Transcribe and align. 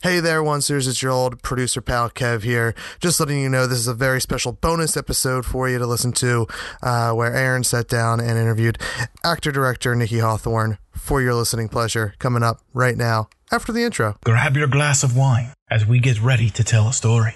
Hey 0.00 0.20
there, 0.20 0.40
Oncers. 0.44 0.86
It's 0.86 1.02
your 1.02 1.10
old 1.10 1.42
producer 1.42 1.80
pal 1.80 2.08
Kev 2.08 2.44
here. 2.44 2.72
Just 3.00 3.18
letting 3.18 3.40
you 3.40 3.48
know 3.48 3.66
this 3.66 3.80
is 3.80 3.88
a 3.88 3.94
very 3.94 4.20
special 4.20 4.52
bonus 4.52 4.96
episode 4.96 5.44
for 5.44 5.68
you 5.68 5.76
to 5.78 5.86
listen 5.88 6.12
to, 6.12 6.46
uh, 6.84 7.10
where 7.10 7.34
Aaron 7.34 7.64
sat 7.64 7.88
down 7.88 8.20
and 8.20 8.38
interviewed 8.38 8.78
actor 9.24 9.50
director 9.50 9.96
Nikki 9.96 10.20
Hawthorne 10.20 10.78
for 10.92 11.20
your 11.20 11.34
listening 11.34 11.68
pleasure. 11.68 12.14
Coming 12.20 12.44
up 12.44 12.60
right 12.72 12.96
now 12.96 13.28
after 13.50 13.72
the 13.72 13.82
intro. 13.82 14.16
Grab 14.24 14.56
your 14.56 14.68
glass 14.68 15.02
of 15.02 15.16
wine 15.16 15.52
as 15.68 15.84
we 15.84 15.98
get 15.98 16.22
ready 16.22 16.48
to 16.48 16.62
tell 16.62 16.86
a 16.86 16.92
story. 16.92 17.34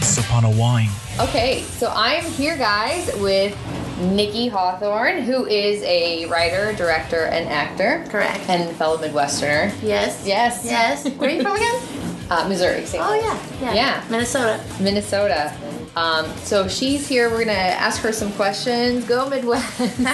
Once 0.00 0.16
upon 0.16 0.44
a 0.46 0.50
wine. 0.50 0.88
Okay, 1.18 1.60
so 1.60 1.92
I'm 1.94 2.24
here, 2.24 2.56
guys, 2.56 3.14
with 3.16 3.54
Nikki 4.00 4.48
Hawthorne, 4.48 5.20
who 5.24 5.44
is 5.44 5.82
a 5.82 6.24
writer, 6.24 6.72
director, 6.72 7.26
and 7.26 7.46
actor. 7.50 8.06
Correct. 8.08 8.48
And 8.48 8.74
fellow 8.76 8.96
Midwesterner. 8.96 9.70
Yes. 9.82 10.26
Yes. 10.26 10.62
Yes. 10.64 11.06
Where 11.18 11.28
are 11.28 11.32
you 11.34 11.42
from 11.42 11.54
again? 11.56 11.82
Uh, 12.30 12.46
Missouri. 12.48 12.86
St. 12.86 13.02
Oh 13.04 13.12
yeah. 13.12 13.42
Yeah. 13.60 13.74
Yeah. 13.74 14.04
Minnesota. 14.08 14.62
Minnesota. 14.80 15.52
Um, 15.96 16.32
so 16.44 16.68
she's 16.68 17.08
here. 17.08 17.28
We're 17.28 17.44
gonna 17.44 17.58
ask 17.58 18.00
her 18.02 18.12
some 18.12 18.30
questions. 18.34 19.04
Go 19.04 19.28
Midwest. 19.28 19.80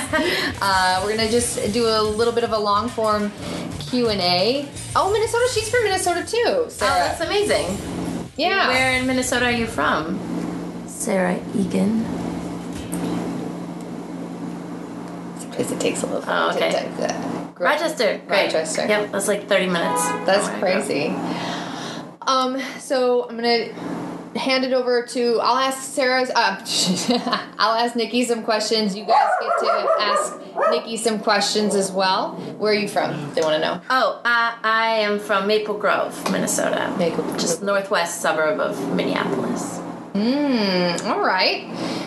uh, 0.63 1.03
we're 1.05 1.15
gonna 1.15 1.31
just 1.31 1.75
do 1.75 1.87
a 1.89 2.01
little 2.01 2.33
bit 2.33 2.43
of 2.43 2.53
a 2.53 2.59
long 2.59 2.89
form 2.89 3.31
Q 3.81 4.09
and 4.09 4.23
A. 4.23 4.67
Oh, 4.97 5.13
Minnesota. 5.13 5.47
She's 5.53 5.69
from 5.69 5.85
Minnesota 5.85 6.25
too. 6.27 6.71
Sarah. 6.71 6.91
Oh, 6.91 6.99
that's 7.01 7.21
amazing. 7.21 7.67
Yeah. 8.37 8.69
Where 8.69 8.93
in 8.93 9.07
Minnesota 9.07 9.47
are 9.47 9.51
you 9.51 9.67
from? 9.67 10.19
Sarah 10.87 11.39
Eagan. 11.55 12.05
Because 15.51 15.73
it 15.73 15.81
takes 15.81 16.03
a 16.03 16.07
little. 16.07 16.25
Oh, 16.27 16.51
okay. 16.55 16.71
to- 16.71 16.97
to- 17.07 17.15
uh, 17.15 17.45
grow- 17.55 17.67
Rochester. 17.69 18.21
Great. 18.27 18.47
Rochester. 18.53 18.87
Yep. 18.87 19.13
That's 19.13 19.29
like 19.29 19.49
30 19.49 19.67
minutes. 19.67 20.03
That's 20.27 20.49
from 20.49 20.61
where 20.61 20.71
I 20.71 20.75
grew 20.75 20.81
up. 20.83 20.87
crazy. 20.87 21.15
Um, 22.27 22.61
so 22.81 23.27
I'm 23.29 23.37
gonna 23.37 23.69
hand 24.37 24.65
it 24.65 24.73
over 24.73 25.03
to. 25.07 25.41
I'll 25.41 25.57
ask 25.59 25.83
Sarah's. 25.83 26.31
Uh, 26.31 26.61
I'll 27.59 27.75
ask 27.75 27.97
Nikki 27.97 28.25
some 28.25 28.43
questions. 28.45 28.97
You 28.97 29.05
guys 29.05 29.31
get 29.41 29.59
to 29.61 29.89
ask 30.01 30.41
Nikki 30.71 30.97
some 30.97 31.19
questions 31.19 31.75
as 31.75 31.91
well. 31.91 32.33
Where 32.59 32.73
are 32.73 32.75
you 32.75 32.89
from? 32.89 33.35
They 33.35 33.43
want 33.43 33.55
to 33.55 33.59
know. 33.61 33.81
Oh, 33.91 34.21
I, 34.25 34.57
I 34.63 34.89
am 34.99 35.19
from 35.19 35.47
Maple 35.47 35.79
Grove, 35.79 36.31
Minnesota. 36.31 36.95
Maple 36.99 37.25
Just 37.35 37.63
northwest 37.63 38.21
suburb 38.21 38.61
of 38.61 38.95
Minneapolis. 38.95 39.81
Mm, 40.15 41.05
all 41.07 41.21
right. 41.21 41.67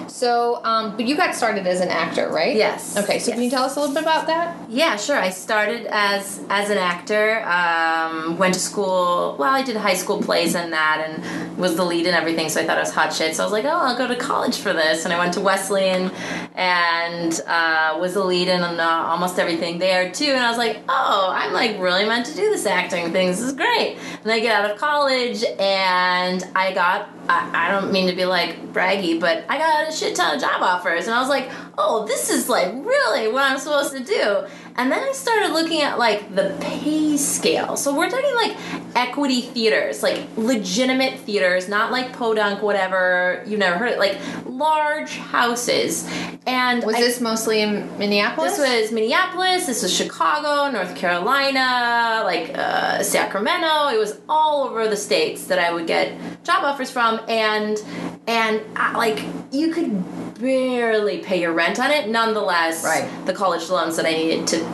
So, 0.10 0.64
um, 0.64 0.96
but 0.98 1.08
you 1.08 1.16
got 1.16 1.36
started 1.36 1.68
as 1.68 1.82
an 1.82 1.90
actor, 1.90 2.30
right? 2.30 2.56
Yes. 2.56 2.98
Okay. 2.98 3.20
So 3.20 3.32
can 3.32 3.42
you 3.42 3.50
tell 3.50 3.64
us 3.64 3.76
a 3.76 3.80
little 3.80 3.94
bit 3.94 4.04
about 4.04 4.28
that? 4.28 4.70
Yeah, 4.70 4.98
sure. 4.98 5.18
I 5.18 5.30
started 5.30 5.86
as 5.90 6.42
as 6.50 6.70
an 6.70 6.78
actor. 6.78 7.42
Um, 7.44 8.38
went 8.38 8.54
to 8.56 8.60
school. 8.60 9.36
Well, 9.40 9.54
I 9.54 9.62
did 9.62 9.76
high 9.76 9.94
school 9.94 10.22
plays 10.22 10.56
and 10.56 10.74
that, 10.74 11.06
and 11.08 11.58
was 11.58 11.76
the 11.76 11.86
lead 11.86 12.06
and 12.08 12.16
everything. 12.16 12.50
So 12.50 12.62
I 12.62 12.66
thought 12.66 12.78
I 12.78 12.82
was 12.82 12.94
hot 12.94 13.14
shit. 13.14 13.36
So 13.36 13.44
I 13.44 13.46
was 13.46 13.54
like, 13.54 13.66
oh, 13.66 13.70
I'll 13.70 13.98
go 13.98 14.08
to 14.08 14.16
college 14.16 14.58
for 14.58 14.74
this. 14.74 15.06
And 15.06 15.14
I 15.14 15.20
went 15.20 15.34
to 15.36 15.42
Wesleyan, 15.42 16.12
and 16.56 17.40
uh, 17.48 17.98
was 18.00 18.14
the 18.16 18.24
lead 18.24 18.48
in 18.48 18.62
uh, 18.62 19.06
almost 19.08 19.40
everything 19.40 19.80
there 19.80 20.12
too. 20.12 20.32
And 20.32 20.44
I 20.44 20.50
was 20.50 20.58
like, 20.58 20.82
oh, 20.90 21.30
I'm 21.34 21.54
like 21.54 21.80
really 21.80 22.06
meant 22.06 22.26
to 22.28 22.36
do 22.36 22.50
this 22.50 22.66
acting 22.66 23.12
thing. 23.12 23.28
This 23.28 23.42
is 23.42 23.54
great. 23.54 23.98
And 24.24 24.32
I 24.32 24.40
get 24.40 24.56
out 24.56 24.70
of 24.72 24.78
college, 24.78 25.44
and 25.60 26.44
I 26.56 26.74
got. 26.74 27.10
I, 27.30 27.68
I 27.68 27.72
don't 27.72 27.92
mean 27.92 28.08
to 28.08 28.16
be 28.16 28.26
like 28.26 28.74
braggy, 28.74 29.20
but 29.20 29.46
I 29.48 29.60
got 29.60 29.88
a 29.88 29.99
shit 30.00 30.16
ton 30.16 30.36
of 30.36 30.42
job 30.42 30.62
offers, 30.62 31.06
and 31.06 31.14
I 31.14 31.20
was 31.20 31.30
like, 31.30 31.52
oh, 31.78 32.06
this 32.06 32.30
is 32.30 32.50
like 32.50 32.74
really 32.74 33.32
what 33.32 33.44
I'm 33.44 33.60
supposed 33.60 33.96
to 33.96 34.04
do. 34.04 34.48
And 34.80 34.90
then 34.90 35.04
I 35.04 35.12
started 35.12 35.52
looking 35.52 35.82
at 35.82 36.00
like 36.00 36.34
the 36.34 36.56
pay 36.62 37.18
scale. 37.18 37.76
So 37.76 37.94
we're 37.94 38.10
talking 38.10 38.34
like 38.36 38.56
equity 38.96 39.42
theaters, 39.42 40.02
like 40.02 40.26
legitimate 40.38 41.20
theaters, 41.20 41.68
not 41.68 41.92
like 41.92 42.14
podunk, 42.14 42.62
whatever. 42.62 43.44
You've 43.46 43.60
never 43.60 43.78
heard 43.78 43.92
it, 43.92 44.00
like 44.00 44.18
large 44.46 45.18
houses. 45.18 46.10
And 46.48 46.82
Was 46.86 46.96
I- 46.96 47.02
this 47.02 47.20
mostly 47.20 47.62
in 47.62 47.98
Minneapolis? 48.00 48.56
this 48.56 48.84
was 48.84 48.92
Minneapolis. 48.94 49.66
This 49.66 49.84
was 49.84 49.94
Chicago, 49.94 50.72
North 50.72 50.96
Carolina, 50.96 52.22
like 52.24 52.58
uh, 52.58 53.04
Sacramento. 53.04 53.90
It 53.94 54.00
was 54.00 54.22
all 54.30 54.64
over 54.66 54.88
the 54.88 54.96
states 54.96 55.48
that 55.48 55.60
I 55.60 55.74
would 55.74 55.88
get 55.88 56.14
job 56.46 56.64
offers 56.64 56.90
from, 56.90 57.20
and 57.28 57.84
and 58.28 58.62
uh, 58.78 58.94
like 58.96 59.26
you 59.52 59.74
could 59.74 59.92
barely 60.40 61.20
pay 61.20 61.42
your 61.42 61.54
rent 61.54 61.80
on 61.80 61.92
it. 61.92 62.08
Nonetheless, 62.10 62.84
Right. 62.84 63.08
the 63.26 63.34
college 63.34 63.70
loans 63.70 63.96
that 63.98 64.06
I 64.06 64.12
needed 64.12 64.48
to, 64.48 64.66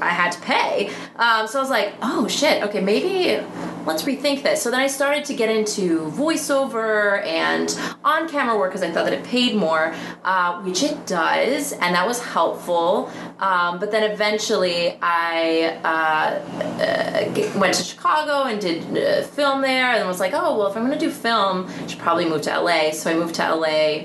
I 0.00 0.08
had 0.08 0.32
to 0.32 0.40
pay. 0.40 0.90
Um, 1.16 1.46
so 1.46 1.58
I 1.58 1.62
was 1.62 1.70
like, 1.70 1.94
oh 2.02 2.26
shit, 2.26 2.62
okay, 2.64 2.80
maybe 2.80 3.40
let's 3.84 4.04
rethink 4.04 4.42
this. 4.42 4.62
So 4.62 4.70
then 4.70 4.80
I 4.80 4.86
started 4.86 5.24
to 5.26 5.34
get 5.34 5.50
into 5.50 6.10
voiceover 6.12 7.22
and 7.26 7.78
on 8.04 8.28
camera 8.28 8.56
work 8.56 8.70
because 8.70 8.82
I 8.82 8.90
thought 8.90 9.04
that 9.04 9.12
it 9.12 9.24
paid 9.24 9.54
more, 9.54 9.92
uh, 10.24 10.62
which 10.62 10.82
it 10.82 11.06
does, 11.06 11.72
and 11.72 11.94
that 11.94 12.06
was 12.06 12.20
helpful. 12.22 13.10
Um, 13.38 13.78
but 13.80 13.90
then 13.90 14.10
eventually 14.10 14.96
I 15.02 15.78
uh, 15.84 16.38
uh, 16.82 17.58
went 17.58 17.74
to 17.74 17.82
Chicago 17.82 18.44
and 18.44 18.60
did 18.60 18.96
uh, 18.96 19.22
film 19.26 19.60
there, 19.60 19.88
and 19.94 20.06
was 20.08 20.20
like, 20.20 20.32
oh 20.32 20.56
well, 20.56 20.68
if 20.68 20.76
I'm 20.76 20.84
gonna 20.84 20.98
do 20.98 21.10
film, 21.10 21.68
I 21.82 21.86
should 21.86 21.98
probably 21.98 22.24
move 22.28 22.42
to 22.42 22.60
LA. 22.60 22.92
So 22.92 23.10
I 23.10 23.14
moved 23.14 23.34
to 23.36 23.54
LA 23.54 24.04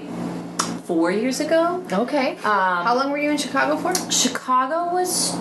four 0.87 1.11
years 1.11 1.41
ago. 1.41 1.83
Okay. 1.91 2.31
Um, 2.37 2.85
How 2.85 2.95
long 2.95 3.11
were 3.11 3.17
you 3.17 3.29
in 3.29 3.37
Chicago 3.37 3.75
for? 3.75 3.93
Chicago 4.09 4.93
was 4.93 5.33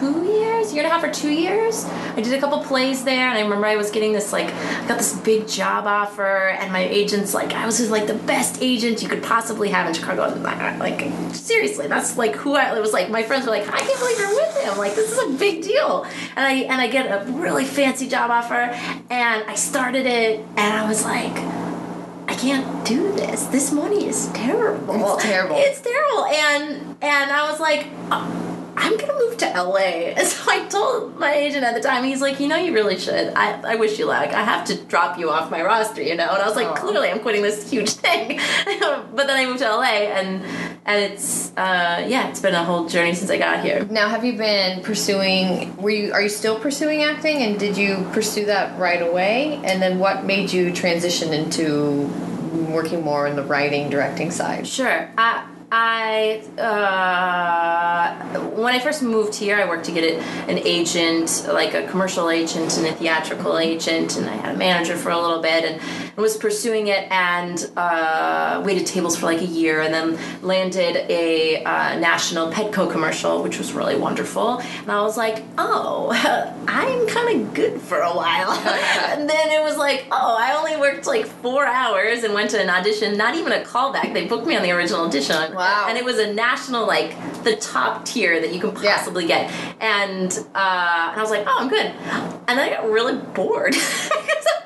two 0.00 0.24
years, 0.24 0.74
year 0.74 0.82
and 0.82 0.90
a 0.90 0.94
half 0.94 1.04
or 1.04 1.12
two 1.12 1.30
years. 1.30 1.84
I 1.84 2.20
did 2.20 2.34
a 2.34 2.40
couple 2.40 2.60
plays 2.64 3.04
there, 3.04 3.28
and 3.28 3.38
I 3.38 3.42
remember 3.42 3.66
I 3.66 3.76
was 3.76 3.92
getting 3.92 4.12
this 4.12 4.32
like, 4.32 4.52
I 4.52 4.88
got 4.88 4.98
this 4.98 5.16
big 5.20 5.46
job 5.46 5.86
offer, 5.86 6.48
and 6.48 6.72
my 6.72 6.80
agent's 6.82 7.34
like, 7.34 7.52
I 7.52 7.64
was 7.66 7.78
just 7.78 7.92
like 7.92 8.08
the 8.08 8.14
best 8.14 8.60
agent 8.60 9.00
you 9.00 9.08
could 9.08 9.22
possibly 9.22 9.68
have 9.68 9.86
in 9.86 9.94
Chicago. 9.94 10.34
Like 10.80 11.08
seriously, 11.32 11.86
that's 11.86 12.18
like 12.18 12.34
who 12.34 12.56
I 12.56 12.76
it 12.76 12.80
was 12.80 12.92
like. 12.92 13.10
My 13.10 13.22
friends 13.22 13.46
were 13.46 13.52
like, 13.52 13.68
I 13.72 13.78
can't 13.78 13.98
believe 14.00 14.18
you're 14.18 14.34
with 14.34 14.56
him. 14.64 14.76
Like 14.76 14.96
this 14.96 15.12
is 15.12 15.18
a 15.18 15.38
big 15.38 15.62
deal. 15.62 16.04
And 16.34 16.44
I 16.44 16.52
and 16.72 16.80
I 16.80 16.88
get 16.88 17.06
a 17.06 17.30
really 17.30 17.64
fancy 17.64 18.08
job 18.08 18.32
offer, 18.32 18.76
and 19.08 19.44
I 19.48 19.54
started 19.54 20.04
it, 20.06 20.40
and 20.56 20.74
I 20.74 20.88
was 20.88 21.04
like. 21.04 21.71
I 22.42 22.44
can't 22.44 22.84
do 22.84 23.12
this. 23.12 23.46
This 23.46 23.70
money 23.70 24.08
is 24.08 24.26
terrible. 24.32 25.14
It's 25.14 25.22
terrible. 25.22 25.54
It's 25.58 25.80
terrible. 25.80 26.24
And 26.24 26.96
and 27.00 27.30
I 27.30 27.48
was 27.48 27.60
like, 27.60 27.86
"Uh, 28.10 28.28
I'm 28.76 28.96
gonna 28.96 29.12
move 29.12 29.36
to 29.38 29.46
LA. 29.46 29.78
And 30.16 30.26
so 30.26 30.50
I 30.50 30.66
told 30.66 31.18
my 31.20 31.32
agent 31.32 31.62
at 31.62 31.74
the 31.74 31.80
time, 31.80 32.02
he's 32.02 32.20
like, 32.20 32.40
you 32.40 32.48
know, 32.48 32.56
you 32.56 32.74
really 32.74 32.98
should. 32.98 33.32
I, 33.34 33.60
I 33.62 33.76
wish 33.76 33.96
you 33.96 34.06
luck. 34.06 34.28
I 34.30 34.42
have 34.42 34.64
to 34.66 34.74
drop 34.74 35.18
you 35.20 35.30
off 35.30 35.52
my 35.52 35.62
roster, 35.62 36.02
you 36.02 36.16
know. 36.16 36.28
And 36.28 36.42
I 36.42 36.46
was 36.48 36.56
like, 36.56 36.66
Aw. 36.66 36.74
clearly, 36.74 37.10
I'm 37.10 37.20
quitting 37.20 37.42
this 37.42 37.70
huge 37.70 37.90
thing. 38.04 38.40
but 38.80 39.28
then 39.28 39.36
I 39.36 39.46
moved 39.46 39.60
to 39.60 39.68
LA, 39.68 40.10
and 40.18 40.44
and 40.84 41.12
it's 41.12 41.52
uh, 41.56 42.04
yeah, 42.08 42.28
it's 42.28 42.40
been 42.40 42.54
a 42.54 42.64
whole 42.64 42.88
journey 42.88 43.14
since 43.14 43.30
I 43.30 43.38
got 43.38 43.64
here. 43.64 43.84
Now, 43.84 44.08
have 44.08 44.24
you 44.24 44.36
been 44.36 44.82
pursuing? 44.82 45.76
Were 45.76 45.90
you? 45.90 46.12
Are 46.12 46.22
you 46.22 46.28
still 46.28 46.58
pursuing 46.58 47.04
acting? 47.04 47.42
And 47.42 47.56
did 47.56 47.76
you 47.76 48.04
pursue 48.12 48.46
that 48.46 48.76
right 48.80 49.00
away? 49.00 49.60
And 49.62 49.80
then, 49.80 50.00
what 50.00 50.24
made 50.24 50.52
you 50.52 50.72
transition 50.72 51.32
into 51.32 52.10
working 52.52 53.02
more 53.02 53.26
in 53.26 53.36
the 53.36 53.42
writing, 53.42 53.90
directing 53.90 54.30
side? 54.30 54.66
Sure. 54.66 55.10
I 55.16 55.46
I 55.74 56.42
uh, 56.58 58.40
when 58.50 58.74
I 58.74 58.78
first 58.78 59.02
moved 59.02 59.34
here, 59.34 59.56
I 59.56 59.66
worked 59.66 59.86
to 59.86 59.92
get 59.92 60.04
it, 60.04 60.22
an 60.46 60.58
agent, 60.58 61.46
like 61.50 61.72
a 61.72 61.88
commercial 61.88 62.28
agent 62.28 62.76
and 62.76 62.86
a 62.86 62.92
theatrical 62.92 63.56
agent, 63.56 64.18
and 64.18 64.28
I 64.28 64.34
had 64.34 64.54
a 64.54 64.58
manager 64.58 64.98
for 64.98 65.08
a 65.08 65.18
little 65.18 65.40
bit, 65.40 65.64
and, 65.64 65.80
was 66.16 66.36
pursuing 66.36 66.88
it, 66.88 67.10
and 67.10 67.70
uh, 67.74 68.62
waited 68.66 68.86
tables 68.86 69.16
for 69.16 69.24
like 69.24 69.40
a 69.40 69.46
year, 69.46 69.80
and 69.80 69.94
then 69.94 70.18
landed 70.42 71.10
a 71.10 71.64
uh, 71.64 71.98
national 71.98 72.52
Petco 72.52 72.92
commercial, 72.92 73.42
which 73.42 73.56
was 73.56 73.72
really 73.72 73.96
wonderful, 73.96 74.58
and 74.58 74.92
I 74.92 75.00
was 75.00 75.16
like, 75.16 75.42
oh, 75.56 76.10
I'm 76.68 77.08
kind 77.08 77.40
of 77.40 77.54
good 77.54 77.80
for 77.80 77.98
a 77.98 78.14
while, 78.14 78.50
and 79.08 79.28
then 79.28 79.50
it 79.50 79.62
was 79.62 79.78
like, 79.78 80.04
oh, 80.12 80.36
I 80.38 80.54
only 80.54 80.76
worked 80.76 81.06
like 81.06 81.24
four 81.24 81.64
hours 81.64 82.24
and 82.24 82.34
went 82.34 82.50
to 82.50 82.60
an 82.60 82.68
audition, 82.68 83.16
not 83.16 83.34
even 83.34 83.52
a 83.52 83.64
callback. 83.64 84.12
They 84.12 84.26
booked 84.26 84.46
me 84.46 84.54
on 84.54 84.62
the 84.62 84.72
original 84.72 85.06
audition. 85.06 85.54
Wow. 85.62 85.86
And 85.88 85.96
it 85.96 86.04
was 86.04 86.18
a 86.18 86.32
national, 86.32 86.86
like 86.86 87.14
the 87.44 87.54
top 87.56 88.04
tier 88.04 88.40
that 88.40 88.52
you 88.52 88.60
can 88.60 88.70
Yeah. 88.82 88.96
possibly 88.96 89.26
get. 89.26 89.50
And 89.80 90.30
uh, 90.54 91.08
and 91.12 91.18
I 91.18 91.20
was 91.20 91.30
like, 91.30 91.44
oh, 91.46 91.56
I'm 91.60 91.68
good. 91.68 91.86
And 91.86 92.58
then 92.58 92.58
I 92.58 92.70
got 92.70 92.90
really 92.90 93.14
bored 93.34 93.74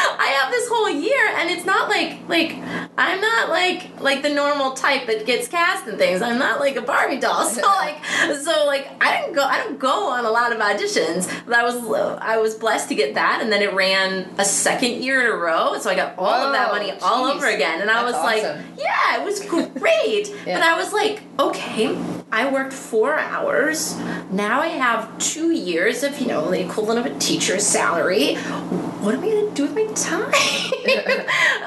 I 0.00 0.08
was 0.08 0.18
like, 0.18 0.20
I 0.20 0.26
have 0.32 0.50
this 0.50 0.68
whole 0.68 0.90
year, 0.90 1.28
and 1.36 1.50
it's 1.50 1.64
not 1.64 1.88
like 1.88 2.28
like 2.28 2.56
I'm 2.98 3.20
not 3.20 3.48
like 3.48 4.00
like 4.00 4.22
the 4.22 4.30
normal 4.30 4.72
type 4.72 5.06
that 5.06 5.26
gets 5.26 5.48
cast 5.48 5.86
and 5.86 5.98
things. 5.98 6.22
I'm 6.22 6.38
not 6.38 6.60
like 6.60 6.76
a 6.76 6.82
Barbie 6.82 7.18
doll. 7.18 7.48
So 7.60 7.62
like 7.62 8.04
so 8.36 8.64
like 8.66 8.88
I 9.02 9.20
didn't 9.20 9.34
go 9.34 9.42
I 9.42 9.58
don't 9.58 9.78
go 9.78 10.08
on 10.10 10.24
a 10.24 10.30
lot 10.30 10.52
of 10.52 10.58
auditions. 10.58 11.28
But 11.46 11.54
I 11.54 11.64
was 11.64 11.76
I 12.20 12.38
was 12.38 12.54
blessed 12.54 12.88
to 12.90 12.94
get 12.94 13.14
that 13.14 13.40
and 13.42 13.50
then 13.50 13.62
it 13.62 13.72
ran 13.74 14.28
a 14.38 14.44
second 14.44 15.02
year 15.02 15.20
in 15.20 15.26
a 15.26 15.36
row. 15.36 15.78
So 15.78 15.90
I 15.90 15.94
got 15.94 16.18
all 16.18 16.28
of 16.28 16.52
that 16.52 16.70
money 16.70 16.92
all 17.02 17.26
over 17.26 17.46
again. 17.46 17.80
And 17.80 17.90
I 17.90 18.02
That's 18.04 18.16
was 18.16 18.24
like, 18.24 18.42
yeah, 18.78 19.20
it 19.20 19.24
was 19.24 19.44
great. 19.44 20.34
Yeah. 20.46 20.58
But 20.58 20.62
I 20.64 20.76
was 20.76 20.92
like, 20.92 21.22
okay, 21.38 21.94
I 22.32 22.50
worked 22.50 22.72
four 22.72 23.18
hours. 23.18 23.98
Now 24.30 24.60
I 24.60 24.68
have 24.68 25.16
two 25.18 25.50
years 25.50 26.04
of, 26.04 26.20
you 26.20 26.28
know, 26.28 26.50
the 26.50 26.64
equivalent 26.64 27.04
of 27.04 27.06
a 27.06 27.18
teacher's 27.18 27.66
salary. 27.66 28.36
What 28.36 29.14
am 29.14 29.24
I 29.24 29.30
gonna 29.30 29.50
do 29.50 29.62
with 29.64 29.74
my 29.74 29.86
time? 29.94 30.32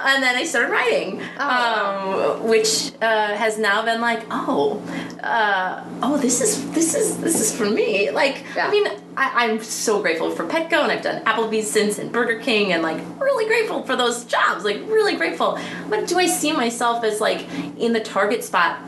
and 0.06 0.24
then 0.24 0.36
I 0.36 0.45
started 0.45 0.71
writing, 0.71 1.21
Oh, 1.38 2.39
um, 2.42 2.48
which 2.48 2.92
uh, 3.01 3.36
has 3.36 3.57
now 3.57 3.83
been 3.83 4.00
like, 4.00 4.24
oh, 4.31 4.81
uh, 5.21 5.83
oh, 6.01 6.18
this 6.18 6.39
is 6.42 6.71
this 6.71 6.95
is 6.95 7.18
this 7.19 7.42
is 7.42 7.54
for 7.56 7.69
me. 7.69 8.12
Like, 8.12 8.44
Yeah. 8.56 8.68
I 8.68 8.71
mean, 8.71 8.88
I, 9.18 9.45
I'm 9.45 9.62
so 9.62 10.01
grateful 10.01 10.31
for 10.31 10.45
Petco, 10.45 10.83
and 10.83 10.92
I've 10.92 11.01
done 11.01 11.24
Applebee's 11.25 11.69
since, 11.69 11.98
and 12.00 12.12
Burger 12.12 12.39
King, 12.39 12.71
and 12.71 12.83
like 12.83 13.01
really 13.19 13.48
grateful 13.48 13.83
for 13.83 13.95
those 13.95 14.24
jobs. 14.25 14.63
Like, 14.63 14.77
really 14.88 15.15
grateful. 15.15 15.60
But 15.89 16.07
do 16.07 16.19
I 16.19 16.27
see 16.27 16.54
myself 16.54 17.04
as 17.04 17.19
like 17.19 17.48
in 17.77 17.92
the 17.94 18.00
target 18.00 18.44
spot? 18.44 18.80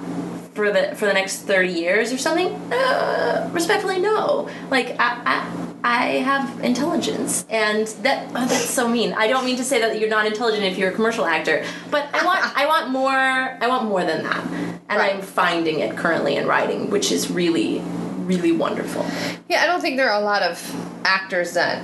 For 0.55 0.71
the 0.71 0.95
for 0.95 1.05
the 1.05 1.13
next 1.13 1.41
thirty 1.41 1.73
years 1.73 2.13
or 2.13 2.17
something, 2.17 2.47
uh, 2.71 3.49
respectfully, 3.51 3.99
no. 3.99 4.49
Like 4.71 4.95
I, 4.97 5.21
I 5.25 5.51
I 5.83 6.05
have 6.19 6.63
intelligence, 6.63 7.45
and 7.49 7.85
that 8.03 8.29
oh, 8.29 8.45
that's 8.47 8.69
so 8.69 8.87
mean. 8.87 9.11
I 9.13 9.27
don't 9.27 9.43
mean 9.43 9.57
to 9.57 9.65
say 9.65 9.81
that 9.81 9.99
you're 9.99 10.09
not 10.09 10.25
intelligent 10.25 10.63
if 10.63 10.77
you're 10.77 10.91
a 10.91 10.93
commercial 10.93 11.25
actor, 11.25 11.65
but 11.91 12.07
I 12.13 12.23
want 12.25 12.39
I 12.57 12.65
want 12.67 12.89
more. 12.89 13.11
I 13.11 13.67
want 13.67 13.83
more 13.89 14.05
than 14.05 14.23
that, 14.23 14.45
and 14.87 14.97
Right. 14.97 15.15
I'm 15.15 15.21
finding 15.21 15.79
it 15.81 15.97
currently 15.97 16.37
in 16.37 16.47
writing, 16.47 16.89
which 16.89 17.11
is 17.11 17.29
really, 17.29 17.79
really 18.19 18.53
wonderful. 18.53 19.05
Yeah, 19.49 19.61
I 19.61 19.65
don't 19.65 19.81
think 19.81 19.97
there 19.97 20.09
are 20.09 20.21
a 20.21 20.23
lot 20.23 20.41
of 20.41 20.57
actors 21.03 21.53
that 21.55 21.83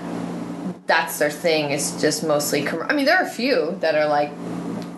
that's 0.88 1.19
their 1.19 1.29
thing. 1.29 1.71
It's 1.71 2.00
just 2.01 2.23
mostly. 2.25 2.63
Com- 2.63 2.83
I 2.89 2.94
mean, 2.94 3.03
there 3.06 3.18
are 3.18 3.25
a 3.25 3.29
few 3.29 3.75
that 3.81 3.95
are 3.95 4.07
like 4.07 4.31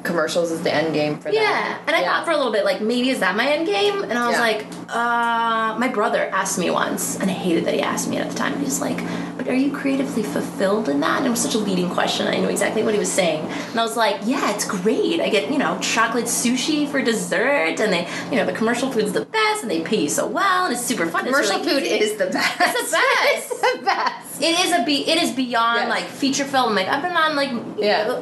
commercials 0.04 0.52
is 0.52 0.62
the 0.62 0.74
end 0.74 0.94
game 0.94 1.18
for 1.18 1.26
them. 1.32 1.36
Yeah, 1.36 1.78
and 1.88 1.96
I 1.96 2.02
Yeah. 2.02 2.12
thought 2.14 2.26
for 2.26 2.32
a 2.32 2.38
little 2.38 2.52
bit, 2.52 2.66
like 2.66 2.82
maybe 2.82 3.10
is 3.10 3.20
that 3.20 3.36
my 3.36 3.48
end 3.48 3.66
game? 3.66 4.04
And 4.04 4.14
I 4.18 4.28
was 4.28 4.36
Yeah. 4.36 4.42
like, 4.42 4.66
uh, 4.90 5.76
my 5.80 5.88
brother 5.88 6.30
asked 6.34 6.58
me 6.60 6.70
once, 6.70 7.18
and 7.20 7.30
I 7.30 7.34
hated 7.34 7.66
that 7.66 7.74
he 7.74 7.82
asked 7.82 8.08
me 8.10 8.18
at 8.18 8.30
the 8.30 8.36
time. 8.36 8.58
He 8.60 8.66
was 8.66 8.82
like, 8.82 9.00
"But 9.38 9.48
are 9.48 9.54
you 9.56 9.72
creatively 9.72 10.22
fulfilled 10.24 10.90
in 10.90 11.00
that?" 11.00 11.18
And 11.20 11.28
it 11.28 11.30
was 11.30 11.40
such 11.42 11.56
a 11.56 11.58
leading 11.58 11.90
question. 11.90 12.28
I 12.28 12.38
knew 12.38 12.50
exactly 12.50 12.84
what 12.84 12.94
he 12.94 13.00
was 13.00 13.12
saying, 13.12 13.48
and 13.72 13.80
I 13.80 13.84
was 13.84 13.96
like, 13.98 14.18
"Yeah, 14.26 14.52
it's 14.52 14.66
great. 14.66 15.20
I 15.22 15.30
get 15.30 15.50
you 15.52 15.58
know 15.58 15.78
chocolate 15.82 16.26
sushi 16.26 16.88
for 16.88 17.02
dessert, 17.02 17.80
and 17.80 17.92
they 17.94 18.08
you 18.30 18.38
know 18.38 18.46
the 18.46 18.52
commercial 18.54 18.92
food's 18.92 19.14
the 19.14 19.26
best, 19.26 19.62
and 19.64 19.72
they 19.72 19.82
pay 19.82 19.98
you 19.98 20.10
so 20.10 20.28
well, 20.28 20.66
and 20.66 20.74
it's 20.74 20.84
super 20.86 21.06
fun. 21.08 21.26
Commercial 21.26 21.60
really 21.60 21.70
food 21.70 21.84
easy." 21.84 21.96
is 22.12 22.18
the 22.18 22.26
best. 22.28 22.60
It's 22.60 22.92
the 22.92 22.98
best. 22.98 23.52
it's 23.52 23.62
the 23.62 23.86
best. 23.86 24.42
It 24.42 24.60
is 24.66 24.74
a 24.74 24.84
be. 24.84 25.08
It 25.10 25.22
is 25.24 25.32
beyond 25.32 25.82
Yes. 25.82 25.90
like 25.90 26.04
feature 26.10 26.46
film. 26.46 26.76
Like 26.76 26.88
I've 26.90 27.02
been 27.02 27.16
on 27.16 27.36
like 27.36 27.52
Yeah. 27.78 28.20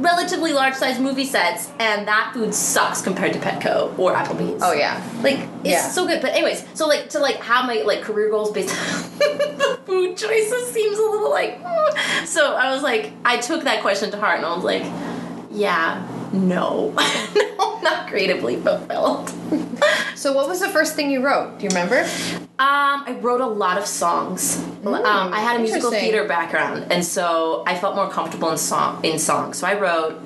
Relatively 0.00 0.52
large 0.52 0.74
size 0.74 0.98
movie 0.98 1.24
sets, 1.24 1.70
and 1.78 2.06
that 2.08 2.32
food 2.34 2.54
sucks 2.54 3.00
compared 3.02 3.32
to 3.34 3.38
Petco 3.38 3.96
or 3.98 4.14
Applebee's. 4.14 4.62
Oh 4.62 4.72
yeah. 4.72 5.02
like 5.22 5.38
it's 5.64 5.68
Yeah. 5.68 5.88
so 5.88 6.06
good. 6.06 6.20
But 6.20 6.30
anyways, 6.32 6.64
so 6.74 6.86
like 6.86 7.08
to 7.10 7.18
like 7.18 7.36
have 7.36 7.66
my 7.66 7.82
like 7.82 8.02
career 8.02 8.30
goals 8.30 8.50
based 8.52 8.70
on 8.74 9.02
the 9.18 9.80
food 9.86 10.16
choices 10.16 10.70
seems 10.72 10.98
a 10.98 11.02
little 11.02 11.30
like. 11.30 11.62
mm. 11.62 12.26
So 12.26 12.54
I 12.54 12.72
was 12.72 12.82
like, 12.82 13.12
I 13.24 13.38
took 13.38 13.64
that 13.64 13.80
question 13.82 14.10
to 14.10 14.16
heart, 14.18 14.36
and 14.38 14.46
I 14.46 14.54
was 14.54 14.64
like, 14.64 14.84
yeah, 15.50 16.06
no, 16.32 16.90
no, 17.34 17.80
not 17.80 18.08
creatively 18.08 18.56
fulfilled. 18.56 19.32
So 20.14 20.32
what 20.32 20.48
was 20.48 20.60
the 20.60 20.68
first 20.68 20.94
thing 20.96 21.10
you 21.10 21.24
wrote? 21.24 21.58
Do 21.58 21.64
you 21.64 21.68
remember? 21.68 22.00
Um, 22.58 23.04
I 23.06 23.18
wrote 23.22 23.40
a 23.40 23.46
lot 23.46 23.78
of 23.78 23.86
songs. 23.86 24.62
um, 24.84 25.04
I 25.06 25.40
had 25.40 25.56
a 25.56 25.62
musical 25.62 25.90
theater 25.90 26.28
background, 26.28 26.92
and 26.92 27.04
so 27.04 27.62
I 27.66 27.74
felt 27.74 27.96
more 27.96 28.10
comfortable 28.10 28.50
in 28.50 28.58
song 28.58 29.02
in 29.04 29.18
songs. 29.18 29.58
So 29.58 29.66
I 29.66 29.78
wrote 29.80 30.20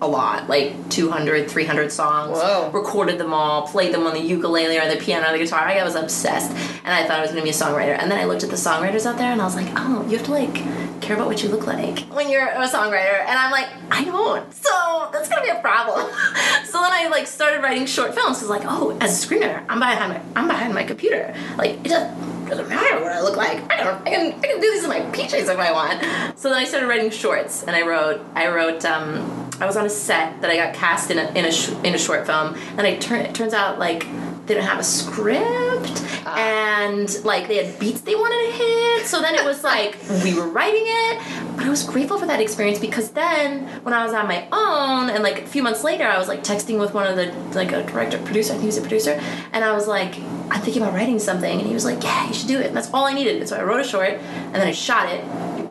a 0.00 0.06
lot, 0.06 0.48
like 0.48 0.90
200, 0.90 1.50
300 1.50 1.90
songs. 1.90 2.38
Whoa. 2.38 2.70
Recorded 2.70 3.18
them 3.18 3.32
all, 3.32 3.66
played 3.66 3.94
them 3.94 4.06
on 4.06 4.14
the 4.14 4.20
ukulele 4.20 4.78
or 4.78 4.88
the 4.88 5.00
piano 5.00 5.28
or 5.28 5.32
the 5.32 5.38
guitar. 5.38 5.60
I 5.60 5.82
was 5.82 5.94
obsessed, 5.94 6.50
and 6.50 6.88
I 6.88 7.06
thought 7.06 7.18
I 7.18 7.22
was 7.22 7.30
going 7.30 7.40
to 7.40 7.44
be 7.44 7.50
a 7.50 7.52
songwriter. 7.52 7.98
And 7.98 8.10
then 8.10 8.18
I 8.18 8.24
looked 8.24 8.44
at 8.44 8.50
the 8.50 8.56
songwriters 8.56 9.06
out 9.06 9.16
there, 9.16 9.32
and 9.32 9.40
I 9.40 9.44
was 9.44 9.56
like, 9.56 9.68
oh, 9.76 10.04
you 10.08 10.18
have 10.18 10.26
to 10.26 10.32
like 10.32 10.54
care 11.00 11.16
about 11.16 11.28
what 11.28 11.42
you 11.42 11.48
look 11.48 11.66
like 11.66 12.00
when 12.12 12.28
you're 12.28 12.46
a 12.46 12.68
songwriter. 12.68 13.20
And 13.20 13.38
I'm 13.38 13.50
like, 13.50 13.68
I 13.90 14.04
don't. 14.04 14.52
So 14.52 15.08
that's 15.12 15.28
going 15.28 15.46
to 15.46 15.52
be 15.52 15.56
a 15.56 15.60
problem. 15.60 16.00
so 16.64 16.80
then 16.80 16.92
I 16.92 17.08
like 17.10 17.26
started 17.26 17.62
writing 17.62 17.86
short 17.86 18.14
films. 18.14 18.38
Cause 18.40 18.48
like, 18.48 18.62
oh, 18.64 18.96
as 19.00 19.24
a 19.24 19.26
screenwriter, 19.26 19.64
I'm 19.68 19.78
behind 19.78 20.12
my 20.12 20.20
I'm 20.40 20.48
behind 20.48 20.74
my 20.74 20.84
computer. 20.84 21.34
Like 21.56 21.72
it 21.84 21.88
doesn't 21.88 22.25
doesn't 22.48 22.68
matter 22.68 23.02
what 23.02 23.12
I 23.12 23.20
look 23.20 23.36
like. 23.36 23.70
I 23.70 23.82
don't. 23.82 24.06
I 24.06 24.10
can 24.10 24.32
I 24.32 24.46
can 24.46 24.60
do 24.60 24.70
these 24.72 24.84
in 24.84 24.90
my 24.90 25.00
PJs 25.00 25.52
if 25.52 25.58
I 25.58 25.72
want. 25.72 26.38
So 26.38 26.48
then 26.48 26.58
I 26.58 26.64
started 26.64 26.86
writing 26.86 27.10
shorts, 27.10 27.62
and 27.64 27.74
I 27.74 27.82
wrote 27.82 28.20
I 28.34 28.48
wrote. 28.48 28.84
Um, 28.84 29.44
I 29.58 29.64
was 29.64 29.76
on 29.76 29.86
a 29.86 29.90
set 29.90 30.42
that 30.42 30.50
I 30.50 30.56
got 30.56 30.74
cast 30.74 31.10
in 31.10 31.18
a 31.18 31.26
in 31.30 31.46
a 31.46 31.86
in 31.86 31.94
a 31.94 31.98
short 31.98 32.26
film, 32.26 32.54
and 32.76 32.82
I 32.82 32.96
turn 32.96 33.20
it 33.20 33.34
turns 33.34 33.54
out 33.54 33.78
like 33.78 34.06
they 34.46 34.54
didn't 34.54 34.66
have 34.66 34.78
a 34.78 34.84
script 34.84 36.02
ah. 36.24 36.36
and 36.38 37.24
like 37.24 37.48
they 37.48 37.64
had 37.64 37.78
beats 37.78 38.00
they 38.02 38.14
wanted 38.14 38.50
to 38.50 38.64
hit 38.64 39.06
so 39.06 39.20
then 39.20 39.34
it 39.34 39.44
was 39.44 39.64
like 39.64 39.98
we 40.24 40.34
were 40.34 40.48
writing 40.48 40.84
it. 40.84 41.20
But 41.56 41.66
i 41.66 41.68
was 41.68 41.82
grateful 41.82 42.18
for 42.18 42.26
that 42.26 42.40
experience 42.40 42.78
because 42.78 43.10
then 43.10 43.66
when 43.82 43.94
i 43.94 44.04
was 44.04 44.12
on 44.12 44.26
my 44.26 44.46
own 44.52 45.10
and 45.10 45.22
like 45.22 45.42
a 45.42 45.46
few 45.46 45.62
months 45.62 45.82
later 45.84 46.04
i 46.04 46.18
was 46.18 46.28
like 46.28 46.44
texting 46.44 46.78
with 46.78 46.94
one 46.94 47.06
of 47.06 47.16
the 47.16 47.32
like 47.58 47.72
a 47.72 47.82
director 47.84 48.18
producer 48.18 48.52
i 48.52 48.56
think 48.56 48.62
he 48.62 48.66
was 48.66 48.78
a 48.78 48.82
producer 48.82 49.20
and 49.52 49.64
i 49.64 49.72
was 49.72 49.88
like 49.88 50.16
i'm 50.50 50.60
thinking 50.60 50.82
about 50.82 50.94
writing 50.94 51.18
something 51.18 51.58
and 51.58 51.66
he 51.66 51.74
was 51.74 51.84
like 51.84 52.02
yeah 52.02 52.26
you 52.28 52.34
should 52.34 52.48
do 52.48 52.58
it 52.60 52.66
and 52.66 52.76
that's 52.76 52.92
all 52.92 53.04
i 53.04 53.12
needed 53.12 53.36
and 53.36 53.48
so 53.48 53.56
i 53.56 53.62
wrote 53.62 53.80
a 53.80 53.84
short 53.84 54.10
and 54.10 54.54
then 54.54 54.66
i 54.66 54.72
shot 54.72 55.08
it 55.08 55.24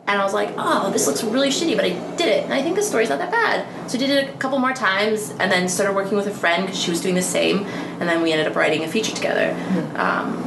and 0.08 0.20
I 0.20 0.24
was 0.24 0.32
like, 0.32 0.50
oh, 0.56 0.90
this 0.92 1.06
looks 1.06 1.24
really 1.24 1.48
shitty, 1.48 1.74
but 1.76 1.84
I 1.84 1.90
did 2.16 2.28
it. 2.28 2.44
And 2.44 2.54
I 2.54 2.62
think 2.62 2.76
the 2.76 2.82
story's 2.82 3.08
not 3.08 3.18
that 3.18 3.30
bad. 3.32 3.90
So 3.90 3.96
I 3.96 4.00
did 4.00 4.10
it 4.10 4.34
a 4.34 4.38
couple 4.38 4.58
more 4.58 4.72
times 4.72 5.30
and 5.40 5.50
then 5.50 5.68
started 5.68 5.94
working 5.96 6.16
with 6.16 6.26
a 6.28 6.30
friend 6.34 6.64
because 6.64 6.80
she 6.80 6.90
was 6.90 7.00
doing 7.00 7.14
the 7.16 7.22
same. 7.22 7.64
And 7.98 8.08
then 8.08 8.22
we 8.22 8.30
ended 8.32 8.46
up 8.46 8.54
writing 8.54 8.84
a 8.84 8.88
feature 8.88 9.14
together. 9.14 9.50
Um, 9.96 10.42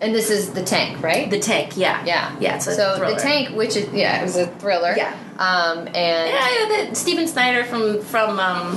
And 0.00 0.14
this 0.14 0.30
is 0.30 0.52
the 0.52 0.62
tank, 0.64 1.02
right? 1.02 1.28
the 1.30 1.38
Tank, 1.38 1.76
yeah. 1.76 2.02
yeah. 2.06 2.34
Yeah, 2.40 2.56
it's 2.56 2.66
a 2.66 2.74
so 2.74 2.96
thriller. 2.96 3.14
the 3.14 3.20
tank, 3.20 3.50
which 3.56 3.76
is 3.76 3.92
yeah, 3.92 4.20
it 4.20 4.24
was 4.24 4.36
a 4.36 4.46
thriller. 4.58 4.94
Yeah. 4.96 5.12
Um 5.38 5.86
and 5.88 6.28
Yeah, 6.30 6.48
yeah, 6.68 6.88
the, 6.88 6.94
Steven 6.94 7.26
Schneider 7.28 7.64
from, 7.64 8.00
from 8.02 8.38
um, 8.40 8.76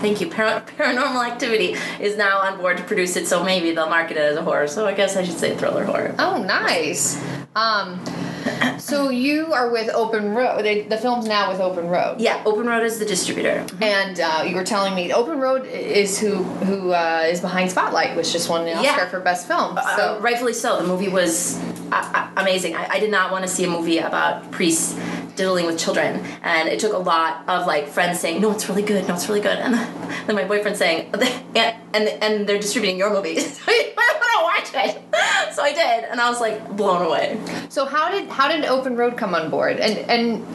thank 0.00 0.20
you, 0.20 0.28
Par- 0.30 0.62
Paranormal 0.78 1.26
Activity 1.30 1.76
is 2.00 2.16
now 2.16 2.38
on 2.40 2.58
board 2.58 2.76
to 2.78 2.82
produce 2.84 3.16
it, 3.16 3.26
so 3.26 3.42
maybe 3.44 3.72
they'll 3.72 3.88
market 3.88 4.16
it 4.16 4.22
as 4.32 4.36
a 4.36 4.42
horror. 4.42 4.66
So 4.66 4.86
I 4.86 4.92
guess 4.94 5.16
I 5.16 5.24
should 5.24 5.38
say 5.38 5.56
thriller 5.56 5.84
horror. 5.84 6.14
Oh, 6.18 6.42
nice. 6.42 7.16
Um, 7.56 8.02
so 8.78 9.08
you 9.10 9.52
are 9.52 9.70
with 9.70 9.90
Open 9.94 10.34
Road. 10.34 10.62
They, 10.64 10.82
the 10.82 10.96
film's 10.96 11.26
now 11.26 11.50
with 11.50 11.60
Open 11.60 11.88
Road. 11.88 12.20
Yeah, 12.20 12.42
Open 12.44 12.66
Road 12.66 12.82
is 12.84 12.98
the 12.98 13.04
distributor. 13.04 13.64
And 13.80 14.20
uh, 14.20 14.44
you 14.46 14.54
were 14.54 14.64
telling 14.64 14.94
me 14.94 15.12
Open 15.12 15.38
Road 15.40 15.66
is 15.66 16.18
who 16.18 16.42
who 16.42 16.92
uh, 16.92 17.22
is 17.26 17.40
behind 17.40 17.70
Spotlight, 17.70 18.16
which 18.16 18.32
just 18.32 18.48
won 18.48 18.62
an 18.66 18.76
Oscar 18.78 18.82
Yeah. 18.84 19.08
for 19.08 19.20
best 19.20 19.46
film. 19.46 19.76
Uh, 19.78 20.18
rightfully 20.20 20.52
so. 20.52 20.80
The 20.80 20.86
movie 20.88 21.08
was 21.08 21.58
uh, 21.92 22.10
uh, 22.14 22.28
amazing. 22.36 22.74
I, 22.76 22.86
I 22.92 22.98
did 23.00 23.10
not 23.10 23.30
want 23.32 23.44
to 23.44 23.48
see 23.48 23.64
a 23.64 23.68
movie 23.70 23.98
about 23.98 24.50
priests 24.50 24.98
diddling 25.36 25.66
with 25.66 25.78
children, 25.78 26.24
and 26.42 26.68
it 26.68 26.80
took 26.80 26.92
a 26.92 26.98
lot 26.98 27.48
of 27.48 27.66
like 27.66 27.88
friends 27.88 28.20
saying, 28.20 28.40
"No, 28.40 28.50
it's 28.52 28.68
really 28.68 28.82
good. 28.82 29.06
No, 29.08 29.14
it's 29.14 29.28
really 29.28 29.40
good," 29.40 29.58
and 29.58 29.74
then 30.26 30.36
my 30.36 30.44
boyfriend 30.44 30.76
saying, 30.76 31.10
"And 31.12 31.22
and, 31.94 32.08
and 32.22 32.46
they're 32.46 32.58
distributing 32.58 32.98
your 32.98 33.10
movie." 33.10 33.38
so 33.40 33.62
I 33.68 34.54
want 34.54 34.72
to 34.72 34.78
watch 34.78 34.86
it. 34.86 35.54
So 35.54 35.62
I 35.62 35.72
did, 35.72 36.04
and 36.10 36.20
I 36.20 36.28
was 36.28 36.40
like 36.40 36.76
blown 36.76 37.02
away. 37.02 37.38
so 37.68 37.84
how 37.86 38.10
did 38.10 38.28
how 38.28 38.48
did 38.48 38.64
Open 38.64 38.96
Road 38.96 39.16
come 39.16 39.34
on 39.34 39.50
board? 39.50 39.78
And 39.78 39.98
and 40.10 40.46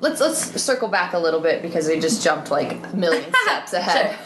let's 0.00 0.20
let's 0.20 0.60
circle 0.62 0.88
back 0.88 1.12
a 1.12 1.18
little 1.18 1.40
bit 1.40 1.62
because 1.62 1.88
we 1.88 2.00
just 2.00 2.22
jumped 2.22 2.50
like 2.50 2.72
a 2.92 2.96
million 2.96 3.32
steps 3.42 3.72
ahead. 3.72 4.16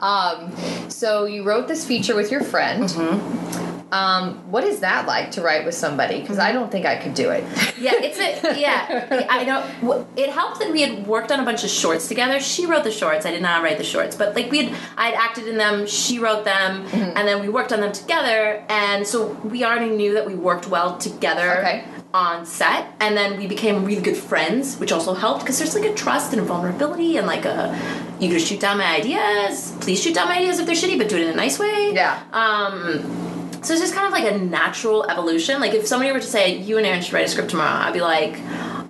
um, 0.00 0.52
so 0.90 1.24
you 1.24 1.42
wrote 1.42 1.68
this 1.68 1.86
feature 1.86 2.14
with 2.14 2.30
your 2.30 2.42
friend. 2.42 2.84
Mm-hmm. 2.84 3.75
Um, 3.92 4.50
what 4.50 4.64
is 4.64 4.80
that 4.80 5.06
like 5.06 5.30
to 5.32 5.42
write 5.42 5.64
with 5.64 5.74
somebody? 5.74 6.20
Because 6.20 6.38
I 6.40 6.50
don't 6.52 6.72
think 6.72 6.86
I 6.86 6.96
could 6.96 7.14
do 7.14 7.30
it. 7.30 7.44
Yeah, 7.78 7.92
it's 7.96 8.18
a 8.18 8.58
yeah. 8.58 9.26
I 9.28 9.44
know. 9.44 10.06
It 10.16 10.30
helped 10.30 10.60
that 10.60 10.72
we 10.72 10.80
had 10.80 11.06
worked 11.06 11.30
on 11.30 11.40
a 11.40 11.44
bunch 11.44 11.62
of 11.62 11.68
shorts 11.68 12.08
together. 12.08 12.40
She 12.40 12.64
wrote 12.64 12.84
the 12.84 12.90
shorts. 12.90 13.26
I 13.26 13.30
did 13.32 13.42
not 13.42 13.62
write 13.62 13.76
the 13.76 13.84
shorts, 13.84 14.16
but 14.16 14.34
like 14.34 14.50
we 14.50 14.64
had, 14.64 14.74
I 14.96 15.08
had 15.10 15.14
acted 15.14 15.46
in 15.46 15.58
them. 15.58 15.86
She 15.86 16.18
wrote 16.18 16.44
them, 16.46 16.86
Mm-hmm. 16.86 17.16
and 17.16 17.28
then 17.28 17.42
we 17.42 17.50
worked 17.50 17.74
on 17.74 17.80
them 17.80 17.92
together. 17.92 18.64
And 18.70 19.06
so 19.06 19.26
we 19.44 19.62
already 19.62 19.90
knew 19.90 20.14
that 20.14 20.24
we 20.26 20.34
worked 20.34 20.68
well 20.68 20.96
together. 20.96 21.58
Okay. 21.58 21.84
On 22.14 22.46
set, 22.46 22.86
and 22.98 23.14
then 23.14 23.36
we 23.36 23.46
became 23.46 23.84
really 23.84 24.00
good 24.00 24.16
friends, 24.16 24.78
which 24.78 24.90
also 24.90 25.12
helped 25.12 25.40
because 25.42 25.58
there's 25.58 25.74
like 25.74 25.84
a 25.84 25.92
trust 25.94 26.32
and 26.32 26.40
a 26.40 26.44
vulnerability, 26.44 27.18
and 27.18 27.26
like 27.26 27.44
a 27.44 27.78
you 28.18 28.30
can 28.30 28.38
shoot 28.38 28.58
down 28.58 28.78
my 28.78 28.96
ideas. 28.96 29.74
Please 29.80 30.02
shoot 30.02 30.14
down 30.14 30.28
my 30.28 30.38
ideas 30.38 30.58
if 30.58 30.64
they're 30.64 30.74
shitty, 30.74 30.96
but 30.96 31.10
do 31.10 31.16
it 31.16 31.24
in 31.26 31.32
a 31.34 31.36
nice 31.36 31.58
way. 31.58 31.92
Yeah. 31.92 32.22
Um, 32.32 33.35
so 33.62 33.72
it's 33.72 33.80
just 33.82 33.94
kind 33.94 34.06
of 34.06 34.12
like 34.12 34.30
a 34.32 34.38
natural 34.38 35.04
evolution. 35.10 35.60
Like 35.60 35.74
if 35.74 35.86
somebody 35.86 36.12
were 36.12 36.20
to 36.20 36.26
say, 36.26 36.56
"You 36.56 36.78
and 36.78 36.86
Aaron 36.86 37.02
should 37.02 37.12
write 37.14 37.26
a 37.26 37.28
script 37.28 37.50
tomorrow," 37.50 37.84
I'd 37.86 37.92
be 37.92 38.00
like, 38.00 38.38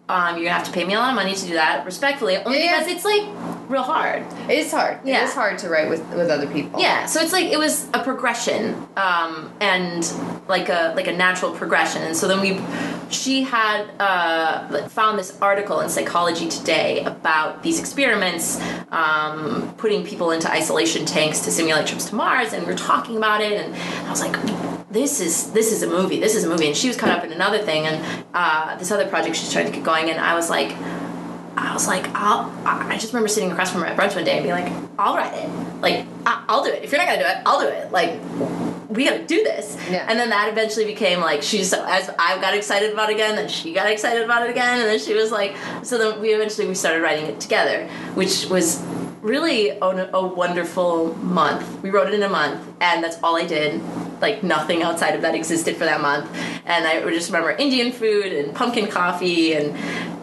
um, 0.08 0.36
you're 0.36 0.44
gonna 0.44 0.50
have 0.50 0.64
to 0.64 0.72
pay 0.72 0.84
me 0.84 0.94
a 0.94 0.98
lot 0.98 1.08
of 1.10 1.14
money 1.16 1.34
to 1.34 1.46
do 1.46 1.54
that 1.54 1.84
respectfully, 1.84 2.36
only 2.38 2.64
Yeah. 2.64 2.78
because 2.80 2.92
it's 2.94 3.04
like 3.04 3.22
real 3.68 3.82
hard. 3.82 4.22
It 4.48 4.58
is 4.58 4.70
hard. 4.70 5.00
Yeah. 5.04 5.22
It 5.22 5.24
is 5.24 5.34
hard 5.34 5.58
to 5.58 5.68
write 5.68 5.88
with 5.88 6.00
with 6.14 6.30
other 6.30 6.46
people. 6.46 6.80
Yeah, 6.80 7.06
so 7.06 7.20
it's 7.20 7.32
like 7.32 7.46
it 7.46 7.58
was 7.58 7.86
a 7.94 8.02
progression, 8.02 8.86
um, 8.96 9.50
and 9.60 10.08
like 10.48 10.68
a 10.68 10.92
like 10.96 11.08
a 11.08 11.12
natural 11.12 11.50
progression. 11.52 12.02
And 12.02 12.16
so 12.16 12.28
then 12.28 12.40
we, 12.40 12.60
she 13.10 13.42
had 13.42 13.88
uh, 13.98 14.88
found 14.88 15.18
this 15.18 15.38
article 15.40 15.80
in 15.80 15.88
Psychology 15.88 16.48
Today 16.48 17.04
about 17.04 17.62
these 17.62 17.78
experiments, 17.80 18.60
um, 18.90 19.74
putting 19.78 20.04
people 20.04 20.30
into 20.30 20.50
isolation 20.50 21.06
tanks 21.06 21.40
to 21.40 21.50
simulate 21.50 21.86
trips 21.86 22.06
to 22.10 22.14
Mars, 22.14 22.52
and 22.52 22.66
we're 22.66 22.76
talking 22.76 23.16
about 23.16 23.40
it, 23.40 23.52
and 23.52 23.74
I 24.06 24.10
was 24.10 24.20
like. 24.20 24.36
This 24.88 25.20
is 25.20 25.50
this 25.50 25.72
is 25.72 25.82
a 25.82 25.88
movie. 25.88 26.20
This 26.20 26.34
is 26.34 26.44
a 26.44 26.48
movie, 26.48 26.68
and 26.68 26.76
she 26.76 26.88
was 26.88 26.96
caught 26.96 27.10
up 27.10 27.22
in 27.24 27.32
another 27.32 27.58
thing, 27.58 27.86
and 27.86 28.24
uh, 28.32 28.78
this 28.78 28.90
other 28.90 29.06
project 29.06 29.36
she's 29.36 29.52
trying 29.52 29.66
to 29.66 29.72
get 29.72 29.84
going. 29.84 30.08
And 30.08 30.18
I 30.18 30.34
was 30.34 30.48
like, 30.48 30.74
I 31.56 31.72
was 31.72 31.86
like, 31.86 32.06
I'll. 32.14 32.50
I 32.64 32.96
just 32.98 33.12
remember 33.12 33.28
sitting 33.28 33.50
across 33.50 33.72
from 33.72 33.80
her 33.80 33.86
at 33.88 33.96
brunch 33.96 34.14
one 34.14 34.24
day 34.24 34.38
and 34.38 34.42
being 34.42 34.54
like, 34.54 34.72
I'll 34.98 35.16
write 35.16 35.34
it. 35.34 35.48
Like, 35.80 36.06
I'll 36.24 36.64
do 36.64 36.70
it. 36.70 36.82
If 36.84 36.92
you're 36.92 36.98
not 36.98 37.08
gonna 37.08 37.20
do 37.20 37.26
it, 37.26 37.36
I'll 37.44 37.60
do 37.60 37.66
it. 37.66 37.90
Like, 37.92 38.20
we 38.88 39.04
gotta 39.04 39.24
do 39.24 39.42
this. 39.42 39.76
Yeah. 39.90 40.06
And 40.08 40.18
then 40.18 40.30
that 40.30 40.48
eventually 40.48 40.84
became 40.84 41.20
like 41.20 41.42
she's 41.42 41.70
so 41.70 41.84
as 41.86 42.10
I 42.18 42.40
got 42.40 42.54
excited 42.54 42.92
about 42.92 43.10
it 43.10 43.14
again, 43.14 43.36
then 43.36 43.48
she 43.48 43.72
got 43.72 43.90
excited 43.90 44.22
about 44.22 44.44
it 44.44 44.50
again, 44.50 44.80
and 44.80 44.88
then 44.88 44.98
she 44.98 45.14
was 45.14 45.32
like, 45.32 45.56
so 45.82 45.98
then 45.98 46.20
we 46.20 46.30
eventually 46.30 46.66
we 46.66 46.74
started 46.74 47.02
writing 47.02 47.26
it 47.26 47.40
together, 47.40 47.88
which 48.14 48.46
was 48.46 48.82
really 49.20 49.70
a, 49.70 50.10
a 50.14 50.26
wonderful 50.26 51.14
month. 51.16 51.82
We 51.82 51.90
wrote 51.90 52.08
it 52.08 52.14
in 52.14 52.22
a 52.22 52.28
month, 52.28 52.64
and 52.80 53.02
that's 53.02 53.18
all 53.22 53.36
I 53.36 53.44
did. 53.44 53.82
Like 54.20 54.42
nothing 54.42 54.82
outside 54.82 55.14
of 55.14 55.22
that 55.22 55.34
existed 55.34 55.76
for 55.76 55.84
that 55.84 56.00
month, 56.00 56.30
and 56.64 56.86
I 56.86 57.04
would 57.04 57.12
just 57.12 57.28
remember 57.28 57.50
Indian 57.50 57.92
food 57.92 58.32
and 58.32 58.54
pumpkin 58.54 58.88
coffee 58.88 59.54
and 59.54 59.76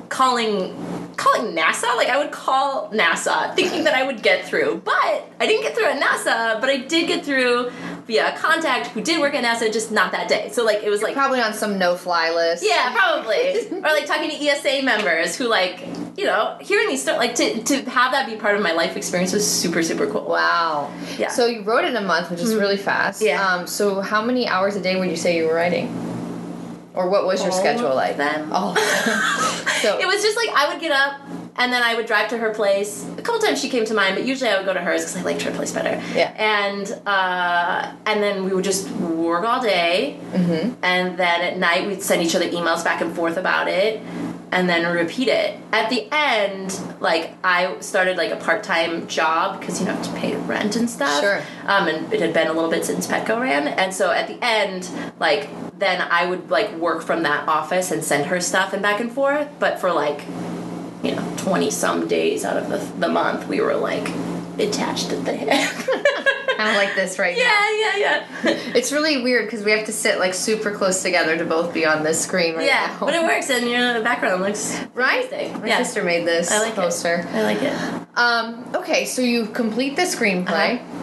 calling 0.09 1.02
calling 1.15 1.55
NASA. 1.55 1.95
Like 1.95 2.09
I 2.09 2.17
would 2.17 2.31
call 2.31 2.89
NASA 2.89 3.55
thinking 3.55 3.83
that 3.85 3.93
I 3.95 4.03
would 4.05 4.21
get 4.23 4.45
through, 4.47 4.81
but 4.83 4.93
I 5.39 5.45
didn't 5.45 5.63
get 5.63 5.75
through 5.75 5.85
at 5.85 6.01
NASA. 6.01 6.59
But 6.59 6.69
I 6.69 6.77
did 6.77 7.07
get 7.07 7.23
through 7.25 7.71
via 8.07 8.33
a 8.33 8.37
contact 8.37 8.87
who 8.87 9.01
did 9.01 9.19
work 9.21 9.33
at 9.33 9.43
NASA, 9.43 9.71
just 9.71 9.91
not 9.91 10.11
that 10.11 10.27
day. 10.27 10.49
So 10.51 10.63
like 10.65 10.83
it 10.83 10.89
was 10.89 11.01
like 11.01 11.13
Probably 11.13 11.41
on 11.41 11.53
some 11.53 11.77
no 11.77 11.95
fly 11.95 12.31
list. 12.31 12.63
yeah, 12.67 12.91
probably. 12.93 13.67
or 13.77 13.81
like 13.81 14.05
talking 14.05 14.29
to 14.29 14.35
ESA 14.35 14.83
members 14.83 15.35
who 15.35 15.47
like, 15.47 15.79
you 16.17 16.25
know, 16.25 16.57
hearing 16.61 16.87
these 16.89 17.01
stories, 17.01 17.17
like 17.19 17.35
to, 17.35 17.63
to 17.63 17.89
have 17.89 18.11
that 18.11 18.27
be 18.29 18.35
part 18.35 18.55
of 18.55 18.61
my 18.61 18.71
life 18.73 18.97
experience 18.97 19.31
was 19.33 19.49
super, 19.49 19.81
super 19.83 20.05
cool. 20.07 20.25
Wow. 20.25 20.93
Yeah. 21.17 21.29
So 21.29 21.45
you 21.45 21.63
wrote 21.63 21.85
it 21.85 21.91
in 21.91 21.95
a 21.95 22.01
month, 22.01 22.29
which 22.29 22.41
is 22.41 22.53
really 22.55 22.77
fast. 22.77 23.21
Yeah. 23.21 23.45
Um, 23.45 23.67
so 23.67 24.01
how 24.01 24.23
many 24.23 24.47
hours 24.47 24.75
a 24.75 24.81
day 24.81 24.99
would 24.99 25.09
you 25.09 25.15
say 25.15 25.37
you 25.37 25.47
were 25.47 25.55
writing? 25.55 25.87
Or 26.93 27.09
what 27.09 27.25
was 27.25 27.41
your 27.41 27.51
All 27.51 27.59
schedule 27.59 27.95
like? 27.95 28.17
Then 28.17 28.49
Oh. 28.51 28.75
so 29.81 29.99
It 29.99 30.05
was 30.05 30.21
just 30.21 30.37
like 30.37 30.49
I 30.49 30.71
would 30.71 30.81
get 30.81 30.91
up 30.91 31.19
and 31.55 31.71
then 31.71 31.83
I 31.83 31.95
would 31.95 32.05
drive 32.05 32.29
to 32.29 32.37
her 32.37 32.53
place. 32.53 33.05
A 33.17 33.21
couple 33.21 33.39
times 33.39 33.61
she 33.61 33.69
came 33.69 33.85
to 33.85 33.93
mine, 33.93 34.15
but 34.15 34.25
usually 34.25 34.49
I 34.49 34.57
would 34.57 34.65
go 34.65 34.73
to 34.73 34.81
hers 34.81 35.01
because 35.01 35.17
I 35.17 35.21
liked 35.21 35.41
her 35.43 35.51
place 35.51 35.71
better. 35.71 36.01
Yeah. 36.15 36.33
And 36.37 36.99
uh, 37.05 37.93
and 38.05 38.23
then 38.23 38.43
we 38.43 38.53
would 38.53 38.63
just 38.63 38.89
work 38.91 39.45
all 39.45 39.61
day, 39.61 40.19
mm-hmm. 40.31 40.73
and 40.83 41.17
then 41.17 41.41
at 41.41 41.57
night 41.57 41.85
we'd 41.85 42.01
send 42.01 42.23
each 42.23 42.35
other 42.35 42.49
emails 42.49 42.83
back 42.83 43.01
and 43.01 43.15
forth 43.15 43.37
about 43.37 43.67
it, 43.67 44.01
and 44.53 44.69
then 44.69 44.95
repeat 44.95 45.27
it. 45.27 45.59
At 45.71 45.89
the 45.89 46.07
end, 46.11 46.79
like 46.99 47.35
I 47.43 47.79
started 47.79 48.17
like 48.17 48.31
a 48.31 48.35
part 48.35 48.63
time 48.63 49.07
job 49.07 49.59
because 49.59 49.79
you 49.79 49.87
know 49.87 50.01
to 50.01 50.11
pay 50.13 50.35
rent 50.35 50.75
and 50.75 50.89
stuff. 50.89 51.21
Sure. 51.21 51.41
Um, 51.65 51.87
and 51.87 52.13
it 52.13 52.21
had 52.21 52.33
been 52.33 52.47
a 52.47 52.53
little 52.53 52.69
bit 52.69 52.85
since 52.85 53.07
Petco 53.07 53.39
ran, 53.41 53.67
and 53.67 53.93
so 53.93 54.11
at 54.11 54.27
the 54.27 54.37
end, 54.43 54.89
like 55.19 55.49
then 55.79 56.01
I 56.01 56.27
would 56.27 56.51
like 56.51 56.73
work 56.77 57.01
from 57.01 57.23
that 57.23 57.47
office 57.47 57.91
and 57.91 58.03
send 58.03 58.27
her 58.27 58.39
stuff 58.39 58.73
and 58.73 58.81
back 58.81 59.01
and 59.01 59.11
forth. 59.11 59.49
But 59.59 59.79
for 59.79 59.91
like 59.91 60.23
you 61.03 61.13
know, 61.13 61.33
20 61.37 61.69
some 61.69 62.07
days 62.07 62.45
out 62.45 62.55
of 62.55 62.69
the, 62.69 62.77
the 62.99 63.09
month, 63.09 63.47
we 63.47 63.59
were 63.59 63.75
like 63.75 64.07
attached 64.57 65.11
at 65.11 65.25
the 65.25 65.33
hip. 65.33 66.27
kind 66.57 66.69
of 66.69 66.75
like 66.75 66.95
this 66.95 67.19
right 67.19 67.37
now. 67.37 67.43
yeah, 67.43 67.95
yeah, 67.97 68.25
yeah. 68.43 68.59
It's 68.75 68.91
really 68.91 69.21
weird 69.21 69.45
because 69.45 69.63
we 69.63 69.71
have 69.71 69.85
to 69.85 69.93
sit 69.93 70.19
like 70.19 70.33
super 70.33 70.71
close 70.71 71.01
together 71.03 71.37
to 71.37 71.45
both 71.45 71.73
be 71.73 71.85
on 71.85 72.03
this 72.03 72.21
screen 72.23 72.55
right 72.55 72.65
yeah, 72.65 72.87
now. 72.99 73.05
but 73.05 73.13
it 73.13 73.23
works, 73.23 73.49
and 73.49 73.67
you 73.67 73.77
know, 73.77 73.93
the 73.93 74.01
background 74.03 74.41
looks 74.41 74.79
Right? 74.93 75.29
My 75.59 75.67
yeah. 75.67 75.77
sister 75.83 76.03
made 76.03 76.25
this 76.25 76.51
I 76.51 76.59
like 76.59 76.75
poster. 76.75 77.15
it. 77.15 77.25
I 77.27 77.43
like 77.43 77.61
it. 77.61 78.07
Um, 78.15 78.65
okay, 78.75 79.05
so 79.05 79.21
you 79.21 79.47
complete 79.47 79.95
the 79.95 80.03
screenplay. 80.03 80.79
Uh-huh. 80.79 81.02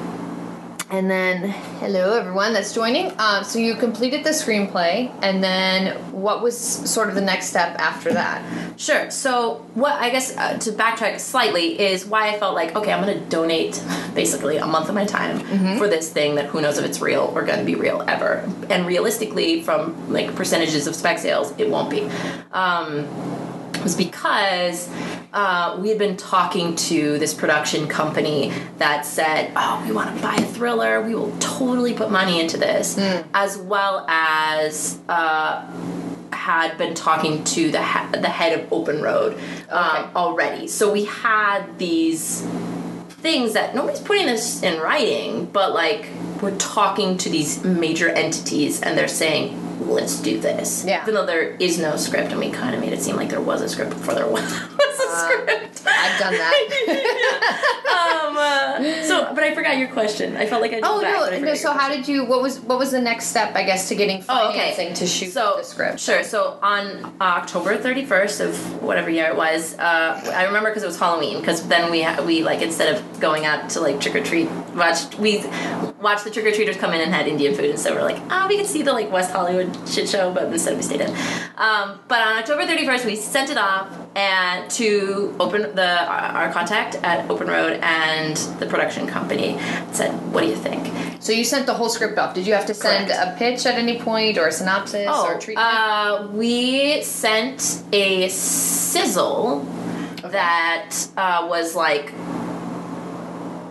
And 0.91 1.09
then, 1.09 1.51
hello 1.79 2.15
everyone 2.15 2.53
that's 2.53 2.75
joining. 2.75 3.13
Um, 3.21 3.45
so 3.45 3.61
you 3.61 3.77
completed 3.77 4.25
the 4.25 4.31
screenplay, 4.31 5.15
and 5.23 5.43
then 5.43 5.97
what 6.11 6.43
was 6.43 6.59
sort 6.59 7.09
of 7.09 7.15
the 7.15 7.21
next 7.21 7.47
step 7.47 7.79
after 7.79 8.13
that? 8.13 8.45
Sure. 8.77 9.09
So, 9.09 9.65
what 9.75 9.93
I 9.93 10.11
guess 10.11 10.37
uh, 10.37 10.59
to 10.59 10.73
backtrack 10.73 11.21
slightly 11.21 11.81
is 11.81 12.05
why 12.07 12.31
I 12.31 12.41
felt 12.41 12.57
like, 12.57 12.75
okay, 12.75 12.93
I'm 12.93 13.05
going 13.05 13.17
to 13.17 13.25
donate 13.27 13.81
basically 14.17 14.57
a 14.57 14.67
month 14.67 14.89
of 14.89 14.97
my 14.97 15.05
time 15.05 15.39
for 15.79 15.87
this 15.87 16.11
thing 16.11 16.35
that 16.35 16.47
who 16.47 16.61
knows 16.61 16.77
if 16.77 16.85
it's 16.85 17.01
real 17.01 17.31
or 17.37 17.45
going 17.45 17.61
to 17.61 17.65
be 17.65 17.77
real 17.77 18.03
ever. 18.09 18.45
And 18.69 18.85
realistically, 18.85 19.63
from 19.63 20.13
like 20.13 20.35
percentages 20.35 20.89
of 20.89 20.97
spec 20.97 21.21
sales, 21.21 21.55
it 21.57 21.71
won't 21.71 21.89
be. 21.89 22.11
Um, 22.51 23.07
was 23.85 23.97
because 23.97 24.89
uh, 25.33 25.79
we 25.81 25.89
had 25.89 25.99
been 25.99 26.17
talking 26.17 26.75
to 26.77 27.19
this 27.19 27.33
production 27.35 27.87
company 27.89 28.53
that 28.79 29.07
said, 29.07 29.53
"Oh, 29.57 29.83
we 29.87 29.93
want 29.93 30.15
to 30.17 30.23
buy 30.23 30.35
a 30.37 30.45
thriller. 30.45 31.01
We 31.03 31.15
will 31.15 31.33
totally 31.39 31.95
put 31.95 32.11
money 32.11 32.41
into 32.41 32.57
this," 32.57 32.99
as 33.35 33.59
well 33.59 34.05
as. 34.09 34.99
Uh, 35.09 35.67
had 36.33 36.79
been 36.79 36.95
talking 36.95 37.45
to 37.45 37.71
the 37.71 37.83
he- 37.83 38.19
the 38.19 38.29
head 38.29 38.59
of 38.59 38.73
Open 38.73 39.03
Road 39.03 39.35
um, 39.69 39.85
Okay. 40.05 40.11
already, 40.17 40.69
so 40.69 40.91
we 40.91 41.05
had 41.05 41.77
these 41.77 42.47
things 43.21 43.53
that 43.53 43.75
nobody's 43.75 44.01
putting 44.01 44.27
this 44.27 44.63
in 44.63 44.81
writing, 44.81 45.47
but 45.47 45.75
like 45.75 46.09
we're 46.41 46.57
talking 46.57 47.19
to 47.19 47.29
these 47.29 47.63
major 47.63 48.09
entities 48.09 48.81
and 48.81 48.97
they're 48.97 49.09
saying, 49.09 49.89
"Let's 49.89 50.21
do 50.21 50.41
this." 50.41 50.85
Yeah. 50.87 51.03
Even 51.03 51.15
though 51.15 51.27
there 51.27 51.57
is 51.57 51.79
no 51.79 51.97
script, 51.97 52.31
and 52.33 52.41
we 52.41 52.51
kind 52.51 52.75
of 52.75 52.81
made 52.81 52.93
it 52.93 53.03
seem 53.03 53.17
like 53.17 53.29
there 53.29 53.41
was 53.41 53.61
a 53.61 53.69
script 53.69 53.91
before 53.91 54.15
there 54.15 54.27
was, 54.27 54.43
was 54.43 55.01
a 55.01 55.11
uh, 55.11 55.29
script. 55.29 55.83
I've 55.87 56.19
done 56.19 56.33
that. 56.33 58.27
um, 58.27 58.37
uh, 58.37 59.05
so, 59.05 59.35
but 59.35 59.45
I 59.45 59.55
forgot 59.71 59.81
your 59.81 59.93
question. 59.93 60.37
I 60.37 60.47
felt 60.47 60.63
like 60.63 60.73
I. 60.73 60.81
oh 60.83 61.01
back, 61.01 61.33
no, 61.33 61.41
no. 61.41 61.55
So 61.55 61.73
how 61.73 61.89
did 61.89 62.07
you? 62.09 62.25
What 62.25 62.43
was 62.43 62.61
what 62.61 62.79
was 62.79 62.91
the 62.91 63.01
next 63.01 63.27
step? 63.27 63.55
I 63.55 63.65
guess 63.65 63.89
to 63.89 63.95
getting 63.95 64.25
Oh, 64.29 64.51
okay. 64.51 64.73
financing 64.75 64.95
to 64.95 65.07
shoot 65.07 65.33
so, 65.33 65.57
the 65.59 65.63
script. 65.65 66.01
Sure. 66.01 66.23
So 66.23 66.59
on 66.63 67.15
October 67.21 67.77
31st 67.77 68.47
of 68.49 68.83
whatever 68.83 69.11
year 69.11 69.29
it 69.31 69.37
was, 69.37 69.79
uh, 69.79 70.33
I 70.35 70.45
remember 70.45 70.71
because 70.71 70.83
it 70.83 70.87
was 70.87 70.99
Halloween. 70.99 71.41
Because 71.41 71.67
then 71.69 71.91
we 71.91 72.03
ha- 72.03 72.23
we 72.23 72.43
like 72.43 72.63
instead 72.63 72.95
of 72.95 73.21
going 73.21 73.47
out 73.47 73.71
to 73.71 73.81
like 73.81 74.01
trick 74.01 74.15
or 74.17 74.25
treat, 74.25 74.51
watched 74.75 75.19
we 75.19 75.39
watched 76.01 76.25
the 76.25 76.31
trick 76.31 76.47
or 76.47 76.53
treaters 76.53 76.77
come 76.77 76.93
in 76.93 77.01
and 77.01 77.13
had 77.13 77.29
Indian 77.29 77.55
food, 77.55 77.71
and 77.71 77.79
so 77.79 77.95
we're 77.95 78.03
like, 78.03 78.21
oh, 78.31 78.47
we 78.49 78.57
could 78.57 78.67
see 78.67 78.83
the 78.83 78.93
like 78.93 79.11
West 79.11 79.31
Hollywood 79.31 79.77
shit 79.89 80.09
show, 80.09 80.33
but 80.33 80.45
instead 80.45 80.77
we 80.77 80.83
stayed 80.83 81.01
in. 81.01 81.11
Um, 81.57 82.01
but 82.09 82.21
on 82.27 82.39
October 82.39 82.65
31st, 82.65 83.05
we 83.07 83.17
sent 83.17 83.51
it 83.51 83.59
off 83.59 83.95
and 84.17 84.71
to 84.73 85.35
open 85.39 85.63
the 85.75 86.05
our 86.05 86.53
contact 86.53 86.97
at 86.97 87.31
Open 87.31 87.47
Road 87.47 87.79
and 87.83 88.37
the 88.59 88.67
production 88.67 89.07
company 89.07 89.59
said, 89.93 90.11
what 90.33 90.43
do 90.43 90.49
you 90.49 90.57
think? 90.57 90.91
So 91.23 91.33
you 91.33 91.45
sent 91.45 91.67
the 91.67 91.75
whole 91.75 91.89
script 91.89 92.19
off. 92.19 92.35
Did 92.35 92.47
you 92.47 92.55
have 92.55 92.67
to 92.67 92.75
send 92.75 93.09
Correct. 93.09 93.35
a 93.35 93.39
pitch 93.39 93.67
at 93.67 93.75
any 93.75 94.01
point 94.01 94.39
or 94.39 94.49
a 94.49 94.53
synopsis 94.53 95.09
or 95.09 95.39
treatment? 95.39 95.67
Uh, 95.67 96.29
we 96.33 97.03
sent 97.03 97.83
a 97.93 98.29
sizzle 98.29 99.61
that 100.23 100.97
uh, 101.17 101.47
was 101.49 101.75
like 101.77 102.13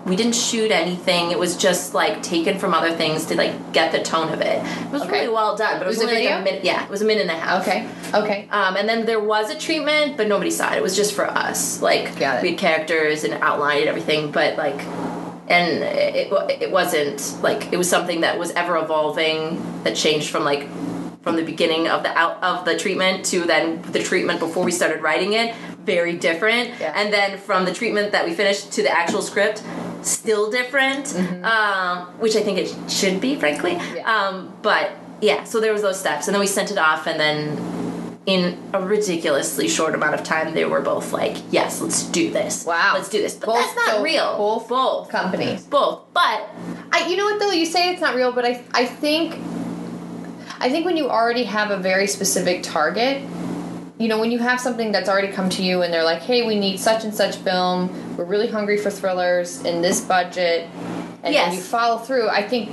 we 0.10 0.16
didn't 0.16 0.36
shoot 0.36 0.72
anything. 0.72 1.32
It 1.32 1.38
was 1.40 1.56
just 1.56 1.94
like 1.94 2.22
taken 2.24 2.58
from 2.60 2.74
other 2.74 2.92
things 2.92 3.26
to 3.28 3.36
like 3.36 3.72
get 3.74 3.92
the 3.92 4.02
tone 4.02 4.34
of 4.34 4.42
it. 4.42 4.62
It 4.86 4.92
was 4.92 5.04
Okay. 5.04 5.12
really 5.22 5.30
well 5.34 5.56
done, 5.56 5.78
but 5.78 5.84
it 5.84 5.88
was, 5.88 5.98
Was 5.98 6.08
only 6.08 6.26
like 6.26 6.42
a 6.42 6.44
minute. 6.44 6.64
Yeah, 6.66 6.84
it 6.84 6.90
was 6.90 7.02
a 7.02 7.06
minute 7.06 7.22
and 7.22 7.32
a 7.32 7.36
half. 7.40 7.62
okay. 7.68 7.88
Okay. 8.14 8.48
Um, 8.50 8.76
and 8.76 8.90
then 8.90 9.06
there 9.06 9.20
was 9.20 9.50
a 9.52 9.58
treatment, 9.58 10.18
but 10.18 10.28
nobody 10.28 10.50
saw 10.52 10.74
it. 10.74 10.78
It 10.78 10.84
was 10.84 10.96
just 10.96 11.14
for 11.14 11.26
us. 11.30 11.82
Like 11.82 12.16
we 12.16 12.24
had 12.24 12.58
characters 12.58 13.24
and 13.24 13.36
outlined 13.36 13.86
everything, 13.88 14.32
but 14.32 14.58
like, 14.58 14.82
and 15.48 15.84
it 15.84 16.32
it 16.62 16.72
wasn't 16.72 17.38
like 17.42 17.72
it 17.72 17.78
was 17.78 17.90
something 17.90 18.22
that 18.22 18.38
was 18.40 18.52
ever 18.52 18.78
evolving 18.78 19.62
that 19.84 19.96
changed 19.96 20.30
from 20.30 20.44
like 20.44 20.68
from 21.22 21.36
the 21.36 21.44
beginning 21.44 21.88
of 21.88 22.04
the 22.04 22.10
out 22.18 22.42
of 22.44 22.66
the 22.66 22.78
treatment 22.78 23.26
to 23.26 23.42
then 23.46 23.82
the 23.92 24.02
treatment 24.02 24.40
before 24.40 24.64
we 24.64 24.72
started 24.72 25.02
writing 25.02 25.34
it. 25.34 25.54
Very 25.86 26.16
different. 26.18 26.70
Yeah. 26.80 26.94
And 26.96 27.12
then 27.14 27.38
from 27.38 27.66
the 27.66 27.74
treatment 27.74 28.12
that 28.14 28.26
we 28.26 28.34
finished 28.34 28.72
to 28.74 28.84
the 28.84 28.92
actual 28.92 29.22
script. 29.22 29.64
Still 30.02 30.50
different, 30.50 31.14
um, 31.44 32.08
which 32.20 32.38
I 32.38 32.42
think 32.42 32.58
it 32.58 32.74
should 32.90 33.20
be, 33.20 33.36
frankly. 33.36 33.72
Mm-hmm. 33.72 33.96
Yeah. 33.98 34.16
Um, 34.28 34.54
but 34.62 34.92
yeah, 35.20 35.44
so 35.44 35.60
there 35.60 35.74
was 35.74 35.82
those 35.82 36.00
steps, 36.00 36.30
and 36.30 36.34
then 36.34 36.40
we 36.40 36.48
sent 36.48 36.72
it 36.72 36.78
off, 36.78 37.06
and 37.06 37.20
then 37.20 38.18
in 38.26 38.58
a 38.74 38.82
ridiculously 38.82 39.68
short 39.68 39.94
amount 39.96 40.14
of 40.14 40.24
time, 40.24 40.54
they 40.54 40.64
were 40.64 40.80
both 40.80 41.12
like, 41.12 41.36
"Yes, 41.52 41.82
let's 41.82 42.04
do 42.04 42.32
this. 42.32 42.66
Wow. 42.66 42.94
let's 42.94 43.10
do 43.10 43.22
this." 43.22 43.34
But 43.36 43.48
Both- 43.48 43.56
that's 43.58 43.76
not 43.76 43.88
so 43.98 44.04
real. 44.04 44.38
both 44.38 44.70
both, 44.70 45.10
companies. 45.10 45.66
both. 45.66 46.04
But 46.14 46.48
I, 46.94 47.06
you 47.10 47.18
know 47.18 47.26
what 47.26 47.38
though? 47.42 47.52
You 47.52 47.66
say 47.66 47.90
it's 47.92 48.00
not 48.02 48.16
real, 48.16 48.32
but 48.32 48.46
I, 48.46 48.64
I 48.74 48.86
think, 48.86 49.36
I 50.62 50.70
think 50.70 50.86
when 50.86 50.98
you 50.98 51.10
already 51.10 51.44
have 51.46 51.72
a 51.72 51.78
very 51.78 52.06
specific 52.08 52.64
target, 52.64 53.24
you 53.98 54.08
know, 54.08 54.20
when 54.20 54.32
you 54.32 54.40
have 54.40 54.60
something 54.60 54.92
that's 54.92 55.08
already 55.10 55.30
come 55.30 55.50
to 55.52 55.64
you 55.64 55.82
and 55.84 55.94
they're 55.94 56.04
like, 56.04 56.22
hey, 56.22 56.46
we 56.46 56.60
need 56.60 56.80
such 56.80 57.04
and 57.04 57.14
such 57.14 57.38
film, 57.38 58.18
we're 58.18 58.26
really 58.26 58.48
hungry 58.48 58.78
for 58.78 58.90
thrillers 58.90 59.64
in 59.64 59.82
this 59.82 60.02
budget, 60.02 60.68
and 61.24 61.34
Yes. 61.34 61.48
then 61.50 61.56
you 61.56 61.62
follow 61.62 61.98
through, 61.98 62.30
I 62.30 62.48
think 62.48 62.70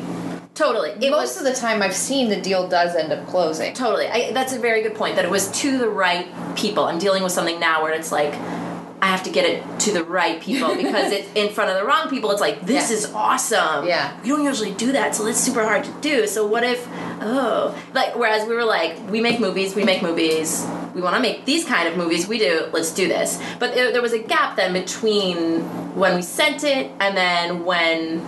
Totally. 0.55 0.89
It 0.93 1.11
most 1.11 1.37
was 1.37 1.37
of 1.37 1.45
the 1.45 1.53
time 1.53 1.83
I've 1.83 1.95
seen 1.95 2.31
the 2.31 2.41
deal 2.41 2.67
does 2.67 2.97
end 2.97 3.13
up 3.13 3.27
closing. 3.27 3.75
Totally. 3.75 4.07
I, 4.09 4.33
that's 4.33 4.55
a 4.55 4.59
very 4.59 4.83
good 4.83 4.95
point. 4.95 5.17
That 5.17 5.27
it 5.27 5.31
was 5.31 5.51
to 5.61 5.77
the 5.77 5.87
right 5.91 6.27
people. 6.57 6.85
I'm 6.85 6.99
dealing 6.99 7.23
with 7.23 7.33
something 7.33 7.61
now 7.61 7.83
where 7.83 7.93
it's 7.93 8.11
like 8.11 8.33
I 9.07 9.11
have 9.11 9.23
to 9.23 9.31
get 9.31 9.45
it 9.45 9.63
to 9.81 9.93
the 9.93 10.03
right 10.03 10.41
people 10.41 10.75
because 10.75 11.13
it's 11.13 11.29
in 11.37 11.53
front 11.55 11.71
of 11.71 11.77
the 11.77 11.85
wrong 11.85 12.11
people. 12.11 12.33
It's 12.33 12.41
like 12.41 12.63
this 12.67 12.91
Yeah. 12.91 12.97
is 12.97 13.13
awesome. 13.15 13.87
Yeah. 13.87 14.21
We 14.23 14.31
don't 14.31 14.43
usually 14.43 14.73
do 14.73 14.91
that, 14.93 15.15
so 15.15 15.27
it's 15.27 15.39
super 15.39 15.63
hard 15.63 15.85
to 15.85 15.93
do. 16.01 16.27
So 16.27 16.45
what 16.45 16.65
if 16.65 16.85
oh 17.21 17.77
like 17.95 18.17
whereas 18.17 18.47
we 18.49 18.55
were 18.55 18.65
like 18.65 18.99
we 19.09 19.21
make 19.21 19.39
movies, 19.39 19.77
we 19.77 19.85
make 19.85 20.03
movies. 20.03 20.67
We 20.95 21.01
want 21.03 21.15
to 21.15 21.23
make 21.23 21.45
these 21.45 21.65
kind 21.65 21.87
of 21.89 21.97
movies. 21.97 22.27
We 22.27 22.39
do. 22.39 22.69
Let's 22.73 22.93
do 22.93 23.07
this. 23.07 23.41
But 23.61 23.75
there, 23.75 23.93
there 23.93 24.03
was 24.03 24.13
a 24.13 24.19
gap 24.19 24.57
then 24.57 24.73
between 24.73 25.61
when 25.95 26.17
we 26.17 26.23
sent 26.23 26.65
it 26.65 26.91
and 26.99 27.17
then 27.17 27.65
when 27.65 28.21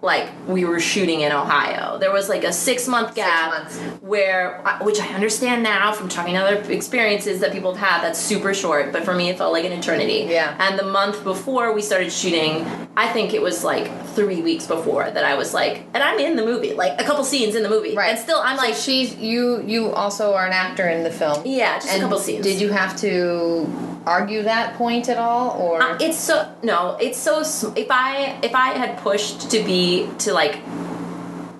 like 0.00 0.28
we 0.46 0.64
were 0.64 0.78
shooting 0.78 1.22
in 1.22 1.32
Ohio. 1.32 1.98
There 1.98 2.12
was 2.12 2.28
like 2.28 2.44
a 2.44 2.52
six 2.52 2.86
month 2.86 3.16
gap 3.16 3.50
months. 3.50 3.78
where, 4.00 4.62
which 4.82 5.00
I 5.00 5.08
understand 5.08 5.64
now 5.64 5.90
from 5.92 6.08
talking 6.08 6.34
to 6.34 6.40
other 6.40 6.62
experiences 6.72 7.40
that 7.40 7.50
people 7.52 7.74
have 7.74 7.88
had, 7.90 8.02
that's 8.02 8.18
super 8.18 8.54
short. 8.54 8.92
But 8.92 9.04
for 9.04 9.12
me, 9.14 9.28
it 9.28 9.38
felt 9.38 9.52
like 9.52 9.64
an 9.64 9.72
eternity. 9.72 10.26
Yeah. 10.28 10.56
And 10.60 10.78
the 10.78 10.84
month 10.84 11.24
before 11.24 11.72
we 11.72 11.82
started 11.82 12.12
shooting, 12.12 12.64
I 12.96 13.08
think 13.12 13.34
it 13.34 13.42
was 13.42 13.64
like 13.64 13.90
three 14.10 14.40
weeks 14.40 14.66
before 14.68 15.10
that 15.10 15.24
I 15.24 15.34
was 15.34 15.52
like, 15.52 15.82
and 15.94 16.02
I'm 16.02 16.20
in 16.20 16.36
the 16.36 16.44
movie, 16.44 16.74
like 16.74 17.00
a 17.00 17.04
couple 17.04 17.24
scenes 17.24 17.56
in 17.56 17.64
the 17.64 17.68
movie, 17.68 17.96
Right. 17.96 18.10
And 18.10 18.18
still, 18.18 18.38
I'm 18.38 18.56
So 18.56 18.62
like, 18.62 18.74
she's 18.76 19.16
you. 19.16 19.62
You 19.66 19.90
also 19.92 20.32
are 20.34 20.46
an 20.46 20.52
actor 20.52 20.88
in 20.88 21.02
the 21.02 21.10
film. 21.10 21.42
yeah, 21.44 21.74
just 21.76 21.88
And 21.88 21.98
a 22.02 22.04
couple 22.04 22.20
scenes. 22.20 22.44
Did 22.44 22.60
you 22.60 22.70
have 22.70 22.96
to 23.00 23.66
argue 24.08 24.42
that 24.42 24.74
point 24.76 25.08
at 25.08 25.18
all, 25.18 25.50
or 25.60 25.82
Uh, 25.82 25.98
it's 26.00 26.18
so 26.18 26.34
no. 26.62 26.96
It's 27.00 27.18
so 27.18 27.40
if 27.76 27.88
I 27.90 28.38
if 28.42 28.54
I 28.54 28.68
had 28.82 28.98
pushed 28.98 29.50
to 29.52 29.58
be 29.62 30.08
to 30.24 30.32
like 30.32 30.56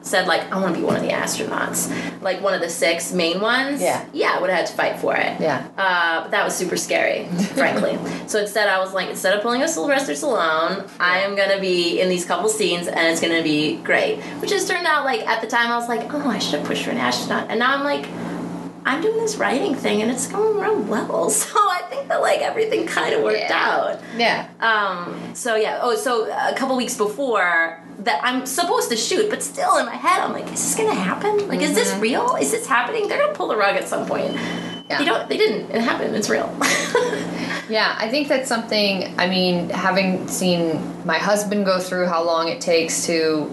said 0.03 0.27
like 0.27 0.51
I 0.51 0.59
want 0.59 0.75
to 0.75 0.81
be 0.81 0.87
one 0.87 0.97
of 0.97 1.03
the 1.03 1.11
astronauts, 1.23 1.81
like 2.23 2.41
one 2.41 2.55
of 2.55 2.63
the 2.63 2.71
six 2.71 3.13
main 3.13 3.41
ones. 3.43 3.83
Yeah. 3.83 4.07
yeah, 4.15 4.33
I 4.35 4.41
would 4.41 4.49
have 4.49 4.61
had 4.61 4.67
to 4.69 4.73
fight 4.73 4.99
for 4.99 5.15
it. 5.15 5.39
Yeah. 5.39 5.67
uh, 5.77 6.23
but 6.23 6.31
that 6.31 6.45
was 6.47 6.55
super 6.57 6.77
scary, 6.79 7.27
frankly. 7.55 7.99
So 8.29 8.39
instead, 8.39 8.69
I 8.69 8.79
was 8.79 8.93
like, 8.93 9.09
instead 9.09 9.33
of 9.35 9.43
pulling 9.43 9.63
a 9.63 9.69
Sylvester 9.69 10.13
Stallone, 10.13 10.87
I 11.01 11.21
am 11.21 11.35
gonna 11.35 11.59
be 11.61 11.99
in 12.01 12.09
these 12.11 12.25
couple 12.27 12.49
scenes, 12.51 12.87
and 12.87 13.07
it's 13.09 13.21
gonna 13.23 13.43
be 13.43 13.77
great. 13.91 14.21
Which 14.41 14.51
has 14.53 14.67
turned 14.69 14.87
out 14.87 15.05
like 15.05 15.27
at 15.27 15.41
the 15.41 15.47
time 15.47 15.71
I 15.71 15.77
was 15.77 15.89
like, 15.89 16.03
oh, 16.13 16.29
I 16.29 16.39
should 16.39 16.59
have 16.59 16.67
pushed 16.69 16.85
for 16.85 16.91
an 16.91 16.99
astronaut, 16.99 17.51
and 17.51 17.59
now 17.59 17.75
I'm 17.77 17.85
like. 17.85 18.07
I'm 18.89 19.03
doing 19.03 19.19
this 19.19 19.37
writing 19.37 19.75
thing 19.75 20.01
and 20.03 20.11
it's 20.11 20.27
going 20.27 20.57
real 20.59 20.81
well. 20.81 21.29
So 21.43 21.59
I 21.59 21.83
think 21.91 22.09
that 22.09 22.21
like 22.23 22.41
everything 22.41 22.87
kind 22.87 23.15
of 23.15 23.23
worked 23.23 23.39
Yeah. 23.39 23.69
out. 23.71 24.01
yeah, 24.17 24.49
Um, 24.61 25.35
so 25.35 25.57
yeah. 25.57 25.79
Oh, 25.83 25.95
so 25.95 26.25
a 26.31 26.55
couple 26.57 26.75
weeks 26.77 26.97
before 26.97 27.79
that, 28.01 28.21
I'm 28.23 28.47
supposed 28.47 28.89
to 28.91 28.97
shoot, 28.97 29.29
but 29.29 29.43
still 29.43 29.77
in 29.77 29.87
my 29.87 29.95
head, 29.95 30.21
I'm 30.21 30.33
like, 30.33 30.47
is 30.47 30.53
this 30.53 30.75
gonna 30.75 30.95
happen? 30.95 31.49
Like, 31.49 31.61
is 31.61 31.75
this 31.75 31.95
real? 31.97 32.37
Is 32.37 32.51
this 32.51 32.67
happening? 32.67 33.09
They're 33.09 33.19
gonna 33.19 33.35
pull 33.35 33.49
the 33.49 33.57
rug 33.57 33.77
at 33.77 33.87
some 33.89 34.07
point. 34.07 34.33
Yeah. 34.89 34.99
They 34.99 35.05
don't. 35.05 35.29
They 35.29 35.37
didn't. 35.37 35.71
It 35.71 35.83
happened. 35.83 36.17
It's 36.17 36.31
real. 36.31 36.49
yeah. 37.69 37.95
I 37.99 38.09
think 38.09 38.29
that's 38.29 38.49
something. 38.49 39.15
I 39.19 39.27
mean, 39.29 39.69
having 39.69 40.27
seen 40.29 40.81
my 41.05 41.19
husband 41.19 41.67
go 41.67 41.79
through 41.79 42.07
how 42.07 42.23
long 42.25 42.49
it 42.49 42.61
takes 42.63 43.05
to 43.07 43.51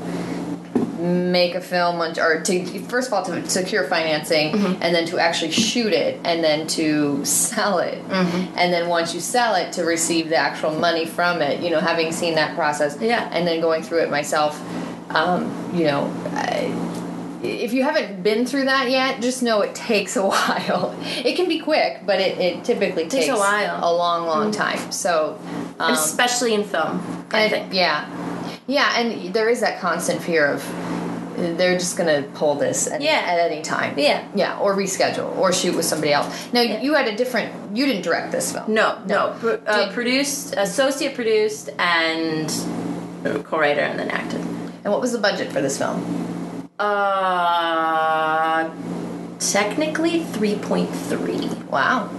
make 1.05 1.55
a 1.55 1.61
film 1.61 2.01
or 2.01 2.41
to 2.41 2.79
first 2.85 3.07
of 3.07 3.13
all 3.13 3.23
to 3.25 3.49
secure 3.49 3.85
financing 3.87 4.51
Mm-hmm. 4.53 4.81
and 4.83 4.93
then 4.95 5.05
to 5.07 5.17
actually 5.19 5.51
shoot 5.51 5.93
it 5.93 6.19
and 6.23 6.43
then 6.43 6.67
to 6.67 7.23
sell 7.25 7.79
it 7.79 8.01
Mm-hmm. 8.09 8.57
and 8.57 8.73
then 8.73 8.87
once 8.89 9.13
you 9.13 9.19
sell 9.19 9.55
it 9.55 9.71
to 9.73 9.83
receive 9.83 10.29
the 10.29 10.35
actual 10.35 10.71
money 10.71 11.05
from 11.05 11.41
it 11.41 11.61
you 11.61 11.69
know 11.69 11.79
having 11.79 12.11
seen 12.11 12.35
that 12.35 12.55
process 12.55 12.97
Yeah. 12.99 13.29
and 13.31 13.47
then 13.47 13.61
going 13.61 13.83
through 13.83 13.99
it 14.03 14.09
myself 14.09 14.59
um, 15.11 15.51
you 15.73 15.85
know 15.85 16.11
I, 16.33 16.73
if 17.43 17.73
you 17.73 17.83
haven't 17.83 18.23
been 18.23 18.45
through 18.45 18.65
that 18.65 18.89
yet 18.89 19.21
just 19.21 19.43
know 19.43 19.61
it 19.61 19.75
takes 19.75 20.15
a 20.15 20.25
while 20.25 20.95
it 21.03 21.35
can 21.35 21.47
be 21.47 21.59
quick 21.59 22.01
but 22.05 22.19
it, 22.19 22.37
it 22.39 22.63
typically 22.63 23.03
Takes 23.03 23.25
takes, 23.27 23.37
a 23.37 23.39
while. 23.39 23.79
a 23.83 23.91
long 23.95 24.25
long 24.25 24.51
time 24.51 24.91
so 24.91 25.39
um, 25.79 25.93
especially 25.93 26.53
in 26.53 26.63
film. 26.63 27.01
I 27.31 27.49
think. 27.49 27.73
Yeah, 27.73 28.07
yeah, 28.67 28.97
and 28.99 29.33
there 29.33 29.49
is 29.49 29.59
that 29.61 29.79
constant 29.79 30.21
fear 30.21 30.45
of 30.47 30.63
they're 31.37 31.77
just 31.77 31.97
gonna 31.97 32.23
pull 32.33 32.55
this 32.55 32.87
at, 32.87 33.01
Yeah. 33.01 33.21
at 33.25 33.39
any 33.51 33.61
time. 33.61 33.93
Yeah. 33.97 34.23
yeah, 34.33 34.57
or 34.59 34.73
reschedule 34.73 35.35
or 35.37 35.51
shoot 35.51 35.75
with 35.75 35.83
somebody 35.85 36.13
else. 36.13 36.27
Now 36.53 36.61
Yeah. 36.61 36.79
you 36.81 36.93
had 36.93 37.07
a 37.07 37.15
different. 37.15 37.51
You 37.75 37.85
didn't 37.85 38.03
direct 38.03 38.31
this 38.31 38.53
film. 38.53 38.73
No, 38.73 38.97
no. 39.05 39.35
Pro- 39.41 39.59
uh, 39.67 39.91
produced, 39.91 40.53
associate 40.57 41.13
produced, 41.13 41.69
and 41.77 42.49
co-writer, 43.43 43.81
and 43.81 43.99
then 43.99 44.09
acted. 44.11 44.39
And 44.85 44.93
what 44.93 45.01
was 45.01 45.11
the 45.11 45.17
budget 45.17 45.51
for 45.51 45.59
this 45.61 45.77
film? 45.77 45.99
Uh, 46.79 48.69
technically 49.39 50.23
three 50.23 50.55
point 50.55 50.89
three. 50.89 51.49
Wow. 51.69 52.09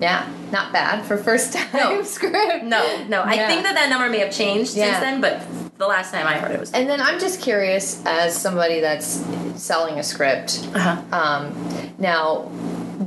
Yeah, 0.00 0.28
not 0.50 0.72
bad 0.72 1.04
for 1.06 1.16
first 1.16 1.52
time 1.56 1.68
No. 1.74 2.02
script. 2.02 2.64
No, 2.64 3.04
no. 3.08 3.22
I 3.24 3.36
think 3.46 3.62
that 3.62 3.74
that 3.76 3.88
number 3.88 4.10
may 4.10 4.18
have 4.18 4.32
changed 4.32 4.76
Yeah. 4.76 4.86
since 4.90 4.98
then, 5.00 5.20
but 5.20 5.40
the 5.82 5.88
last 5.88 6.12
time 6.12 6.26
I 6.26 6.38
heard 6.38 6.52
it 6.52 6.60
was. 6.60 6.72
And 6.72 6.88
then 6.88 7.00
I'm 7.00 7.18
just 7.18 7.40
curious, 7.40 8.02
as 8.06 8.36
somebody 8.36 8.80
that's 8.80 9.24
selling 9.56 9.98
a 9.98 10.02
script, 10.02 10.66
Uh-huh. 10.74 11.02
um, 11.12 11.92
now, 11.98 12.42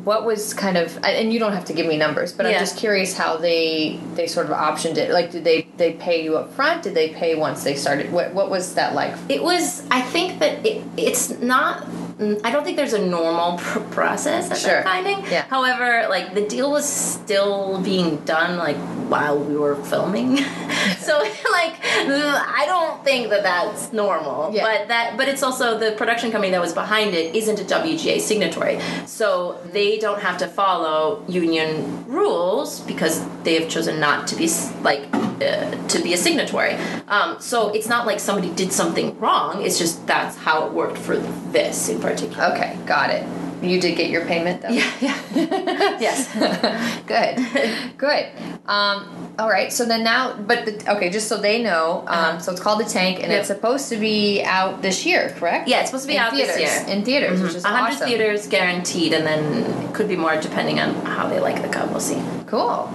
what 0.03 0.25
was 0.25 0.53
kind 0.53 0.77
of, 0.77 0.97
and 1.03 1.31
you 1.33 1.39
don't 1.39 1.53
have 1.53 1.65
to 1.65 1.73
give 1.73 1.87
me 1.87 1.97
numbers, 1.97 2.31
but 2.33 2.45
I'm 2.45 2.53
just 2.59 2.77
curious 2.77 3.17
how 3.17 3.37
they 3.37 3.99
they 4.15 4.27
sort 4.27 4.45
of 4.47 4.51
optioned 4.51 4.97
it. 4.97 5.09
Like, 5.11 5.31
did 5.31 5.43
they 5.43 5.67
they 5.77 5.93
pay 5.93 6.23
you 6.23 6.37
up 6.37 6.51
front? 6.53 6.83
Did 6.83 6.93
they 6.93 7.09
pay 7.09 7.33
once 7.35 7.63
they 7.63 7.75
started? 7.75 8.11
What 8.11 8.33
what 8.33 8.49
was 8.49 8.75
that 8.75 8.93
like? 8.93 9.13
It 9.29 9.41
was. 9.41 9.83
I 9.89 10.01
think 10.01 10.39
that 10.39 10.63
it, 10.65 10.83
it's 10.97 11.29
not. 11.39 11.87
I 12.17 12.49
don't 12.51 12.63
think 12.63 12.77
there's 12.77 12.93
a 12.93 13.05
normal 13.05 13.57
pr- 13.63 13.79
process 13.91 14.47
that 14.49 14.57
Sure. 14.57 14.69
they're 14.71 14.83
finding. 14.83 15.19
Yeah. 15.29 15.45
However, 15.49 16.07
like 16.09 16.33
the 16.33 16.47
deal 16.47 16.71
was 16.71 16.87
still 16.87 17.81
being 17.81 18.17
done 18.23 18.57
like 18.57 18.77
while 19.09 19.37
we 19.37 19.55
were 19.57 19.75
filming, 19.75 20.37
so 20.99 21.19
like 21.51 21.73
I 21.83 22.63
don't 22.65 23.03
think 23.03 23.29
that 23.29 23.43
that's 23.43 23.91
normal. 23.93 24.51
Yeah. 24.53 24.63
But 24.63 24.87
that. 24.87 25.17
But 25.17 25.27
it's 25.27 25.43
also 25.43 25.77
the 25.77 25.91
production 25.91 26.31
company 26.31 26.51
that 26.51 26.61
was 26.61 26.73
behind 26.73 27.13
it 27.13 27.35
isn't 27.35 27.59
a 27.59 27.63
WGA 27.65 28.19
signatory, 28.21 28.79
so 29.05 29.59
they 29.73 29.97
don't 29.99 30.21
have 30.21 30.37
to 30.37 30.47
follow 30.47 31.23
union 31.27 32.05
rules 32.07 32.79
because 32.81 33.21
they 33.43 33.59
have 33.59 33.69
chosen 33.69 33.99
not 33.99 34.25
to 34.27 34.35
be 34.35 34.49
like 34.83 35.03
uh, 35.13 35.69
to 35.89 36.01
be 36.01 36.13
a 36.13 36.17
signatory. 36.17 36.75
Um, 37.09 37.35
so 37.41 37.69
it's 37.69 37.89
not 37.89 38.07
like 38.07 38.19
somebody 38.21 38.49
did 38.55 38.71
something 38.71 39.19
wrong. 39.19 39.63
It's 39.63 39.77
just 39.77 40.07
that's 40.07 40.37
how 40.37 40.65
it 40.65 40.71
worked 40.73 40.97
for 40.97 41.17
this 41.51 41.89
in 41.89 41.99
particular. 42.05 42.45
Okay, 42.53 42.77
got 42.85 43.09
it. 43.09 43.25
You 43.63 43.79
did 43.81 43.95
get 43.97 44.09
your 44.11 44.25
payment 44.25 44.61
though. 44.61 44.69
Yeah, 44.69 44.91
yeah. 45.01 45.17
yes. 45.99 46.27
good, 47.07 47.97
good. 47.97 48.25
Um, 48.67 49.33
all 49.39 49.49
right. 49.49 49.71
So 49.71 49.85
then 49.85 50.03
now, 50.03 50.35
but 50.35 50.65
the, 50.65 50.91
okay, 50.95 51.09
just 51.09 51.27
so 51.27 51.37
they 51.37 51.63
know, 51.63 51.99
um, 52.01 52.07
Uh-huh. 52.07 52.39
so 52.39 52.51
it's 52.51 52.61
called 52.61 52.79
the 52.79 52.85
Tank, 52.89 53.19
and 53.23 53.31
Yep. 53.31 53.39
it's 53.39 53.47
supposed 53.47 53.89
to 53.89 53.97
be 53.97 54.43
out 54.43 54.81
this 54.81 55.05
year, 55.05 55.33
correct? 55.37 55.67
Yeah, 55.67 55.79
it's 55.79 55.89
supposed 55.89 56.03
to 56.03 56.07
be 56.09 56.15
in 56.15 56.21
out 56.21 56.33
theaters, 56.33 56.55
this 56.57 56.87
year. 56.87 56.95
In 56.95 57.03
theaters, 57.05 57.41
which 57.41 57.55
is 57.55 57.63
100 57.63 57.93
awesome. 57.95 58.07
theaters 58.07 58.47
guaranteed, 58.47 59.13
and 59.13 59.25
then 59.25 59.63
it 59.83 59.93
could 59.95 60.07
be 60.07 60.15
more 60.15 60.35
depending 60.39 60.79
on 60.79 60.93
how 61.05 61.27
they 61.27 61.39
like 61.39 61.61
the 61.61 61.69
cut. 61.69 61.89
We'll 61.89 61.99
see. 61.99 62.21
Cool. 62.47 62.91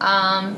Um, 0.00 0.56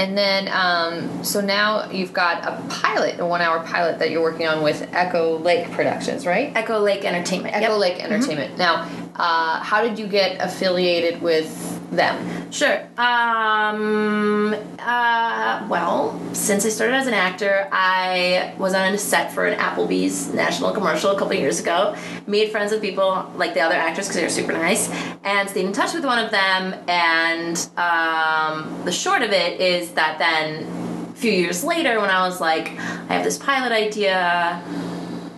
and 0.00 0.16
then, 0.16 0.48
um, 0.48 1.22
so 1.22 1.42
now 1.42 1.90
you've 1.90 2.14
got 2.14 2.42
a 2.44 2.60
pilot, 2.70 3.20
a 3.20 3.26
one-hour 3.26 3.66
pilot 3.66 3.98
that 3.98 4.10
you're 4.10 4.22
working 4.22 4.48
on 4.48 4.62
with 4.62 4.88
Echo 4.94 5.38
Lake 5.38 5.70
Productions, 5.72 6.24
right? 6.24 6.50
Echo 6.56 6.78
Lake 6.78 7.04
Entertainment. 7.04 7.54
Echo 7.54 7.60
Yep. 7.60 7.70
Mm-hmm. 7.70 7.80
Lake 7.80 8.02
Entertainment. 8.02 8.56
Now, 8.58 8.88
uh, 9.16 9.60
how 9.60 9.82
did 9.82 9.98
you 9.98 10.06
get 10.06 10.40
affiliated 10.40 11.20
with 11.20 11.79
them? 11.90 12.50
Sure. 12.52 12.80
Um, 12.96 14.54
uh, 14.78 15.66
well, 15.68 16.20
since 16.32 16.64
I 16.64 16.68
started 16.68 16.94
as 16.94 17.06
an 17.06 17.14
actor, 17.14 17.68
I 17.72 18.54
was 18.58 18.74
on 18.74 18.94
a 18.94 18.98
set 18.98 19.32
for 19.32 19.46
an 19.46 19.58
Applebee's 19.58 20.32
national 20.32 20.72
commercial 20.72 21.10
a 21.10 21.18
couple 21.18 21.34
years 21.34 21.60
ago. 21.60 21.96
Made 22.26 22.50
friends 22.50 22.72
with 22.72 22.80
people 22.80 23.30
like 23.36 23.54
the 23.54 23.60
other 23.60 23.74
actors 23.74 24.06
because 24.06 24.16
they 24.16 24.22
were 24.22 24.30
super 24.30 24.52
nice, 24.52 24.88
and 25.24 25.48
stayed 25.48 25.66
in 25.66 25.72
touch 25.72 25.94
with 25.94 26.04
one 26.04 26.18
of 26.24 26.30
them. 26.30 26.74
And 26.88 27.56
um, 27.76 28.84
the 28.84 28.92
short 28.92 29.22
of 29.22 29.30
it 29.30 29.60
is 29.60 29.92
that 29.92 30.18
then, 30.18 30.64
a 31.10 31.14
few 31.14 31.32
years 31.32 31.64
later, 31.64 32.00
when 32.00 32.10
I 32.10 32.26
was 32.26 32.40
like, 32.40 32.68
I 32.68 33.14
have 33.14 33.24
this 33.24 33.38
pilot 33.38 33.72
idea. 33.72 34.62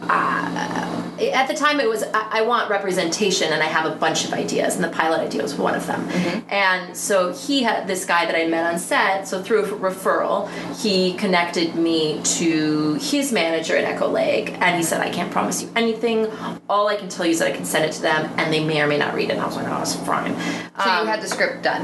Uh, 0.02 0.91
at 1.30 1.48
the 1.48 1.54
time 1.54 1.80
it 1.80 1.88
was 1.88 2.02
I, 2.02 2.38
I 2.38 2.42
want 2.42 2.70
representation 2.70 3.52
and 3.52 3.62
I 3.62 3.66
have 3.66 3.90
a 3.90 3.94
bunch 3.94 4.24
of 4.24 4.32
ideas 4.32 4.74
and 4.74 4.84
the 4.84 4.88
pilot 4.88 5.20
idea 5.20 5.42
was 5.42 5.54
one 5.54 5.74
of 5.74 5.86
them. 5.86 6.08
And 6.48 6.96
so 6.96 7.32
he 7.32 7.62
had 7.62 7.86
this 7.86 8.04
guy 8.04 8.26
that 8.26 8.34
I 8.34 8.46
met 8.46 8.72
on 8.72 8.78
set. 8.78 9.28
So 9.28 9.42
through 9.42 9.64
a 9.64 9.68
referral, 9.68 10.48
he 10.82 11.14
connected 11.14 11.74
me 11.76 12.20
to 12.22 12.94
his 12.94 13.32
manager 13.32 13.76
at 13.76 13.84
Echo 13.84 14.08
Lake, 14.08 14.52
and 14.60 14.76
he 14.76 14.82
said 14.82 15.00
I 15.00 15.10
can't 15.10 15.30
promise 15.30 15.62
you 15.62 15.70
anything. 15.76 16.26
All 16.68 16.88
I 16.88 16.96
can 16.96 17.08
tell 17.08 17.26
you 17.26 17.32
is 17.32 17.38
that 17.38 17.48
I 17.48 17.56
can 17.56 17.64
send 17.64 17.84
it 17.84 17.92
to 17.92 18.02
them, 18.02 18.30
and 18.36 18.52
they 18.52 18.64
may 18.64 18.80
or 18.80 18.86
may 18.86 18.98
not 18.98 19.14
read 19.14 19.30
it. 19.30 19.32
And 19.32 19.40
I 19.40 19.46
was 19.46 19.56
like, 19.56 19.66
oh, 19.68 19.80
it's 19.80 19.94
fine. 19.94 20.34
So 20.82 21.00
you 21.00 21.06
had 21.06 21.22
the 21.22 21.28
script 21.28 21.62
done. 21.62 21.82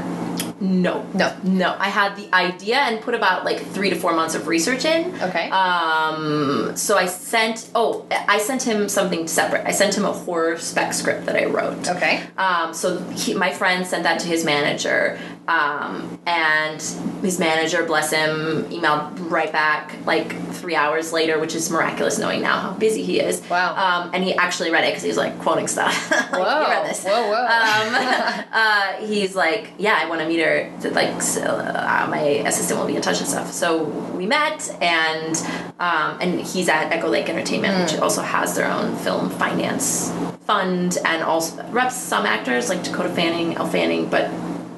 No. 0.61 1.05
No. 1.13 1.35
No. 1.43 1.75
I 1.79 1.87
had 1.87 2.17
the 2.17 2.33
idea 2.35 2.77
and 2.77 2.99
put 3.01 3.13
about 3.13 3.45
like 3.45 3.59
three 3.59 3.89
to 3.89 3.95
four 3.95 4.13
months 4.13 4.35
of 4.35 4.47
research 4.47 4.83
in. 4.83 5.15
Okay. 5.21 5.49
Um, 5.49 6.75
so 6.75 6.97
I 6.97 7.05
sent, 7.05 7.69
oh, 7.75 8.05
I 8.11 8.39
sent 8.39 8.63
him 8.63 8.89
something 8.89 9.27
separate. 9.29 9.65
I 9.65 9.71
sent 9.71 9.95
him 9.95 10.05
a 10.05 10.11
horror 10.11 10.57
spec 10.57 10.93
script 10.93 11.25
that 11.27 11.35
I 11.35 11.45
wrote. 11.45 11.87
Okay. 11.87 12.23
Um, 12.37 12.73
so 12.73 12.99
he, 13.11 13.33
my 13.33 13.51
friend 13.51 13.85
sent 13.85 14.03
that 14.03 14.19
to 14.21 14.27
his 14.27 14.43
manager, 14.43 15.19
um, 15.47 16.19
and 16.27 16.81
his 17.21 17.39
manager, 17.39 17.83
bless 17.83 18.11
him, 18.11 18.65
emailed 18.65 19.31
right 19.31 19.51
back 19.51 19.95
like 20.05 20.35
three 20.53 20.75
hours 20.75 21.11
later, 21.11 21.39
which 21.39 21.55
is 21.55 21.71
miraculous 21.71 22.19
knowing 22.19 22.41
now 22.41 22.59
how 22.59 22.73
busy 22.73 23.03
he 23.03 23.19
is. 23.19 23.41
Wow. 23.49 23.75
Um, 23.75 24.11
and 24.13 24.23
he 24.23 24.33
actually 24.35 24.69
read 24.71 24.83
it 24.83 24.91
because 24.91 25.03
he's 25.03 25.17
like 25.17 25.39
quoting 25.39 25.67
stuff. 25.67 26.11
like, 26.31 26.31
Whoa. 26.31 26.61
You 26.61 26.67
read 26.67 26.89
this. 26.89 27.03
Whoa, 27.03 27.29
whoa. 27.29 27.45
Um, 27.45 28.45
uh, 28.51 28.93
he's 29.05 29.35
like, 29.35 29.73
yeah, 29.79 29.97
I 29.99 30.07
want 30.07 30.21
to 30.21 30.27
meet 30.27 30.39
her. 30.39 30.71
To, 30.81 30.91
like, 30.91 31.21
so, 31.21 31.41
uh, 31.41 32.07
my 32.09 32.21
assistant 32.21 32.79
will 32.79 32.87
be 32.87 32.95
in 32.95 33.01
touch 33.01 33.19
and 33.19 33.27
stuff. 33.27 33.51
So 33.51 33.83
we 33.83 34.27
met, 34.27 34.69
and 34.81 35.35
um, 35.79 36.19
and 36.21 36.39
he's 36.39 36.69
at 36.69 36.91
Echo 36.91 37.09
Lake 37.09 37.27
Entertainment, 37.27 37.91
which 37.91 37.99
also 37.99 38.21
has 38.21 38.55
their 38.55 38.69
own 38.69 38.95
film 38.97 39.08
finance 39.29 40.11
fund, 40.45 40.97
and 41.05 41.23
also 41.23 41.63
reps 41.71 41.95
some 41.95 42.25
actors 42.25 42.69
like 42.69 42.83
Dakota 42.83 43.09
Fanning, 43.09 43.55
Elle 43.55 43.67
Fanning, 43.67 44.09
but. 44.09 44.29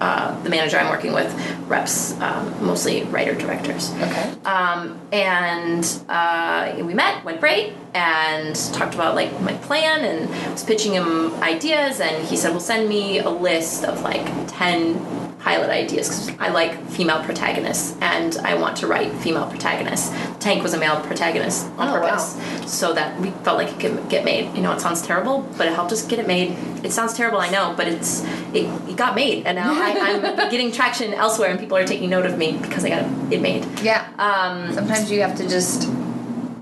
Uh, 0.02 0.34
the 0.42 0.50
manager 0.50 0.80
I'm 0.80 0.90
working 0.90 1.14
with 1.14 1.32
reps 1.68 2.20
um, 2.22 2.66
mostly 2.66 3.04
writer 3.04 3.36
directors. 3.36 3.94
Okay. 4.02 4.34
Um, 4.46 5.00
and 5.12 5.86
uh, 6.10 6.74
we 6.78 6.96
met, 6.96 7.24
went 7.24 7.40
great, 7.40 7.74
and 7.94 8.56
talked 8.74 8.96
about 8.96 9.14
like 9.14 9.32
my 9.42 9.54
plan 9.58 10.04
and 10.04 10.28
was 10.52 10.64
pitching 10.64 10.94
him 10.94 11.32
ideas. 11.44 12.00
And 12.00 12.28
he 12.28 12.36
said, 12.36 12.50
"Well, 12.50 12.60
send 12.60 12.90
me 12.90 13.20
a 13.20 13.30
list 13.30 13.86
of 13.86 14.02
like 14.02 14.26
ten 14.48 14.96
pilot 15.42 15.70
ideas 15.70 16.08
because 16.10 16.40
I 16.40 16.50
like 16.50 16.88
female 16.90 17.24
protagonists 17.24 17.98
and 18.02 18.38
I 18.44 18.54
want 18.56 18.78
to 18.78 18.88
write 18.88 19.12
female 19.16 19.48
protagonists." 19.48 20.12
Tank 20.40 20.64
was 20.64 20.74
a 20.74 20.78
male 20.80 21.00
protagonist 21.02 21.68
on 21.78 21.88
Oh, 21.88 21.94
wow. 21.94 22.02
purpose, 22.10 22.38
so 22.72 22.94
that 22.94 23.20
we 23.20 23.30
felt 23.44 23.58
like 23.58 23.70
it 23.70 23.80
could 23.80 24.10
get 24.10 24.24
made. 24.26 24.56
You 24.56 24.62
know, 24.64 24.72
it 24.72 24.82
sounds 24.82 25.02
terrible, 25.02 25.48
but 25.58 25.68
it 25.68 25.74
helped 25.74 25.92
us 25.92 26.02
get 26.06 26.18
it 26.20 26.28
made. 26.28 26.56
It 26.84 26.92
sounds 26.92 27.14
terrible, 27.14 27.40
I 27.40 27.50
know, 27.50 27.74
but 27.78 27.88
it's 27.88 28.24
it, 28.54 28.66
it 28.90 28.96
got 28.98 29.14
made, 29.16 29.46
and 29.46 29.56
now 29.56 29.72
I, 29.74 29.90
I'm 30.00 30.50
getting 30.52 30.72
traction 30.72 31.14
elsewhere, 31.14 31.50
and 31.52 31.60
people 31.60 31.78
are 31.78 31.86
taking 31.86 32.10
note 32.10 32.26
of 32.26 32.38
me 32.38 32.58
because 32.62 32.84
I 32.86 32.90
got 32.90 33.06
it 33.32 33.42
made. 33.42 33.66
Yeah. 33.82 34.08
Um, 34.18 34.74
Sometimes 34.74 35.12
you 35.12 35.22
have 35.22 35.36
to 35.38 35.48
just 35.48 35.88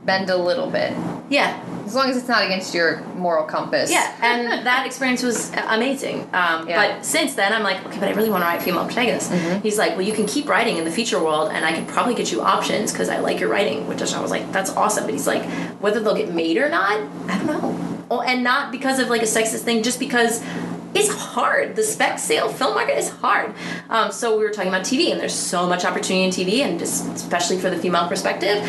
bend 0.05 0.29
a 0.29 0.37
little 0.37 0.69
bit, 0.69 0.91
yeah, 1.29 1.61
as 1.89 1.95
long 1.95 2.09
as 2.09 2.15
it's 2.17 2.27
not 2.27 2.43
against 2.45 2.73
your 2.73 3.01
moral 3.15 3.45
compass. 3.45 3.89
yeah, 3.91 4.15
and 4.21 4.65
that 4.69 4.85
experience 4.85 5.23
was 5.23 5.51
amazing. 5.67 6.21
Um, 6.33 6.67
Yeah. 6.69 6.77
But 6.97 7.05
since 7.05 7.33
then, 7.33 7.51
I'm 7.51 7.63
like, 7.63 7.83
okay, 7.87 7.99
but 7.99 8.07
I 8.09 8.11
really 8.11 8.29
want 8.29 8.43
to 8.43 8.47
write 8.47 8.61
female 8.61 8.85
protagonists. 8.85 9.31
He's 9.63 9.77
like, 9.79 9.91
well, 9.97 10.03
you 10.03 10.13
can 10.13 10.27
keep 10.27 10.47
writing 10.47 10.77
in 10.77 10.85
the 10.85 10.91
feature 10.91 11.21
world, 11.21 11.51
and 11.51 11.65
I 11.65 11.71
can 11.73 11.85
probably 11.87 12.13
get 12.13 12.31
you 12.31 12.41
options 12.41 12.91
because 12.91 13.09
I 13.09 13.17
like 13.19 13.39
your 13.39 13.49
writing. 13.49 13.87
Which 13.87 14.01
I 14.01 14.21
was 14.21 14.31
like, 14.31 14.51
that's 14.51 14.69
awesome. 14.77 15.05
But 15.05 15.13
he's 15.13 15.27
like, 15.27 15.43
whether 15.81 15.99
they'll 15.99 16.15
get 16.15 16.31
made 16.33 16.57
or 16.57 16.69
not, 16.69 17.01
I 17.27 17.37
don't 17.37 17.47
know. 17.47 18.05
Oh, 18.11 18.21
and 18.21 18.43
not 18.43 18.71
because 18.71 18.99
of 18.99 19.09
like 19.09 19.21
a 19.23 19.25
sexist 19.25 19.61
thing, 19.61 19.81
just 19.83 19.99
because. 19.99 20.41
It's 20.93 21.09
hard. 21.09 21.75
The 21.75 21.83
spec 21.83 22.19
sale 22.19 22.49
film 22.49 22.73
market 22.75 22.97
is 22.97 23.09
hard. 23.09 23.53
Um, 23.89 24.11
so 24.11 24.37
we 24.37 24.43
were 24.43 24.51
talking 24.51 24.69
about 24.69 24.83
TV, 24.83 25.11
and 25.11 25.19
there's 25.19 25.33
so 25.33 25.67
much 25.67 25.85
opportunity 25.85 26.23
in 26.23 26.31
TV, 26.47 26.59
and 26.61 26.79
just 26.79 27.07
especially 27.07 27.59
for 27.59 27.69
the 27.69 27.77
female 27.77 28.07
perspective, 28.07 28.63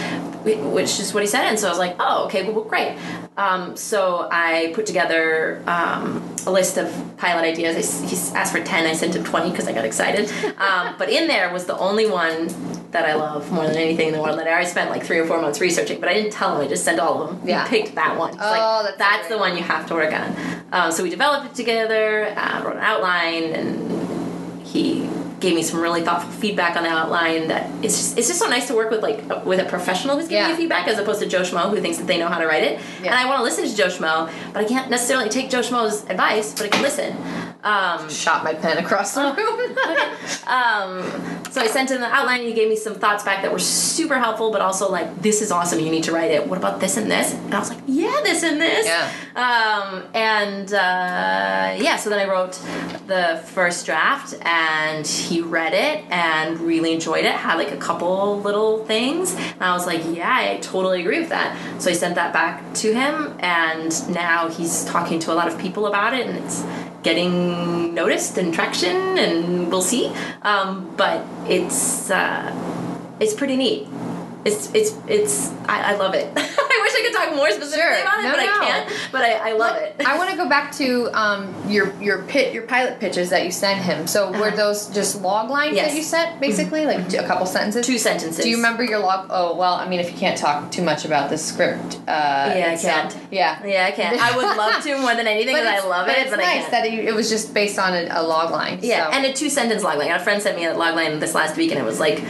which 0.45 1.01
is 1.01 1.15
what 1.15 1.23
he 1.23 1.27
said. 1.27 1.45
And 1.47 1.59
so 1.59 1.67
I 1.67 1.71
was 1.71 1.79
like, 1.79 1.97
oh, 1.99 2.27
okay, 2.27 2.51
well, 2.51 2.65
great. 2.65 2.99
Um, 3.37 3.77
so 3.77 4.29
I 4.31 4.73
put 4.75 4.87
together 4.87 5.63
um, 5.67 6.23
a 6.47 6.51
list 6.51 6.77
of 6.77 6.93
pilot 7.17 7.45
ideas. 7.45 7.77
I 7.77 8.07
he 8.07 8.17
asked 8.37 8.53
for 8.53 8.63
10, 8.63 8.87
I 8.87 8.93
sent 8.93 9.17
him 9.17 9.25
20 9.25 9.51
because 9.51 9.67
I 9.67 9.73
got 9.73 9.85
excited. 9.85 10.31
Um, 10.59 10.97
but 10.99 11.09
in 11.09 11.27
there 11.27 11.53
was 11.53 11.65
the 11.65 11.79
only 11.79 12.07
one 12.07 12.49
that 12.91 13.05
I 13.05 13.15
love 13.15 13.51
more 13.53 13.67
than 13.67 13.77
anything 13.77 14.09
in 14.09 14.15
the 14.15 14.21
world 14.21 14.39
that 14.39 14.47
I 14.47 14.51
already 14.51 14.67
spent 14.67 14.91
like 14.91 15.05
three 15.05 15.19
or 15.19 15.27
four 15.27 15.41
months 15.41 15.61
researching, 15.61 16.01
but 16.01 16.09
I 16.09 16.15
didn't 16.15 16.33
tell 16.33 16.57
him, 16.57 16.67
I 16.67 16.69
just 16.69 16.85
sent 16.85 16.99
all 16.99 17.23
of 17.23 17.31
them. 17.31 17.49
Yeah. 17.49 17.67
He 17.69 17.83
picked 17.83 17.95
that 17.95 18.19
one. 18.19 18.35
Oh, 18.35 18.83
like, 18.85 18.99
that's 18.99 19.21
that's 19.21 19.29
the 19.29 19.39
one 19.39 19.57
you 19.57 19.63
have 19.63 19.87
to 19.87 19.95
work 19.95 20.13
on. 20.13 20.35
Um, 20.73 20.93
so 20.93 21.03
we 21.03 21.11
developed 21.11 21.47
it 21.47 21.55
together, 21.55 22.33
uh, 22.37 22.63
wrote 22.65 22.77
an 22.77 22.83
outline, 22.83 23.45
and 23.55 24.63
he 24.67 25.09
gave 25.41 25.55
me 25.55 25.63
some 25.63 25.81
really 25.81 26.03
thoughtful 26.03 26.31
feedback 26.33 26.77
on 26.77 26.83
the 26.83 26.89
outline 26.91 27.49
that 27.49 27.69
it's 27.83 27.97
just, 27.97 28.19
it's 28.19 28.29
just 28.29 28.39
so 28.39 28.47
nice 28.49 28.67
to 28.69 28.75
work 28.75 28.91
with 28.91 29.03
like 29.03 29.25
a- 29.31 29.41
with 29.45 29.59
a 29.59 29.65
professional 29.65 30.15
who's 30.17 30.29
giving 30.29 30.45
Yeah. 30.45 30.51
you 30.51 30.57
feedback 30.57 30.87
as 30.87 30.99
opposed 30.99 31.19
to 31.21 31.27
Joe 31.27 31.41
Schmo 31.41 31.71
who 31.71 31.81
thinks 31.81 31.97
that 31.97 32.07
they 32.07 32.19
know 32.19 32.29
how 32.29 32.39
to 32.39 32.47
write 32.47 32.63
it. 32.63 32.79
Yeah. 33.03 33.07
And 33.11 33.15
I 33.15 33.25
want 33.25 33.39
to 33.39 33.43
listen 33.43 33.67
to 33.67 33.75
Joe 33.75 33.87
Schmo, 33.87 34.31
but 34.53 34.65
I 34.65 34.69
can't 34.69 34.91
necessarily 34.91 35.31
take 35.31 35.49
Joe 35.49 35.61
Schmo's 35.61 36.05
advice, 36.11 36.53
but 36.53 36.67
I 36.67 36.69
can 36.69 36.83
listen. 36.83 37.17
Um, 37.63 38.09
Shot 38.09 38.43
my 38.45 38.55
pen 38.55 38.79
across 38.79 39.15
the 39.15 39.23
room. 39.37 39.77
um, 40.47 41.45
so 41.51 41.61
I 41.61 41.67
sent 41.67 41.91
in 41.91 42.01
the 42.01 42.07
outline. 42.07 42.41
and 42.41 42.49
He 42.49 42.55
gave 42.55 42.69
me 42.69 42.77
some 42.77 42.95
thoughts 42.95 43.25
back 43.25 43.43
that 43.43 43.53
were 43.53 43.59
super 43.59 44.19
helpful, 44.19 44.51
but 44.51 44.61
also 44.61 44.91
like, 44.91 45.21
this 45.21 45.43
is 45.43 45.51
awesome. 45.51 45.81
You 45.81 45.91
need 45.91 46.05
to 46.05 46.13
write 46.13 46.31
it. 46.31 46.47
What 46.47 46.59
about 46.59 46.81
this 46.81 46.97
and 46.97 47.11
this? 47.11 47.35
And 47.35 47.55
I 47.55 47.59
was 47.59 47.71
like, 47.71 47.83
yeah, 47.87 48.21
this 48.23 48.43
and 48.43 48.61
this. 48.61 48.87
Yeah. 48.87 49.11
Um, 49.37 50.05
and 50.15 50.73
uh, 50.73 51.77
yeah, 51.83 51.97
so 51.97 52.09
then 52.11 52.19
I 52.19 52.31
wrote 52.31 52.53
the 53.07 53.43
first 53.49 53.87
draft, 53.87 54.35
and 54.43 55.07
he 55.07 55.41
read 55.41 55.73
it 55.75 56.05
and 56.11 56.59
really 56.61 56.93
enjoyed 56.93 57.25
it. 57.25 57.33
Had 57.33 57.57
like 57.57 57.73
a 57.73 57.77
couple 57.77 58.41
little 58.41 58.85
things, 58.85 59.35
and 59.35 59.63
I 59.63 59.73
was 59.73 59.87
like, 59.87 60.03
yeah, 60.15 60.33
I 60.33 60.59
totally 60.59 61.01
agree 61.01 61.21
with 61.21 61.31
that. 61.31 61.57
So 61.81 61.91
I 61.91 61.95
sent 61.95 62.15
that 62.15 62.33
back 62.33 62.63
to 62.75 62.93
him, 62.95 63.35
and 63.41 64.09
now 64.11 64.49
he's 64.49 64.85
talking 64.85 65.19
to 65.21 65.33
a 65.33 65.35
lot 65.35 65.49
of 65.49 65.59
people 65.59 65.87
about 65.87 66.15
it, 66.15 66.27
and 66.27 66.39
it's 66.39 66.63
getting 67.03 67.95
noticed 67.95 68.39
and 68.39 68.53
traction, 68.53 69.19
and 69.19 69.71
we'll 69.71 69.83
see. 69.83 70.13
Um, 70.43 70.95
but 70.97 71.25
it's 71.49 72.11
uh, 72.11 72.53
it's 73.21 73.35
pretty 73.35 73.57
neat. 73.57 73.89
It's 74.45 74.73
it's 74.75 74.97
it's 75.07 75.51
I, 75.69 75.93
I 75.93 75.97
love 75.97 76.15
it. 76.15 76.27
I 76.37 76.81
wish 76.83 76.95
I 76.95 77.03
could 77.05 77.13
talk 77.15 77.37
more 77.37 77.51
specifically 77.51 77.81
Sure. 77.83 78.01
about 78.01 78.21
it, 78.21 78.23
No, 78.23 78.31
but 78.33 78.37
no. 78.39 78.43
I 78.43 78.65
can't. 78.65 78.93
But 79.13 79.21
I, 79.23 79.51
I 79.51 79.53
love 79.53 79.77
it. 79.77 79.97
I 80.07 80.17
want 80.17 80.31
to 80.31 80.37
go 80.43 80.49
back 80.49 80.73
to 80.77 81.11
um, 81.19 81.55
your 81.69 81.93
your 82.01 82.23
pit 82.23 82.55
your 82.55 82.63
pilot 82.63 82.99
pitches 83.01 83.29
that 83.31 83.45
you 83.45 83.51
sent 83.51 83.81
him. 83.83 84.07
So 84.07 84.31
were 84.31 84.47
Uh-huh. 84.49 84.57
those 84.57 84.89
just 84.89 85.21
log 85.21 85.51
lines 85.51 85.77
Yes. 85.77 85.91
that 85.91 85.97
you 85.97 86.03
sent, 86.03 86.41
basically, 86.41 86.87
like 86.87 87.13
a 87.13 87.27
couple 87.27 87.45
sentences? 87.45 87.85
Two 87.87 87.99
sentences. 87.99 88.43
Do 88.43 88.49
you 88.49 88.57
remember 88.57 88.83
your 88.83 89.01
log? 89.01 89.27
Oh 89.31 89.55
well, 89.57 89.75
I 89.75 89.87
mean, 89.89 90.01
if 90.01 90.11
you 90.11 90.17
can't 90.17 90.39
talk 90.39 90.71
too 90.73 90.83
much 90.83 91.05
about 91.05 91.29
the 91.29 91.37
script, 91.37 91.97
uh, 92.09 92.55
Yeah, 92.57 92.75
I 92.75 92.81
can't. 92.81 93.17
Yeah, 93.31 93.63
Yeah, 93.67 93.85
I 93.85 93.91
can't. 93.91 94.19
I 94.19 94.35
would 94.37 94.57
love 94.57 94.83
to 94.85 94.97
more 94.99 95.15
than 95.15 95.27
anything 95.27 95.55
because 95.55 95.85
I 95.85 95.87
love 95.87 96.07
but 96.07 96.17
it, 96.17 96.23
it's 96.23 96.31
but 96.31 96.41
I 96.41 96.61
nice 96.61 96.69
that 96.71 96.87
it, 96.87 96.95
it 97.11 97.15
was 97.15 97.29
just 97.29 97.53
based 97.53 97.79
on 97.79 97.93
a, 97.93 98.09
a 98.11 98.23
log 98.23 98.51
line. 98.53 98.79
yeah, 98.81 99.11
so. 99.11 99.17
and 99.17 99.27
a 99.27 99.33
two 99.35 99.51
sentence 99.51 99.83
log 99.85 99.99
line. 99.99 100.11
A 100.11 100.19
friend 100.19 100.41
sent 100.41 100.57
me 100.57 100.65
a 100.65 100.73
log 100.75 100.95
line 100.97 101.19
this 101.19 101.35
last 101.35 101.59
week, 101.59 101.71
and 101.73 101.79
it 101.79 101.85
was 101.85 102.01
like 102.01 102.23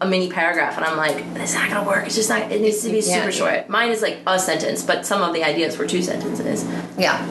a 0.00 0.06
mini 0.06 0.30
paragraph, 0.30 0.76
and 0.76 0.84
I'm 0.86 0.96
like, 0.96 1.16
it's 1.42 1.54
not 1.54 1.68
gonna 1.68 1.86
work. 1.86 2.06
It's 2.06 2.14
just 2.16 2.28
not. 2.30 2.50
It 2.50 2.60
needs 2.60 2.82
to 2.82 2.90
be 2.90 3.00
super 3.00 3.30
short. 3.32 3.68
Mine 3.68 3.90
is 3.90 4.02
like 4.02 4.18
a 4.26 4.38
sentence, 4.38 4.82
but 4.82 5.04
some 5.06 5.22
of 5.22 5.34
the 5.34 5.44
ideas 5.44 5.76
were 5.78 5.86
two 5.86 6.02
sentences. 6.02 6.64
yeah, 6.98 7.24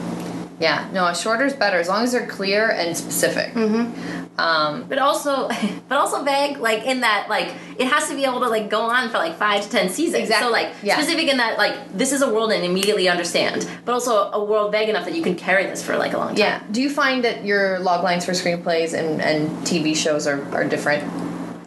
yeah. 0.60 0.88
No, 0.92 1.06
a 1.06 1.14
shorter 1.14 1.44
is 1.46 1.52
better 1.54 1.78
as 1.78 1.88
long 1.88 2.04
as 2.04 2.12
they're 2.12 2.26
clear 2.26 2.70
and 2.70 2.96
specific. 2.96 3.54
Mm-hmm. 3.54 4.40
Um, 4.40 4.84
But 4.88 4.98
also, 4.98 5.48
but 5.88 5.98
also 5.98 6.22
vague, 6.22 6.58
like 6.58 6.84
in 6.86 7.00
that, 7.00 7.26
like 7.28 7.52
it 7.78 7.88
has 7.88 8.08
to 8.08 8.14
be 8.14 8.24
able 8.24 8.40
to 8.40 8.48
like 8.48 8.70
go 8.70 8.82
on 8.82 9.10
for 9.10 9.18
like 9.18 9.34
five 9.36 9.62
to 9.64 9.68
ten 9.68 9.88
seasons. 9.90 10.22
Exactly. 10.22 10.46
So 10.46 10.52
like 10.52 10.72
Yeah. 10.82 10.96
specific 10.98 11.28
in 11.28 11.36
that, 11.38 11.58
like 11.58 11.74
this 11.92 12.12
is 12.12 12.22
a 12.22 12.32
world 12.32 12.52
and 12.52 12.64
immediately 12.64 13.08
understand, 13.08 13.68
but 13.84 13.92
also 13.92 14.30
a 14.30 14.42
world 14.42 14.70
vague 14.72 14.88
enough 14.88 15.04
that 15.06 15.14
you 15.14 15.22
can 15.22 15.34
carry 15.34 15.64
this 15.66 15.82
for 15.82 15.96
like 15.98 16.12
a 16.14 16.18
long 16.18 16.28
time. 16.28 16.36
yeah. 16.38 16.62
Do 16.70 16.80
you 16.80 16.88
find 16.88 17.24
that 17.24 17.44
your 17.44 17.80
log 17.80 18.02
lines 18.04 18.24
for 18.24 18.32
screenplays 18.32 18.94
and, 18.98 19.20
and 19.20 19.50
TV 19.66 19.94
shows 19.96 20.26
are, 20.26 20.40
are 20.54 20.64
different? 20.64 21.02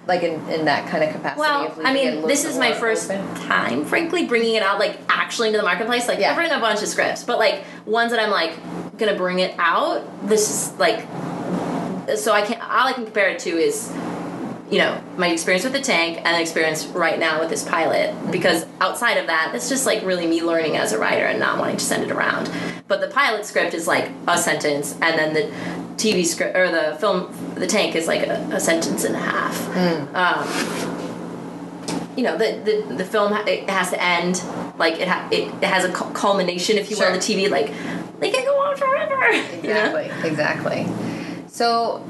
Like 0.05 0.23
in, 0.23 0.33
in 0.49 0.65
that 0.65 0.89
kind 0.89 1.03
of 1.03 1.11
capacity? 1.11 1.39
Well, 1.39 1.67
of 1.67 1.79
I 1.79 1.93
leaving 1.93 2.07
it 2.07 2.13
a 2.13 2.15
mean, 2.17 2.27
this 2.27 2.43
is 2.43 2.57
my 2.57 2.73
first 2.73 3.09
open? 3.09 3.35
time, 3.35 3.85
frankly, 3.85 4.25
bringing 4.25 4.55
it 4.55 4.63
out 4.63 4.77
like 4.77 4.99
actually 5.07 5.47
into 5.47 5.59
the 5.59 5.65
marketplace. 5.65 6.07
Like 6.07 6.19
Yeah. 6.19 6.31
I've 6.31 6.37
written 6.37 6.57
a 6.57 6.61
bunch 6.61 6.81
of 6.81 6.89
scripts, 6.89 7.23
but 7.23 7.39
like 7.39 7.63
ones 7.85 8.11
that 8.11 8.19
I'm 8.19 8.29
like 8.31 8.57
gonna 8.97 9.15
bring 9.15 9.39
it 9.39 9.55
out. 9.57 10.03
This 10.27 10.49
is 10.49 10.77
like, 10.77 10.99
so 12.17 12.33
I 12.33 12.41
can 12.45 12.59
all 12.61 12.87
I 12.87 12.93
can 12.93 13.05
compare 13.05 13.29
it 13.29 13.39
to 13.39 13.49
is, 13.51 13.89
you 14.69 14.77
know, 14.77 15.01
my 15.17 15.29
experience 15.29 15.63
with 15.63 15.73
the 15.73 15.81
tank 15.81 16.19
and 16.25 16.41
experience 16.41 16.85
right 16.87 17.17
now 17.17 17.39
with 17.39 17.49
this 17.49 17.63
pilot. 17.63 18.13
Because 18.29 18.65
outside 18.81 19.17
of 19.17 19.27
that, 19.27 19.53
it's 19.55 19.69
just 19.69 19.85
like 19.85 20.03
really 20.03 20.27
me 20.27 20.41
learning 20.43 20.75
as 20.75 20.91
a 20.91 20.99
writer 20.99 21.25
and 21.25 21.39
not 21.39 21.59
wanting 21.59 21.77
to 21.77 21.83
send 21.83 22.03
it 22.03 22.11
around. 22.11 22.51
But 22.89 22.99
the 22.99 23.07
pilot 23.07 23.45
script 23.45 23.73
is 23.73 23.87
like 23.87 24.11
a 24.27 24.37
sentence, 24.37 24.97
and 25.01 25.17
then 25.17 25.33
the 25.33 25.82
TV 25.97 26.25
script 26.25 26.55
or 26.55 26.69
the 26.71 26.97
film, 26.99 27.33
the 27.55 27.67
tank 27.67 27.95
is 27.95 28.07
like 28.07 28.25
a, 28.27 28.35
a 28.51 28.59
sentence 28.59 29.03
and 29.03 29.15
a 29.15 29.19
half. 29.19 29.55
Um, 30.15 30.47
you 32.15 32.23
know 32.23 32.37
the, 32.37 32.61
the 32.87 32.95
the 32.95 33.05
film 33.05 33.33
it 33.47 33.67
has 33.69 33.89
to 33.89 34.01
end 34.01 34.43
like 34.77 34.99
it 34.99 35.07
ha- 35.07 35.27
it, 35.31 35.47
it 35.47 35.63
has 35.63 35.83
a 35.83 35.91
cu- 35.91 36.11
culmination, 36.13 36.77
if 36.77 36.91
you 36.91 36.97
will, 36.97 37.11
the 37.11 37.17
TV. 37.17 37.49
Like 37.49 37.73
they 38.19 38.29
can 38.31 38.45
go 38.45 38.55
on 38.61 38.75
forever. 38.77 39.31
you 39.67 39.73
know? 39.73 39.95
Exactly. 39.95 40.29
Exactly. 40.29 40.87
So 41.47 42.05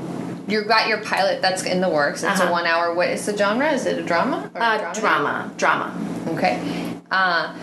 you've 0.47 0.67
got 0.67 0.87
your 0.89 1.01
pilot 1.03 1.41
that's 1.41 1.63
in 1.63 1.79
the 1.79 1.87
works. 1.89 2.21
It's 2.23 2.39
a 2.39 2.43
Uh-huh. 2.43 2.51
one 2.51 2.65
hour. 2.65 2.93
What 2.93 3.09
is 3.09 3.25
the 3.25 3.35
genre? 3.37 3.71
Is 3.71 3.85
it 3.85 3.97
a 3.97 4.03
drama? 4.03 4.51
Or 4.53 4.61
Uh, 4.61 4.77
dramedy? 4.79 4.99
drama, 4.99 5.51
drama. 5.57 6.07
Okay. 6.35 6.59
Uh, 7.09 7.55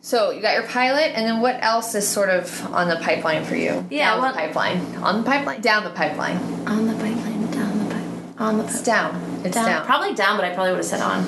so 0.00 0.30
you 0.30 0.40
got 0.42 0.54
your 0.54 0.66
pilot, 0.66 1.12
and 1.16 1.26
then 1.26 1.40
what 1.40 1.56
else 1.62 1.94
is 1.94 2.06
sort 2.06 2.28
of 2.30 2.64
on 2.72 2.88
the 2.88 2.96
pipeline 2.96 3.44
for 3.44 3.56
you? 3.56 3.86
Yeah, 3.90 4.10
down 4.12 4.20
well- 4.22 4.32
the 4.32 4.38
pipeline. 4.38 4.80
On 5.02 5.18
the 5.22 5.30
pipeline. 5.30 5.60
Down 5.60 5.84
the 5.84 5.90
pipeline. 5.90 6.36
On 6.66 6.86
the 6.86 6.94
pipeline, 6.94 7.50
down 7.50 7.78
the 7.78 7.84
pipeline, 7.94 8.34
on 8.38 8.58
the 8.58 8.64
It's 8.64 8.78
pipeline. 8.80 9.12
down. 9.12 9.40
It's 9.44 9.54
down. 9.54 9.66
down. 9.66 9.86
Probably 9.86 10.14
down, 10.14 10.36
but 10.36 10.44
I 10.44 10.50
probably 10.54 10.72
would 10.72 10.78
have 10.78 10.86
said 10.86 11.00
on. 11.00 11.20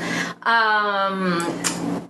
Um, 0.43 1.43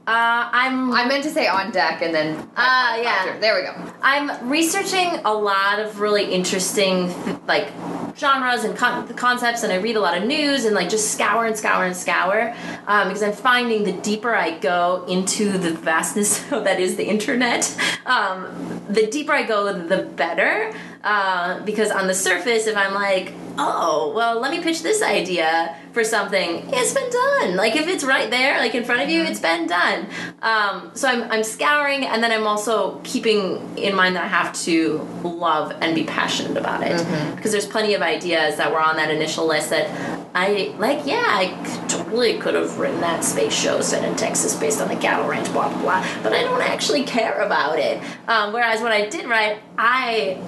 uh, 0.06 0.48
I'm 0.52 0.92
I 0.92 1.04
meant 1.06 1.24
to 1.24 1.30
say 1.30 1.46
on 1.46 1.70
deck, 1.72 2.00
and 2.02 2.14
then. 2.14 2.48
Ah, 2.56 2.90
pipeline 2.92 3.04
yeah. 3.04 3.38
There 3.38 3.54
we 3.56 3.62
go. 3.62 3.92
I'm 4.02 4.48
researching 4.48 5.20
a 5.24 5.32
lot 5.32 5.78
of 5.78 6.00
really 6.00 6.24
interesting 6.32 7.12
like 7.46 7.68
genres 8.16 8.64
and 8.64 8.76
con- 8.76 9.08
concepts, 9.14 9.62
and 9.62 9.72
I 9.72 9.76
read 9.76 9.96
a 9.96 10.00
lot 10.00 10.16
of 10.16 10.24
news 10.24 10.64
and 10.64 10.74
like 10.74 10.88
just 10.88 11.12
scour 11.12 11.46
and 11.46 11.56
scour 11.56 11.84
and 11.84 11.96
scour 11.96 12.54
um, 12.86 13.08
because 13.08 13.22
I'm 13.22 13.32
finding 13.32 13.84
the 13.84 13.92
deeper 13.92 14.34
I 14.34 14.58
go 14.58 15.04
into 15.08 15.58
the 15.58 15.72
vastness 15.72 16.38
that 16.50 16.80
is 16.80 16.96
the 16.96 17.04
internet, 17.04 17.76
um, 18.06 18.82
the 18.88 19.06
deeper 19.06 19.32
I 19.32 19.44
go, 19.44 19.72
the 19.72 20.02
better. 20.02 20.72
Uh, 21.02 21.64
because 21.64 21.90
on 21.90 22.06
the 22.06 22.14
surface, 22.14 22.66
if 22.66 22.76
I'm 22.76 22.92
like, 22.92 23.32
oh, 23.58 24.12
well, 24.14 24.38
let 24.38 24.50
me 24.50 24.62
pitch 24.62 24.82
this 24.82 25.02
idea 25.02 25.76
for 25.92 26.04
something, 26.04 26.62
it's 26.68 26.94
been 26.94 27.10
done. 27.10 27.56
Like 27.56 27.74
if 27.74 27.88
it's 27.88 28.04
right 28.04 28.30
there, 28.30 28.58
like 28.58 28.74
in 28.74 28.84
front 28.84 29.02
of 29.02 29.08
you, 29.08 29.22
it's 29.22 29.40
been 29.40 29.66
done. 29.66 30.06
Um, 30.42 30.90
so 30.94 31.08
I'm, 31.08 31.30
I'm 31.30 31.42
scouring, 31.42 32.04
and 32.04 32.22
then 32.22 32.30
I'm 32.30 32.46
also 32.46 33.00
keeping 33.02 33.78
in 33.78 33.94
mind 33.94 34.16
that 34.16 34.24
I 34.24 34.28
have 34.28 34.52
to 34.64 34.98
love 35.24 35.74
and 35.80 35.94
be 35.94 36.04
passionate 36.04 36.56
about 36.56 36.82
it. 36.82 37.34
Because 37.34 37.52
there's 37.52 37.66
plenty 37.66 37.94
of 37.94 38.02
ideas 38.02 38.56
that 38.56 38.70
were 38.70 38.80
on 38.80 38.96
that 38.96 39.10
initial 39.10 39.46
list 39.46 39.70
that 39.70 39.88
I 40.34 40.74
like. 40.78 41.06
Yeah, 41.06 41.24
I 41.26 41.86
totally 41.88 42.38
could 42.38 42.54
have 42.54 42.78
written 42.78 43.00
that 43.00 43.24
space 43.24 43.54
show 43.54 43.80
set 43.80 44.04
in 44.04 44.16
Texas 44.16 44.54
based 44.54 44.80
on 44.80 44.88
the 44.88 44.96
cattle 44.96 45.26
ranch, 45.26 45.50
blah 45.52 45.68
blah 45.70 45.80
blah. 45.80 46.06
But 46.22 46.34
I 46.34 46.42
don't 46.42 46.62
actually 46.62 47.04
care 47.04 47.40
about 47.40 47.78
it. 47.78 48.02
Um, 48.28 48.52
whereas 48.52 48.80
when 48.80 48.92
I 48.92 49.08
did 49.08 49.26
write, 49.26 49.60
I 49.76 50.38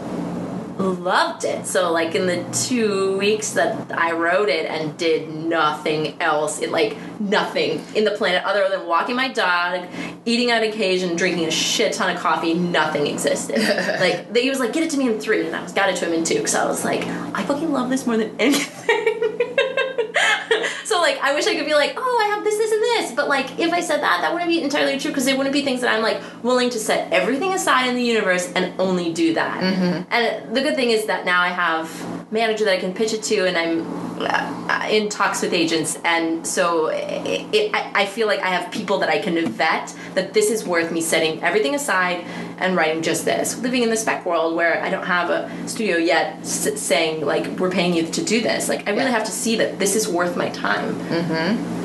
loved 0.83 1.45
it. 1.45 1.67
So 1.67 1.93
like 1.93 2.15
in 2.15 2.27
the 2.27 2.45
two 2.53 3.19
weeks 3.19 3.53
that 3.53 3.93
I 3.93 4.13
wrote 4.13 4.49
it 4.49 4.67
and 4.67 4.97
did 4.97 5.29
nothing 5.29 6.21
else, 6.21 6.61
it 6.61 6.71
like 6.71 6.97
nothing 7.21 7.83
in 7.95 8.05
the 8.05 8.13
planet 8.13 8.45
other 8.45 8.69
than 8.69 8.87
walking 8.87 9.17
my 9.17 9.29
dog, 9.29 9.89
eating 10.25 10.51
on 10.53 10.63
occasion, 10.63 11.17
drinking 11.17 11.47
a 11.47 11.51
shit 11.51 11.93
ton 11.93 12.15
of 12.15 12.21
coffee, 12.21 12.55
nothing 12.55 13.07
existed. 13.07 13.59
like 14.01 14.35
he 14.37 14.51
was 14.51 14.59
like, 14.59 14.73
get 14.73 14.83
it 14.83 14.91
to 14.91 14.97
me 14.99 15.09
in 15.09 15.21
three, 15.21 15.47
and 15.47 15.55
I 15.55 15.63
was 15.63 15.73
got 15.73 15.89
it 15.89 15.97
to 15.97 16.07
him 16.07 16.13
in 16.13 16.25
two 16.25 16.37
because 16.37 16.55
I 16.55 16.67
was 16.67 16.85
like, 16.85 17.05
I 17.07 17.43
fucking 17.45 17.73
love 17.73 17.91
this 17.91 18.07
more 18.07 18.17
than 18.17 18.35
anything. 18.39 19.49
so 20.85 21.01
like 21.01 21.19
I 21.21 21.35
wish 21.35 21.47
I 21.47 21.55
could 21.55 21.67
be 21.67 21.75
like, 21.75 21.95
oh, 21.97 22.21
I 22.23 22.35
have 22.35 22.45
this, 22.45 22.57
this, 22.57 22.73
and 22.73 22.83
this, 22.83 23.13
but 23.13 23.29
like 23.29 23.59
if 23.59 23.73
I 23.73 23.81
said 23.81 24.01
that, 24.03 24.21
that 24.23 24.33
wouldn't 24.33 24.51
be 24.51 24.63
entirely 24.63 24.99
true 24.99 25.11
because 25.11 25.27
it 25.27 25.37
wouldn't 25.37 25.53
be 25.53 25.63
things 25.63 25.81
that 25.81 25.95
I'm 25.95 26.03
like 26.03 26.21
willing 26.43 26.71
to 26.71 26.79
set 26.79 27.13
everything 27.13 27.53
aside 27.53 27.89
in 27.89 27.95
the 27.95 28.03
universe 28.03 28.53
and 28.53 28.79
only 28.81 29.13
do 29.13 29.35
that. 29.35 29.63
Mm-hmm. 29.63 30.13
And 30.13 30.57
the 30.57 30.61
good 30.61 30.77
thing 30.77 30.91
is 30.91 31.07
that 31.07 31.25
now 31.25 31.41
I 31.41 31.49
have 31.49 32.33
manager 32.33 32.65
that 32.65 32.75
I 32.75 32.79
can 32.79 32.95
pitch 32.95 33.13
it 33.13 33.23
to, 33.25 33.47
and 33.47 33.57
I'm 33.57 34.12
Uh, 34.27 34.87
in 34.91 35.09
talks 35.09 35.43
with 35.43 35.53
agents, 35.53 35.99
and 36.05 36.47
so 36.47 36.87
it, 36.89 37.47
it, 37.55 37.71
I, 37.75 38.03
I 38.03 38.07
feel 38.07 38.27
like 38.27 38.41
I 38.41 38.49
have 38.49 38.71
people 38.73 38.99
that 38.99 39.09
I 39.09 39.19
can 39.21 39.47
vet 39.53 39.95
that 40.15 40.33
this 40.33 40.51
is 40.51 40.65
worth 40.67 40.91
me 40.93 41.01
setting 41.01 41.43
everything 41.43 41.75
aside 41.75 42.25
and 42.59 42.77
writing 42.77 43.03
just 43.03 43.25
this. 43.25 43.59
Living 43.61 43.83
in 43.83 43.91
the 43.91 43.97
spec 43.97 44.25
world 44.27 44.55
where 44.57 44.83
I 44.83 44.91
don't 44.91 45.07
have 45.07 45.31
a 45.31 45.51
studio 45.69 45.97
yet 45.97 46.39
s- 46.41 46.81
saying 46.81 47.25
like 47.25 47.47
we're 47.59 47.71
paying 47.71 47.95
you 47.95 48.05
to 48.07 48.23
do 48.25 48.41
this. 48.41 48.69
Like 48.69 48.87
I 48.89 48.93
really 48.93 49.05
Yeah. 49.05 49.11
have 49.11 49.25
to 49.25 49.31
see 49.33 49.57
that 49.57 49.79
this 49.79 49.95
is 49.97 50.09
worth 50.09 50.37
my 50.37 50.49
time. 50.51 50.95
Mm-hmm. 50.95 51.82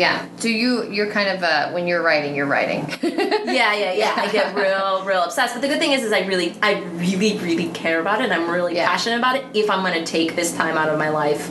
Yeah. 0.00 0.26
Do 0.38 0.48
you? 0.50 0.90
You're 0.90 1.10
kind 1.12 1.28
of 1.28 1.42
uh, 1.42 1.70
when 1.72 1.86
you're 1.86 2.02
writing, 2.02 2.34
you're 2.34 2.46
writing. 2.46 2.88
yeah, 3.02 3.74
yeah, 3.74 3.92
yeah. 3.92 4.14
I 4.16 4.32
get 4.32 4.54
real, 4.56 5.04
real 5.04 5.22
obsessed. 5.22 5.52
But 5.54 5.60
the 5.60 5.68
good 5.68 5.78
thing 5.78 5.92
is, 5.92 6.02
is 6.02 6.10
I 6.10 6.20
really, 6.20 6.54
I 6.62 6.80
really, 6.94 7.36
really 7.38 7.68
care 7.68 8.00
about 8.00 8.20
it. 8.20 8.24
and 8.24 8.32
I'm 8.32 8.48
really 8.50 8.74
Yeah. 8.76 8.88
passionate 8.88 9.18
about 9.18 9.36
it. 9.36 9.44
If 9.52 9.68
I'm 9.68 9.82
going 9.84 10.02
to 10.02 10.10
take 10.10 10.36
this 10.36 10.54
time 10.56 10.78
out 10.78 10.88
of 10.88 10.98
my 10.98 11.10
life 11.10 11.50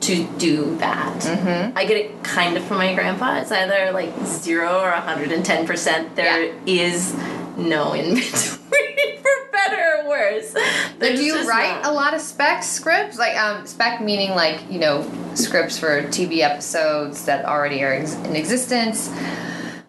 to 0.00 0.24
do 0.38 0.76
that, 0.78 1.20
mm-hmm. 1.20 1.76
I 1.76 1.84
get 1.84 1.98
it 1.98 2.24
kind 2.24 2.56
of 2.56 2.64
from 2.64 2.78
my 2.78 2.94
grandpa. 2.94 3.40
It's 3.40 3.52
either 3.52 3.92
like 3.92 4.12
zero 4.24 4.78
or 4.80 4.90
110 4.92 5.66
percent. 5.66 6.16
There 6.16 6.54
is 6.66 7.14
no 7.58 7.92
in 7.92 8.14
between, 8.14 8.59
for 9.22 9.50
better 9.52 9.98
or 10.02 10.08
worse. 10.08 10.54
There's 10.98 11.18
do 11.18 11.24
you 11.24 11.48
write 11.48 11.82
not. 11.82 11.90
a 11.90 11.92
lot 11.92 12.14
of 12.14 12.20
spec 12.20 12.62
scripts? 12.62 13.18
Like 13.18 13.36
um, 13.36 13.66
spec 13.66 14.00
meaning 14.00 14.30
like 14.30 14.60
you 14.70 14.78
know 14.78 15.10
scripts 15.34 15.78
for 15.78 16.02
TV 16.04 16.38
episodes 16.40 17.24
that 17.26 17.44
already 17.44 17.82
are 17.82 17.92
ex- 17.94 18.14
in 18.14 18.36
existence, 18.36 19.10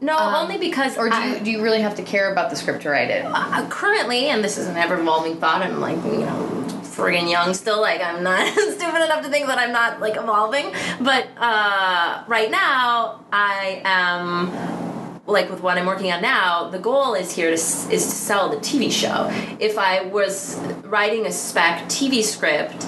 No, 0.02 0.17
um, 0.17 0.34
only 0.36 0.58
because 0.58 0.97
or 0.97 1.10
do 1.10 1.15
I- 1.15 1.36
you 1.36 1.39
do 1.43 1.52
you 1.52 1.62
really 1.63 1.82
have 1.82 1.95
to 1.95 2.04
care 2.04 2.32
about 2.32 2.50
the 2.50 2.56
script 2.56 2.82
to 2.84 2.89
write 2.89 3.10
it? 3.10 3.26
uh, 3.26 3.67
currently, 3.69 4.28
and 4.30 4.43
this 4.43 4.58
is 4.58 4.67
an 4.67 4.78
ever 4.78 5.00
evolving 5.00 5.38
thought, 5.38 5.62
I'm 5.62 5.80
like, 5.80 5.97
you 6.06 6.19
know, 6.26 6.47
friggin' 6.84 7.30
young 7.30 7.54
still. 7.54 7.82
Like, 7.82 8.02
I'm 8.02 8.21
not 8.24 8.47
stupid 8.54 9.04
enough 9.04 9.24
to 9.24 9.30
think 9.30 9.47
that 9.47 9.58
I'm 9.58 9.71
not 9.71 10.00
like 10.02 10.15
evolving. 10.17 10.74
But 11.00 11.28
uh, 11.38 12.24
right 12.28 12.52
now, 12.52 13.21
I 13.32 13.82
am. 13.86 14.90
Like 15.32 15.50
with 15.50 15.62
what 15.62 15.78
I'm 15.78 15.86
working 15.86 16.12
on 16.12 16.22
now, 16.22 16.70
the 16.70 16.80
goal 16.80 17.13
is 17.13 17.34
here 17.34 17.48
to 17.48 17.54
is 17.54 17.88
to 17.88 18.00
sell 18.00 18.50
the 18.50 18.58
TV 18.58 18.91
show. 18.91 19.30
If 19.60 19.78
I 19.78 20.04
was 20.04 20.58
writing 20.84 21.26
a 21.26 21.32
spec 21.32 21.84
TV 21.86 22.22
script, 22.22 22.86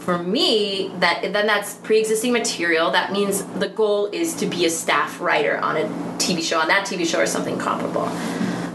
for 0.00 0.18
me, 0.18 0.92
that 0.98 1.32
then 1.32 1.46
that's 1.46 1.74
pre-existing 1.74 2.32
material. 2.32 2.90
That 2.90 3.12
means 3.12 3.44
the 3.44 3.68
goal 3.68 4.06
is 4.06 4.34
to 4.36 4.46
be 4.46 4.64
a 4.66 4.70
staff 4.70 5.20
writer 5.20 5.58
on 5.58 5.76
a 5.76 5.84
TV 6.18 6.42
show, 6.42 6.58
on 6.58 6.68
that 6.68 6.86
TV 6.86 7.06
show 7.06 7.20
or 7.20 7.26
something 7.26 7.58
comparable. 7.58 8.08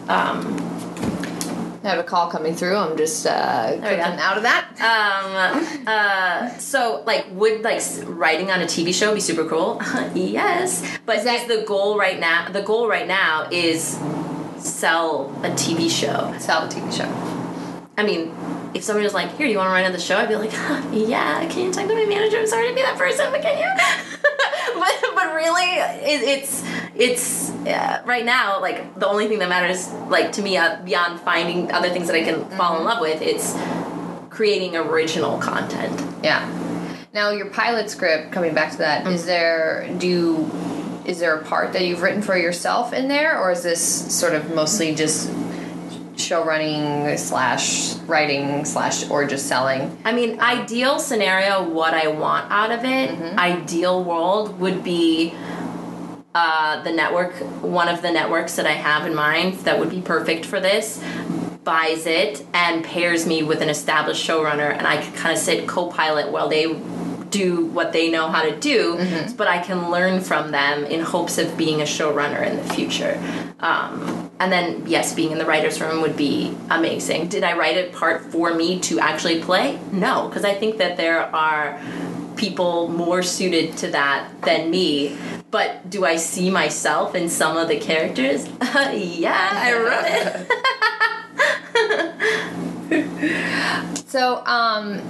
Um, 0.10 0.75
I 1.86 1.90
have 1.90 2.00
a 2.00 2.04
call 2.04 2.32
coming 2.32 2.56
through. 2.56 2.76
I'm 2.76 2.98
just 2.98 3.28
uh, 3.28 3.30
out 3.30 4.38
of 4.38 4.44
that. 4.44 4.66
Um, 4.82 5.86
uh, 5.88 6.58
so 6.58 7.04
like, 7.06 7.28
would 7.30 7.62
like 7.62 7.82
writing 8.06 8.50
on 8.50 8.62
a 8.62 8.66
TV 8.66 8.92
show 8.92 9.14
be 9.14 9.20
super 9.20 9.46
cool? 9.46 9.80
yes, 10.16 10.98
but 11.06 11.18
is 11.18 11.24
that- 11.26 11.48
the 11.48 11.64
goal 11.68 11.96
right 12.00 12.20
now? 12.20 12.50
The 12.50 12.64
goal 12.64 12.88
right 12.88 13.08
now 13.08 13.48
is 13.52 14.00
sell 14.58 15.30
a 15.44 15.50
TV 15.52 15.88
show. 15.92 16.36
Sell 16.40 16.64
a 16.64 16.68
TV 16.68 16.92
show. 16.92 17.06
I 17.98 18.04
mean, 18.04 18.34
if 18.76 18.84
somebody 18.84 19.06
was 19.06 19.14
like, 19.14 19.30
"Here, 19.38 19.48
do 19.48 19.52
you 19.52 19.58
want 19.58 19.68
to 19.70 19.72
write 19.74 19.86
on 19.86 19.94
the 19.94 20.00
show?" 20.00 20.18
I'd 20.18 20.30
be 20.30 20.36
like, 20.36 20.52
"Yeah." 20.92 21.48
Can 21.50 21.66
you 21.66 21.72
talk 21.74 21.88
to 21.88 21.96
my 21.96 22.06
manager? 22.06 22.38
I'm 22.38 22.48
sorry 22.48 22.68
to 22.70 22.76
be 22.76 22.82
that 22.82 22.98
person, 22.98 23.32
but 23.32 23.42
can 23.42 23.58
you? 23.58 23.66
but 24.80 24.94
but 25.16 25.34
really, 25.34 25.64
it, 25.64 26.22
it's 26.22 26.64
it's 26.96 27.52
uh, 27.68 28.02
right 28.06 28.26
now 28.26 28.60
like 28.62 29.00
the 29.00 29.08
only 29.08 29.28
thing 29.28 29.40
that 29.40 29.50
matters 29.50 29.92
like 30.10 30.32
to 30.34 30.42
me 30.42 30.58
uh, 30.58 30.82
beyond 30.84 31.20
finding 31.22 31.72
other 31.72 31.90
things 31.90 32.08
that 32.08 32.16
I 32.16 32.24
can 32.24 32.46
fall 32.58 32.78
in 32.78 32.84
love 32.84 33.00
with. 33.02 33.22
It's 33.22 33.56
creating 34.30 34.76
original 34.76 35.38
content. 35.40 35.96
Yeah. 36.24 36.46
Now 37.14 37.30
your 37.32 37.50
pilot 37.50 37.90
script. 37.90 38.34
Coming 38.34 38.54
back 38.54 38.72
to 38.74 38.78
that, 38.80 39.08
is 39.08 39.24
Mm. 39.24 39.26
there 39.26 39.90
do 39.98 40.08
you, 40.08 40.52
is 41.06 41.20
there 41.20 41.36
a 41.36 41.44
part 41.46 41.72
that 41.74 41.86
you've 41.86 42.02
written 42.02 42.22
for 42.22 42.36
yourself 42.38 42.92
in 42.92 43.08
there, 43.08 43.40
or 43.40 43.52
is 43.52 43.64
this 43.64 43.82
sort 44.14 44.34
of 44.34 44.54
mostly 44.54 44.94
just 44.94 45.30
show 46.20 46.44
running 46.44 47.18
slash 47.18 47.96
writing 48.08 48.66
slash 48.66 49.10
or 49.10 49.26
just 49.26 49.48
selling? 49.48 49.98
I 50.06 50.12
mean, 50.12 50.40
ideal 50.40 51.00
scenario, 51.00 51.68
what 51.68 51.94
I 51.94 52.08
want 52.08 52.52
out 52.52 52.72
of 52.72 52.84
it, 52.84 53.12
ideal 53.38 54.04
world 54.04 54.60
would 54.60 54.84
be 54.84 55.34
uh, 56.34 56.84
the 56.84 56.92
network, 56.92 57.34
one 57.64 57.88
of 57.88 58.02
the 58.02 58.12
networks 58.12 58.56
that 58.58 58.66
I 58.66 58.74
have 58.74 59.08
in 59.08 59.16
mind 59.16 59.54
that 59.60 59.80
would 59.80 59.90
be 59.90 60.02
perfect 60.02 60.46
for 60.46 60.60
this, 60.60 61.02
buys 61.64 62.06
it 62.06 62.46
and 62.54 62.84
pairs 62.84 63.26
me 63.26 63.42
with 63.42 63.62
an 63.62 63.70
established 63.70 64.28
showrunner, 64.28 64.72
and 64.72 64.86
I 64.86 65.02
can 65.02 65.14
kind 65.14 65.34
of 65.34 65.42
sit 65.42 65.68
co 65.68 65.88
pilot 65.88 66.32
while 66.32 66.48
they 66.48 66.68
do 67.36 67.66
what 67.68 67.92
they 67.92 68.10
know 68.10 68.30
how 68.30 68.44
to 68.44 68.58
do, 68.60 68.98
but 69.36 69.48
I 69.48 69.62
can 69.62 69.92
learn 69.92 70.22
from 70.22 70.50
them 70.52 70.86
in 70.86 71.02
hopes 71.02 71.38
of 71.38 71.58
being 71.58 71.82
a 71.82 71.86
showrunner 71.86 72.48
in 72.48 72.56
the 72.58 72.64
future. 72.74 73.20
Um, 73.60 74.32
and 74.40 74.52
then, 74.52 74.88
yes, 74.88 75.14
being 75.14 75.32
in 75.32 75.38
the 75.38 75.46
writer's 75.46 75.80
room 75.82 76.02
would 76.02 76.18
be 76.18 76.56
amazing. 76.70 77.28
Did 77.30 77.44
I 77.44 77.58
write 77.58 77.78
a 77.78 77.90
part 77.92 78.32
for 78.32 78.54
me 78.54 78.80
to 78.82 79.00
actually 79.00 79.42
play? 79.42 79.80
No, 79.92 80.28
because 80.28 80.46
I 80.46 80.54
think 80.54 80.78
that 80.78 80.98
there 80.98 81.34
are 81.36 81.80
people 82.36 82.90
more 82.90 83.24
suited 83.24 83.78
to 83.78 83.88
that 83.92 84.30
than 84.42 84.70
me. 84.70 85.18
But 85.52 85.90
do 85.90 86.06
I 86.06 86.18
see 86.18 86.50
myself 86.50 87.16
in 87.16 87.30
some 87.30 87.58
of 87.58 87.68
the 87.68 87.80
characters? 87.80 88.48
yeah, 88.94 89.50
I 89.54 89.74
wrote 89.74 90.06
it. 90.08 90.52
So, 94.16 94.46
um, 94.46 95.02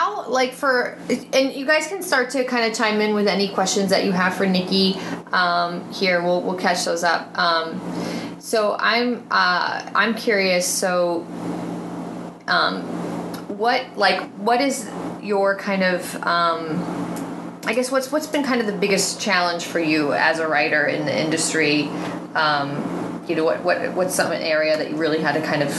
how 0.00 0.26
like 0.28 0.52
for 0.52 0.96
and 1.32 1.52
you 1.52 1.66
guys 1.66 1.86
can 1.86 2.02
start 2.02 2.30
to 2.30 2.42
kind 2.44 2.64
of 2.64 2.76
chime 2.76 3.00
in 3.00 3.14
with 3.14 3.26
any 3.26 3.48
questions 3.48 3.90
that 3.90 4.04
you 4.04 4.12
have 4.12 4.34
for 4.34 4.46
Nikki. 4.46 4.98
um, 5.32 5.92
here. 5.92 6.22
We'll 6.22 6.42
we'll 6.42 6.56
catch 6.58 6.84
those 6.84 7.04
up. 7.04 7.36
Um, 7.38 7.80
so 8.38 8.76
I'm 8.78 9.26
uh, 9.30 9.90
I'm 9.94 10.14
curious. 10.14 10.66
So, 10.66 11.26
um, 12.46 12.82
what 13.58 13.84
like 13.96 14.22
what 14.38 14.60
is 14.60 14.90
your 15.22 15.56
kind 15.56 15.82
of 15.82 16.16
um, 16.22 17.60
I 17.66 17.74
guess 17.74 17.90
what's 17.90 18.10
what's 18.10 18.26
been 18.26 18.42
kind 18.42 18.60
of 18.60 18.66
the 18.66 18.78
biggest 18.78 19.20
challenge 19.20 19.64
for 19.64 19.80
you 19.80 20.14
as 20.14 20.38
a 20.38 20.48
writer 20.48 20.86
in 20.86 21.04
the 21.04 21.16
industry? 21.18 21.88
Um, 22.34 23.22
you 23.28 23.36
know, 23.36 23.44
what 23.44 23.62
what 23.62 23.92
what's 23.94 24.14
some 24.14 24.32
area 24.32 24.78
that 24.78 24.90
you 24.90 24.96
really 24.96 25.20
had 25.20 25.34
to 25.34 25.42
kind 25.42 25.62
of 25.62 25.70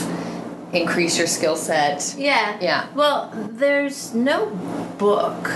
increase 0.72 1.18
your 1.18 1.26
skill 1.26 1.56
set? 1.56 2.14
Yeah. 2.18 2.58
Yeah. 2.60 2.88
Well, 2.94 3.30
there's 3.52 4.14
no 4.14 4.46
book. 4.98 5.50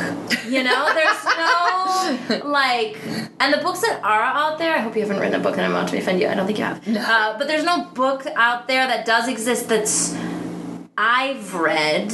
You 0.49 0.63
know, 0.63 0.93
there's 0.95 1.25
no 1.25 2.49
like, 2.49 2.99
and 3.41 3.53
the 3.53 3.59
books 3.63 3.81
that 3.81 4.01
are 4.03 4.23
out 4.23 4.59
there. 4.59 4.75
I 4.75 4.81
hope 4.81 4.95
you 4.95 5.03
haven't 5.03 5.19
written 5.19 5.41
a 5.41 5.43
book, 5.43 5.57
and 5.57 5.63
I'm 5.63 5.73
about 5.73 5.89
to 5.89 5.99
offend 5.99 6.21
you. 6.21 6.29
I 6.29 6.35
don't 6.35 6.47
think 6.47 6.59
you 6.59 6.65
have. 6.65 6.87
No. 6.87 7.01
Uh, 7.01 7.39
but 7.39 7.47
there's 7.49 7.65
no 7.65 7.85
book 7.95 8.27
out 8.37 8.69
there 8.69 8.87
that 8.87 9.07
does 9.07 9.29
exist 9.29 9.69
that's 9.69 10.15
I've 10.99 11.55
read 11.55 12.09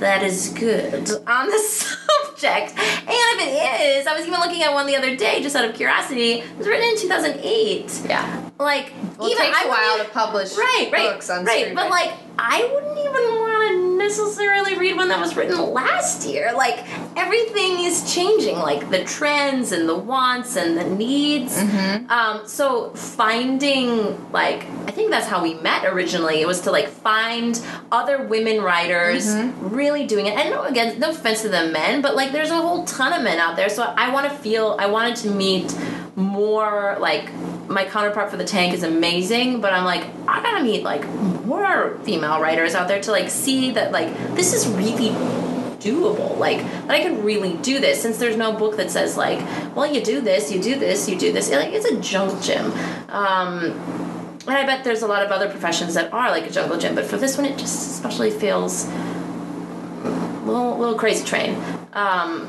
that 0.00 0.22
is 0.22 0.50
good 0.50 1.08
on 1.26 1.48
the 1.48 1.58
subject. 1.58 2.72
And 2.78 3.08
if 3.08 3.40
it 3.40 3.80
is, 3.98 4.06
I 4.06 4.12
was 4.12 4.26
even 4.26 4.38
looking 4.38 4.62
at 4.62 4.72
one 4.74 4.86
the 4.86 4.96
other 4.96 5.16
day 5.16 5.42
just 5.42 5.56
out 5.56 5.64
of 5.64 5.74
curiosity. 5.74 6.40
It 6.40 6.58
was 6.58 6.66
written 6.66 6.86
in 6.90 6.98
2008. 6.98 8.02
Yeah. 8.06 8.50
Like, 8.58 8.92
Well, 9.18 9.30
even 9.30 9.42
it 9.42 9.46
takes 9.46 9.58
I 9.58 9.64
a 9.64 9.68
while 9.68 10.04
to 10.04 10.10
publish 10.10 10.54
right, 10.58 10.88
right, 10.92 11.12
books 11.12 11.30
on 11.30 11.44
right. 11.46 11.54
streaming. 11.56 11.74
But 11.74 11.88
like, 11.90 12.12
I 12.38 12.68
wouldn't 12.70 12.98
even 12.98 13.12
want 13.40 13.70
to 13.70 13.87
necessarily 13.98 14.78
read 14.78 14.96
one 14.96 15.08
that 15.08 15.20
was 15.20 15.36
written 15.36 15.58
last 15.72 16.26
year. 16.28 16.52
Like, 16.54 16.84
everything 17.16 17.80
is 17.80 18.12
changing, 18.12 18.56
like 18.56 18.88
the 18.90 19.04
trends 19.04 19.72
and 19.72 19.88
the 19.88 19.96
wants 19.96 20.56
and 20.56 20.76
the 20.76 20.84
needs. 20.84 21.56
Mm-hmm. 21.56 22.10
Um, 22.10 22.46
so 22.46 22.90
finding 22.90 24.30
like, 24.32 24.64
I 24.86 24.90
think 24.92 25.10
that's 25.10 25.26
how 25.26 25.42
we 25.42 25.54
met 25.54 25.84
originally. 25.84 26.40
It 26.40 26.46
was 26.46 26.60
to 26.62 26.70
like 26.70 26.88
find 26.88 27.60
other 27.92 28.22
women 28.24 28.60
writers 28.62 29.26
Mm-hmm. 29.28 29.74
really 29.74 30.06
doing 30.06 30.26
it. 30.26 30.34
And 30.38 30.50
no, 30.50 30.64
again, 30.64 30.98
no 30.98 31.10
offense 31.10 31.42
to 31.42 31.48
the 31.48 31.68
men, 31.68 32.00
but 32.00 32.14
like, 32.16 32.32
there's 32.32 32.50
a 32.50 32.56
whole 32.56 32.84
ton 32.84 33.12
of 33.12 33.22
men 33.22 33.38
out 33.38 33.56
there. 33.56 33.68
So 33.68 33.82
I 33.82 34.12
want 34.12 34.30
to 34.30 34.36
feel, 34.38 34.76
I 34.78 34.86
wanted 34.86 35.16
to 35.16 35.30
meet 35.30 35.76
more 36.16 36.96
like 37.00 37.30
my 37.68 37.84
counterpart 37.84 38.30
for 38.30 38.36
the 38.36 38.44
tank 38.44 38.72
is 38.72 38.82
amazing 38.82 39.60
but 39.60 39.72
i'm 39.72 39.84
like 39.84 40.04
i 40.26 40.42
gotta 40.42 40.64
meet 40.64 40.82
like 40.82 41.06
more 41.44 41.98
female 42.04 42.40
writers 42.40 42.74
out 42.74 42.88
there 42.88 43.00
to 43.00 43.10
like 43.10 43.28
see 43.28 43.70
that 43.70 43.92
like 43.92 44.08
this 44.34 44.52
is 44.54 44.66
really 44.68 45.10
doable. 45.78 46.36
Like 46.38 46.58
that 46.58 46.90
i 46.90 47.00
can 47.00 47.22
really 47.22 47.54
do 47.58 47.78
this 47.78 48.02
since 48.02 48.18
there's 48.18 48.36
no 48.36 48.52
book 48.52 48.76
that 48.76 48.90
says 48.90 49.16
like 49.16 49.38
well 49.74 49.86
you 49.86 50.02
do 50.02 50.20
this 50.20 50.50
you 50.50 50.60
do 50.60 50.78
this 50.78 51.08
you 51.08 51.18
do 51.18 51.32
this. 51.32 51.50
Like 51.50 51.72
it's 51.72 51.86
a 51.86 52.00
jungle 52.00 52.38
gym. 52.40 52.72
Um 53.08 53.72
and 54.46 54.56
i 54.56 54.64
bet 54.66 54.84
there's 54.84 55.02
a 55.02 55.06
lot 55.06 55.24
of 55.24 55.30
other 55.30 55.48
professions 55.48 55.94
that 55.94 56.12
are 56.12 56.30
like 56.30 56.46
a 56.46 56.50
jungle 56.50 56.78
gym 56.78 56.94
but 56.94 57.04
for 57.04 57.16
this 57.16 57.36
one 57.36 57.46
it 57.46 57.58
just 57.58 57.90
especially 57.92 58.30
feels 58.30 58.86
a 58.86 60.42
little, 60.44 60.78
little 60.78 60.96
crazy 60.96 61.24
train. 61.24 61.54
Um 61.92 62.48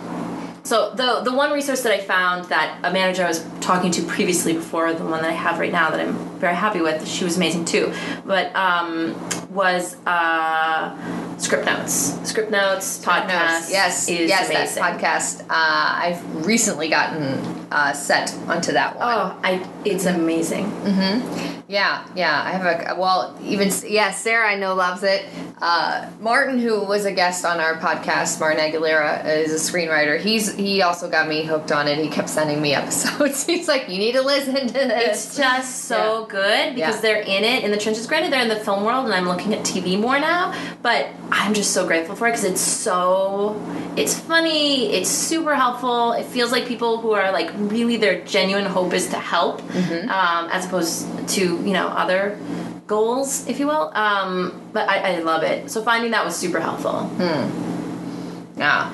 so 0.69 0.91
the 0.91 1.21
the 1.21 1.34
one 1.34 1.51
resource 1.51 1.82
that 1.82 1.91
I 1.91 1.99
found 1.99 2.45
that 2.45 2.77
a 2.84 2.93
manager 2.93 3.23
I 3.25 3.29
was 3.29 3.43
talking 3.60 3.89
to 3.89 4.03
previously 4.03 4.53
before 4.53 4.93
the 4.93 5.03
one 5.03 5.23
that 5.23 5.32
I 5.32 5.34
have 5.34 5.60
right 5.60 5.71
now 5.71 5.89
that 5.89 5.99
I'm 5.99 6.38
very 6.39 6.56
happy 6.56 6.82
with, 6.82 7.08
she 7.08 7.23
was 7.23 7.38
amazing 7.38 7.65
too. 7.65 7.93
But 8.25 8.56
um, 8.56 9.15
was 9.49 9.95
uh, 10.06 10.95
Scriptnotes. 11.38 12.25
Script 12.25 12.52
notes 12.52 13.04
podcast. 13.04 13.71
yes, 13.71 14.10
is 14.10 14.30
yes, 14.30 14.49
amazing. 14.49 14.84
that 14.84 14.99
podcast. 14.99 15.41
Uh, 15.41 15.45
I've 15.49 16.45
recently 16.45 16.89
gotten 16.89 17.23
uh, 17.71 17.93
set 17.93 18.34
onto 18.47 18.73
that 18.73 18.95
one. 18.95 19.08
Oh, 19.08 19.39
I 19.43 19.67
it's 19.86 20.06
amazing. 20.06 20.65
Yeah, 21.69 22.04
yeah. 22.15 22.41
I 22.43 22.49
have 22.49 22.65
a 22.65 22.99
well, 22.99 23.38
even 23.43 23.69
yeah. 23.88 24.10
Sarah 24.10 24.49
I 24.49 24.56
know 24.56 24.73
loves 24.73 25.04
it. 25.04 25.25
Uh, 25.62 26.10
Martin, 26.19 26.58
who 26.58 26.84
was 26.84 27.06
a 27.06 27.12
guest 27.12 27.45
on 27.45 27.60
our 27.60 27.78
podcast, 27.78 28.39
Martin 28.39 28.60
Aguilera 28.60 29.23
is 29.25 29.52
a 29.54 29.71
screenwriter. 29.71 30.19
He's 30.19 30.56
he 30.56 30.82
also 30.82 31.08
got 31.08 31.28
me 31.28 31.43
hooked 31.43 31.71
on 31.71 31.88
it. 31.88 31.99
He 31.99 32.10
kept 32.10 32.30
sending 32.30 32.60
me 32.60 32.73
episodes. 32.75 33.45
He's 33.45 33.67
like, 33.67 33.88
you 33.88 33.99
need 33.99 34.13
to 34.13 34.23
listen 34.23 34.56
to 34.67 34.73
this. 34.73 35.28
It's 35.28 35.38
just 35.38 35.86
so 35.86 36.25
good 36.30 36.76
because 36.76 36.96
Yeah. 36.96 37.02
they're 37.02 37.22
in 37.22 37.44
it 37.44 37.63
in 37.63 37.72
the 37.72 37.78
trenches. 37.78 38.06
Granted, 38.08 38.32
they're 38.32 38.42
in 38.42 38.48
the 38.48 38.56
film 38.68 38.84
world, 38.86 39.06
and 39.06 39.13
I'm 39.13 39.28
looking 39.28 39.54
at 39.54 39.62
TV 39.65 40.00
more 40.00 40.20
now. 40.20 40.54
But 40.82 41.08
I'm 41.32 41.54
just 41.54 41.72
so 41.74 41.86
grateful 41.86 42.15
for 42.15 42.28
it 42.28 42.32
because 42.32 42.46
it's 42.46 42.62
so, 42.62 43.60
it's 43.98 44.18
funny, 44.18 44.94
it's 44.94 45.10
super 45.10 45.56
helpful. 45.56 46.13
It 46.13 46.26
feels 46.26 46.52
like 46.52 46.65
people 46.68 46.98
who 47.02 47.12
are 47.12 47.32
like 47.32 47.50
really 47.58 47.98
their 47.98 48.22
genuine 48.22 48.65
hope 48.65 48.94
is 48.94 49.08
to 49.10 49.18
help, 49.18 49.62
um, 49.76 50.50
as 50.52 50.65
opposed 50.65 51.06
to 51.36 51.42
you 51.42 51.74
know 51.74 51.88
other 51.88 52.38
goals, 52.88 53.48
if 53.48 53.60
you 53.60 53.68
will. 53.68 53.92
Um, 53.96 54.62
but 54.74 54.88
I, 54.89 55.15
I 55.15 55.20
love 55.20 55.44
it. 55.44 55.70
So 55.72 55.82
finding 55.84 56.12
that 56.12 56.24
was 56.24 56.36
super 56.36 56.60
helpful. 56.60 57.10
Yeah. 58.58 58.92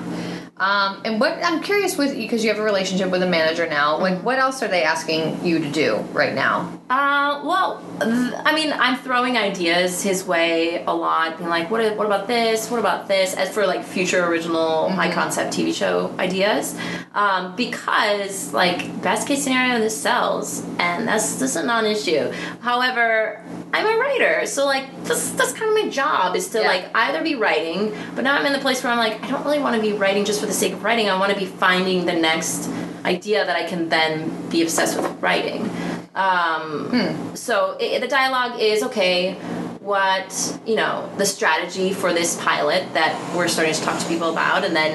Um, 0.58 1.02
and 1.04 1.20
what 1.20 1.38
I'm 1.44 1.62
curious 1.62 1.98
with 1.98 2.16
because 2.16 2.42
you 2.42 2.48
have 2.48 2.58
a 2.58 2.62
relationship 2.62 3.10
with 3.10 3.22
a 3.22 3.26
manager 3.26 3.66
now. 3.66 3.98
Like, 3.98 4.22
what 4.22 4.38
else 4.38 4.62
are 4.62 4.68
they 4.68 4.84
asking 4.84 5.44
you 5.44 5.58
to 5.58 5.70
do 5.70 5.96
right 6.12 6.34
now? 6.34 6.72
Uh, 6.88 7.42
well, 7.44 7.82
th- 8.00 8.32
I 8.42 8.54
mean, 8.54 8.72
I'm 8.72 8.96
throwing 8.96 9.36
ideas 9.36 10.02
his 10.02 10.24
way 10.24 10.82
a 10.86 10.94
lot, 10.94 11.36
being 11.36 11.50
like, 11.50 11.70
what, 11.70 11.96
what 11.96 12.06
about 12.06 12.26
this? 12.26 12.70
What 12.70 12.80
about 12.80 13.06
this? 13.06 13.34
As 13.34 13.52
for 13.52 13.66
like 13.66 13.84
future 13.84 14.24
original 14.24 14.88
high 14.88 15.12
concept 15.12 15.54
TV 15.54 15.74
show 15.74 16.14
ideas, 16.18 16.78
um, 17.14 17.54
because 17.54 18.54
like 18.54 19.02
best 19.02 19.28
case 19.28 19.44
scenario, 19.44 19.78
this 19.78 20.00
sells, 20.00 20.64
and 20.78 21.06
that's 21.06 21.36
that's 21.36 21.56
a 21.56 21.62
non-issue. 21.64 22.32
However, 22.60 23.44
I'm 23.72 23.86
a 23.86 23.98
writer, 23.98 24.46
so 24.46 24.64
like 24.64 24.86
this 25.04 25.30
that's 25.30 25.52
kind 25.52 25.68
of 25.76 25.84
my 25.84 25.90
job 25.90 26.34
is 26.36 26.48
to 26.50 26.60
Yeah. 26.60 26.68
like 26.68 26.84
either 26.94 27.22
be 27.22 27.34
writing, 27.34 27.94
but 28.14 28.24
now 28.24 28.34
I'm 28.36 28.46
in 28.46 28.52
the 28.52 28.58
place 28.58 28.82
where 28.82 28.92
I'm 28.92 28.98
like, 28.98 29.22
I 29.22 29.28
don't 29.28 29.44
really 29.44 29.58
want 29.58 29.76
to 29.76 29.82
be 29.82 29.92
writing 29.92 30.24
just 30.24 30.40
for 30.40 30.46
the 30.46 30.52
sake 30.52 30.72
of 30.72 30.82
writing. 30.82 31.10
I 31.10 31.18
want 31.18 31.32
to 31.32 31.38
be 31.38 31.46
finding 31.46 32.06
the 32.06 32.14
next 32.14 32.70
idea 33.04 33.44
that 33.44 33.56
I 33.56 33.64
can 33.64 33.88
then 33.88 34.30
be 34.48 34.62
obsessed 34.62 34.96
with 34.96 35.06
writing. 35.22 35.68
Um, 36.14 37.32
So 37.34 37.76
i 37.80 37.98
the 37.98 38.08
dialogue 38.08 38.58
is 38.60 38.82
okay. 38.84 39.34
What 39.80 40.58
you 40.66 40.74
know, 40.74 41.08
the 41.16 41.26
strategy 41.26 41.92
for 41.92 42.12
this 42.12 42.36
pilot 42.42 42.82
that 42.94 43.12
we're 43.36 43.46
starting 43.48 43.74
to 43.74 43.80
talk 43.82 43.98
to 44.00 44.06
people 44.08 44.30
about, 44.30 44.64
and 44.64 44.74
then 44.74 44.94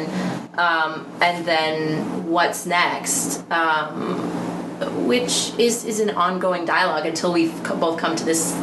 um, 0.58 1.08
and 1.22 1.46
then 1.46 2.28
what's 2.30 2.66
next, 2.66 3.50
um, 3.52 4.20
which 4.90 5.54
is 5.58 5.86
is 5.86 6.00
an 6.00 6.12
ongoing 6.12 6.66
dialogue 6.66 7.06
until 7.06 7.34
we 7.34 7.50
have 7.50 7.80
both 7.80 8.00
come 8.00 8.16
to 8.16 8.26
this, 8.26 8.54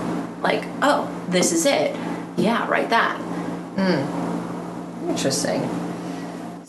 like, 0.42 0.64
oh, 0.82 1.08
this 1.28 1.52
is 1.52 1.66
it. 1.66 1.94
Yeah, 2.36 2.68
write 2.68 2.90
that. 2.90 3.16
Hmm. 3.76 5.10
Interesting. 5.10 5.87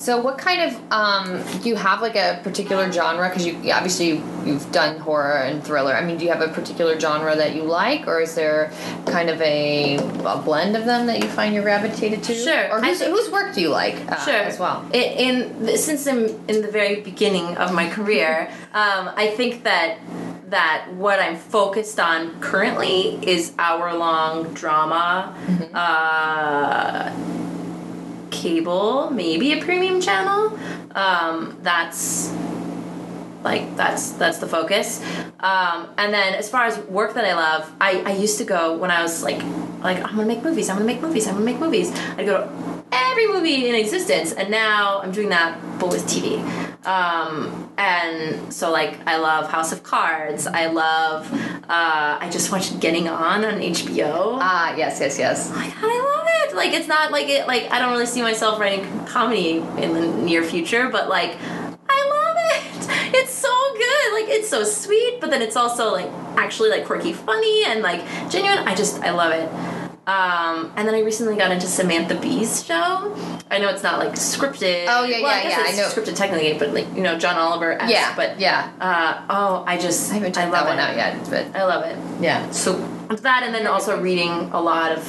So, 0.01 0.17
what 0.21 0.37
kind 0.37 0.61
of 0.61 0.91
um, 0.93 1.43
do 1.61 1.67
you 1.67 1.75
have 1.75 2.01
like 2.01 2.15
a 2.15 2.39
particular 2.41 2.89
genre? 2.89 3.27
Because 3.27 3.45
you 3.45 3.59
yeah, 3.61 3.75
obviously 3.75 4.21
you've 4.45 4.71
done 4.71 4.97
horror 4.97 5.39
and 5.39 5.61
thriller. 5.61 5.93
I 5.93 6.05
mean, 6.05 6.17
do 6.17 6.23
you 6.23 6.31
have 6.31 6.39
a 6.41 6.47
particular 6.47 6.97
genre 6.97 7.35
that 7.35 7.53
you 7.53 7.63
like, 7.63 8.07
or 8.07 8.21
is 8.21 8.33
there 8.33 8.71
kind 9.07 9.29
of 9.29 9.41
a, 9.41 9.97
a 9.97 10.41
blend 10.43 10.77
of 10.77 10.85
them 10.85 11.05
that 11.07 11.19
you 11.21 11.27
find 11.27 11.53
you're 11.53 11.63
gravitated 11.63 12.23
to? 12.23 12.33
Sure. 12.33 12.71
Or 12.71 12.79
whose, 12.81 12.99
think- 12.99 13.11
whose 13.11 13.29
work 13.29 13.53
do 13.53 13.59
you 13.59 13.67
like? 13.69 13.95
Uh, 14.09 14.15
sure 14.23 14.35
as 14.35 14.57
well. 14.57 14.85
I- 14.93 14.97
in, 14.97 15.77
since 15.77 16.07
i'm 16.07 16.25
in 16.47 16.61
the 16.61 16.71
very 16.71 17.01
beginning 17.01 17.57
of 17.57 17.73
my 17.73 17.89
career 17.89 18.49
um, 18.73 19.11
i 19.17 19.27
think 19.35 19.63
that 19.63 19.97
that 20.49 20.87
what 20.93 21.19
i'm 21.19 21.35
focused 21.35 21.99
on 21.99 22.39
currently 22.39 23.19
is 23.27 23.53
hour 23.59 23.93
long 23.93 24.53
drama 24.53 25.35
uh, 25.73 27.11
cable 28.31 29.09
maybe 29.09 29.53
a 29.53 29.63
premium 29.63 30.01
channel. 30.01 30.57
Um, 30.95 31.57
that's 31.61 32.33
like 33.43 33.75
that's 33.77 34.11
that's 34.11 34.39
the 34.39 34.47
focus. 34.47 35.01
Um, 35.39 35.87
and 35.97 36.13
then 36.13 36.35
as 36.35 36.49
far 36.49 36.65
as 36.65 36.77
work 36.89 37.13
that 37.13 37.23
i 37.23 37.33
love 37.33 37.71
I, 37.79 38.01
I 38.01 38.11
used 38.13 38.37
to 38.39 38.43
go 38.43 38.75
when 38.77 38.91
i 38.91 39.01
was 39.01 39.23
like 39.23 39.41
like 39.81 39.97
i'm 40.03 40.15
gonna 40.15 40.25
make 40.25 40.43
movies 40.43 40.69
i'm 40.69 40.75
gonna 40.75 40.85
make 40.85 41.01
movies 41.01 41.27
i'm 41.27 41.35
gonna 41.35 41.45
make 41.45 41.59
movies. 41.59 41.91
I'd 42.17 42.25
go 42.25 42.37
to 42.43 42.83
every 42.91 43.27
movie 43.27 43.69
in 43.69 43.75
existence 43.75 44.33
and 44.33 44.49
now 44.49 44.99
i'm 45.01 45.11
doing 45.11 45.29
that 45.29 45.59
but 45.79 45.89
with 45.89 46.05
tv 46.05 46.68
um, 46.85 47.69
and 47.77 48.53
so 48.53 48.71
like 48.71 48.97
i 49.07 49.17
love 49.17 49.49
house 49.49 49.71
of 49.71 49.83
cards 49.83 50.47
i 50.47 50.67
love 50.67 51.31
uh, 51.69 52.17
i 52.19 52.29
just 52.31 52.51
watched 52.51 52.79
getting 52.79 53.07
on 53.07 53.43
on 53.45 53.55
hbo 53.59 54.37
Ah, 54.41 54.75
yes, 54.75 54.99
yes, 54.99 55.19
yes. 55.19 55.51
Oh 55.51 55.55
my 55.55 55.67
god, 55.67 55.83
I 55.83 56.15
love 56.15 56.27
it. 56.49 56.55
Like 56.55 56.73
it's 56.73 56.87
not 56.87 57.11
like 57.11 57.27
it 57.27 57.45
like 57.47 57.71
I 57.71 57.79
don't 57.79 57.91
really 57.91 58.05
see 58.05 58.21
myself 58.21 58.59
writing 58.59 59.05
comedy 59.05 59.57
in 59.57 59.93
the 59.93 60.07
near 60.23 60.43
future, 60.43 60.89
but 60.89 61.09
like 61.09 61.35
I 61.89 61.99
love 62.09 62.37
it. 62.37 63.15
It's 63.15 63.31
so 63.31 63.49
good. 63.73 64.13
Like 64.13 64.29
it's 64.29 64.49
so 64.49 64.63
sweet, 64.63 65.19
but 65.19 65.29
then 65.29 65.41
it's 65.41 65.55
also 65.55 65.91
like 65.91 66.09
actually 66.37 66.69
like 66.69 66.85
quirky 66.85 67.13
funny 67.13 67.65
and 67.65 67.81
like 67.81 68.01
genuine. 68.29 68.59
I 68.67 68.75
just 68.75 69.01
I 69.01 69.11
love 69.11 69.31
it. 69.33 69.49
Um, 70.09 70.71
and 70.75 70.87
then 70.87 70.95
I 70.95 71.01
recently 71.01 71.35
got 71.35 71.51
into 71.51 71.67
Samantha 71.67 72.15
Bee's 72.15 72.65
show. 72.65 73.15
I 73.51 73.59
know 73.59 73.69
it's 73.69 73.83
not 73.83 73.99
like 73.99 74.13
scripted. 74.13 74.85
Oh, 74.87 75.03
yeah, 75.03 75.21
well, 75.21 75.27
I 75.27 75.37
yeah, 75.37 75.43
guess 75.43 75.51
yeah, 75.51 75.69
it's 75.69 75.79
I 75.79 75.81
know. 75.81 75.87
scripted 75.89 76.15
technically, 76.15 76.57
but 76.57 76.73
like 76.73 76.87
you 76.95 77.03
know 77.03 77.17
John 77.19 77.35
Oliver. 77.37 77.77
Yeah, 77.87 78.15
but 78.15 78.39
yeah. 78.39 78.71
Uh, 78.81 79.23
oh, 79.29 79.63
I 79.67 79.77
just 79.77 80.09
I 80.11 80.15
haven't 80.15 80.35
I 80.35 80.41
checked 80.41 80.51
love 80.51 80.65
that 80.65 80.69
one 80.69 80.79
it. 80.79 80.81
out 80.81 80.95
yet, 80.95 81.29
but 81.29 81.55
I 81.59 81.65
love 81.65 81.85
it. 81.85 82.23
yeah. 82.23 82.49
So 82.49 82.75
that, 83.09 83.43
and 83.43 83.53
then 83.53 83.67
also 83.67 84.01
reading 84.01 84.31
a 84.51 84.59
lot 84.61 84.93
of 84.93 85.03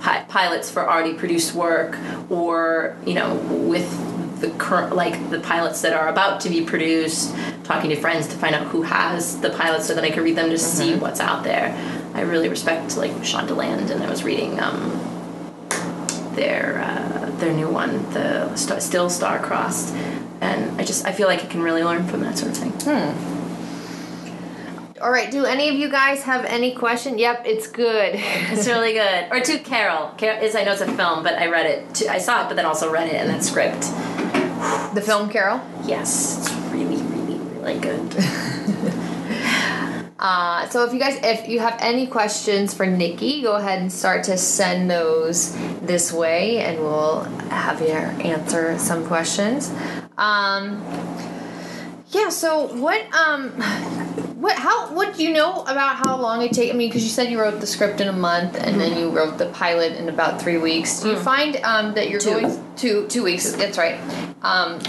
pi- 0.00 0.24
pilots 0.28 0.70
for 0.70 0.88
already 0.88 1.14
produced 1.14 1.54
work, 1.54 1.98
or 2.30 2.96
you 3.04 3.14
know, 3.14 3.34
with 3.68 4.40
the 4.40 4.50
current 4.58 4.94
like 4.94 5.30
the 5.30 5.40
pilots 5.40 5.80
that 5.82 5.92
are 5.92 6.08
about 6.08 6.40
to 6.42 6.50
be 6.50 6.64
produced, 6.64 7.34
talking 7.64 7.90
to 7.90 7.96
friends 7.96 8.28
to 8.28 8.36
find 8.36 8.54
out 8.54 8.66
who 8.68 8.82
has 8.82 9.40
the 9.40 9.50
pilots, 9.50 9.86
so 9.86 9.94
that 9.94 10.04
I 10.04 10.10
can 10.10 10.22
read 10.22 10.36
them 10.36 10.50
to 10.50 10.58
see 10.58 10.94
what's 10.94 11.20
out 11.20 11.42
there. 11.42 11.74
I 12.14 12.22
really 12.22 12.48
respect 12.48 12.96
like 12.96 13.12
Shondaland, 13.22 13.90
and 13.90 14.02
I 14.02 14.08
was 14.10 14.24
reading 14.24 14.58
um, 14.60 14.90
their 16.34 16.80
uh, 16.82 17.30
their 17.38 17.52
new 17.52 17.68
one, 17.68 18.02
the 18.12 18.54
Star, 18.56 18.80
Still 18.80 19.10
Star 19.10 19.38
Crossed. 19.38 19.94
And 20.40 20.80
I 20.80 20.84
just 20.84 21.04
I 21.06 21.12
feel 21.12 21.28
like 21.28 21.42
I 21.42 21.46
can 21.46 21.62
really 21.62 21.82
learn 21.82 22.06
from 22.06 22.20
that 22.20 22.38
sort 22.38 22.52
of 22.52 22.58
thing. 22.58 22.72
All 25.00 25.10
right. 25.10 25.30
Do 25.30 25.44
any 25.44 25.68
of 25.68 25.74
you 25.74 25.90
guys 25.90 26.22
have 26.22 26.44
any 26.46 26.74
question? 26.74 27.18
Yep, 27.18 27.42
it's 27.46 27.66
good. 27.66 28.14
It's 28.50 28.66
really 28.66 28.94
good. 28.94 29.28
Or 29.30 29.40
to 29.40 29.58
Carol. 29.58 30.08
Carol 30.16 30.42
is 30.42 30.54
I 30.54 30.64
know 30.64 30.72
it's 30.72 30.80
a 30.80 30.86
film, 30.96 31.22
but 31.22 31.34
I 31.34 31.46
read 31.48 31.66
it. 31.66 31.94
Too. 31.94 32.06
I 32.08 32.18
saw 32.18 32.44
it, 32.44 32.48
but 32.48 32.56
then 32.56 32.64
also 32.64 32.90
read 32.90 33.08
it 33.08 33.14
and 33.14 33.28
that 33.28 33.44
script. 33.44 33.82
the 34.94 35.02
film 35.02 35.28
Carol. 35.28 35.60
Yes, 35.84 36.38
it's 36.38 36.52
really, 36.72 37.02
really, 37.02 37.38
really 37.38 37.78
good. 37.78 38.14
Uh, 40.26 40.68
so 40.70 40.84
if 40.84 40.92
you 40.92 40.98
guys, 40.98 41.20
if 41.22 41.48
you 41.48 41.60
have 41.60 41.78
any 41.80 42.04
questions 42.04 42.74
for 42.74 42.84
Nikki, 42.84 43.42
go 43.42 43.54
ahead 43.54 43.80
and 43.80 43.92
start 43.92 44.24
to 44.24 44.36
send 44.36 44.90
those 44.90 45.54
this 45.82 46.12
way, 46.12 46.58
and 46.64 46.80
we'll 46.80 47.22
have 47.48 47.80
you 47.80 47.92
answer 47.92 48.76
some 48.76 49.06
questions. 49.06 49.72
Um, 50.18 50.82
yeah. 52.10 52.30
So 52.30 52.74
what? 52.74 53.00
Um, 53.14 53.50
what? 54.40 54.56
How? 54.58 54.92
What 54.92 55.14
do 55.14 55.22
you 55.22 55.32
know 55.32 55.62
about 55.62 55.94
how 55.94 56.20
long 56.20 56.42
it 56.42 56.52
take? 56.52 56.74
I 56.74 56.76
mean, 56.76 56.88
because 56.88 57.04
you 57.04 57.10
said 57.10 57.30
you 57.30 57.40
wrote 57.40 57.60
the 57.60 57.66
script 57.68 58.00
in 58.00 58.08
a 58.08 58.12
month, 58.12 58.56
and 58.56 58.80
then 58.80 58.98
you 58.98 59.10
wrote 59.10 59.38
the 59.38 59.46
pilot 59.50 59.92
in 59.92 60.08
about 60.08 60.42
three 60.42 60.58
weeks. 60.58 61.02
Do 61.02 61.10
you 61.10 61.20
find 61.20 61.54
um, 61.62 61.94
that 61.94 62.10
you're 62.10 62.18
Two. 62.18 62.30
going 62.30 62.74
two 62.74 63.06
two 63.06 63.22
weeks? 63.22 63.52
That's 63.52 63.78
right. 63.78 64.00
Um, 64.42 64.80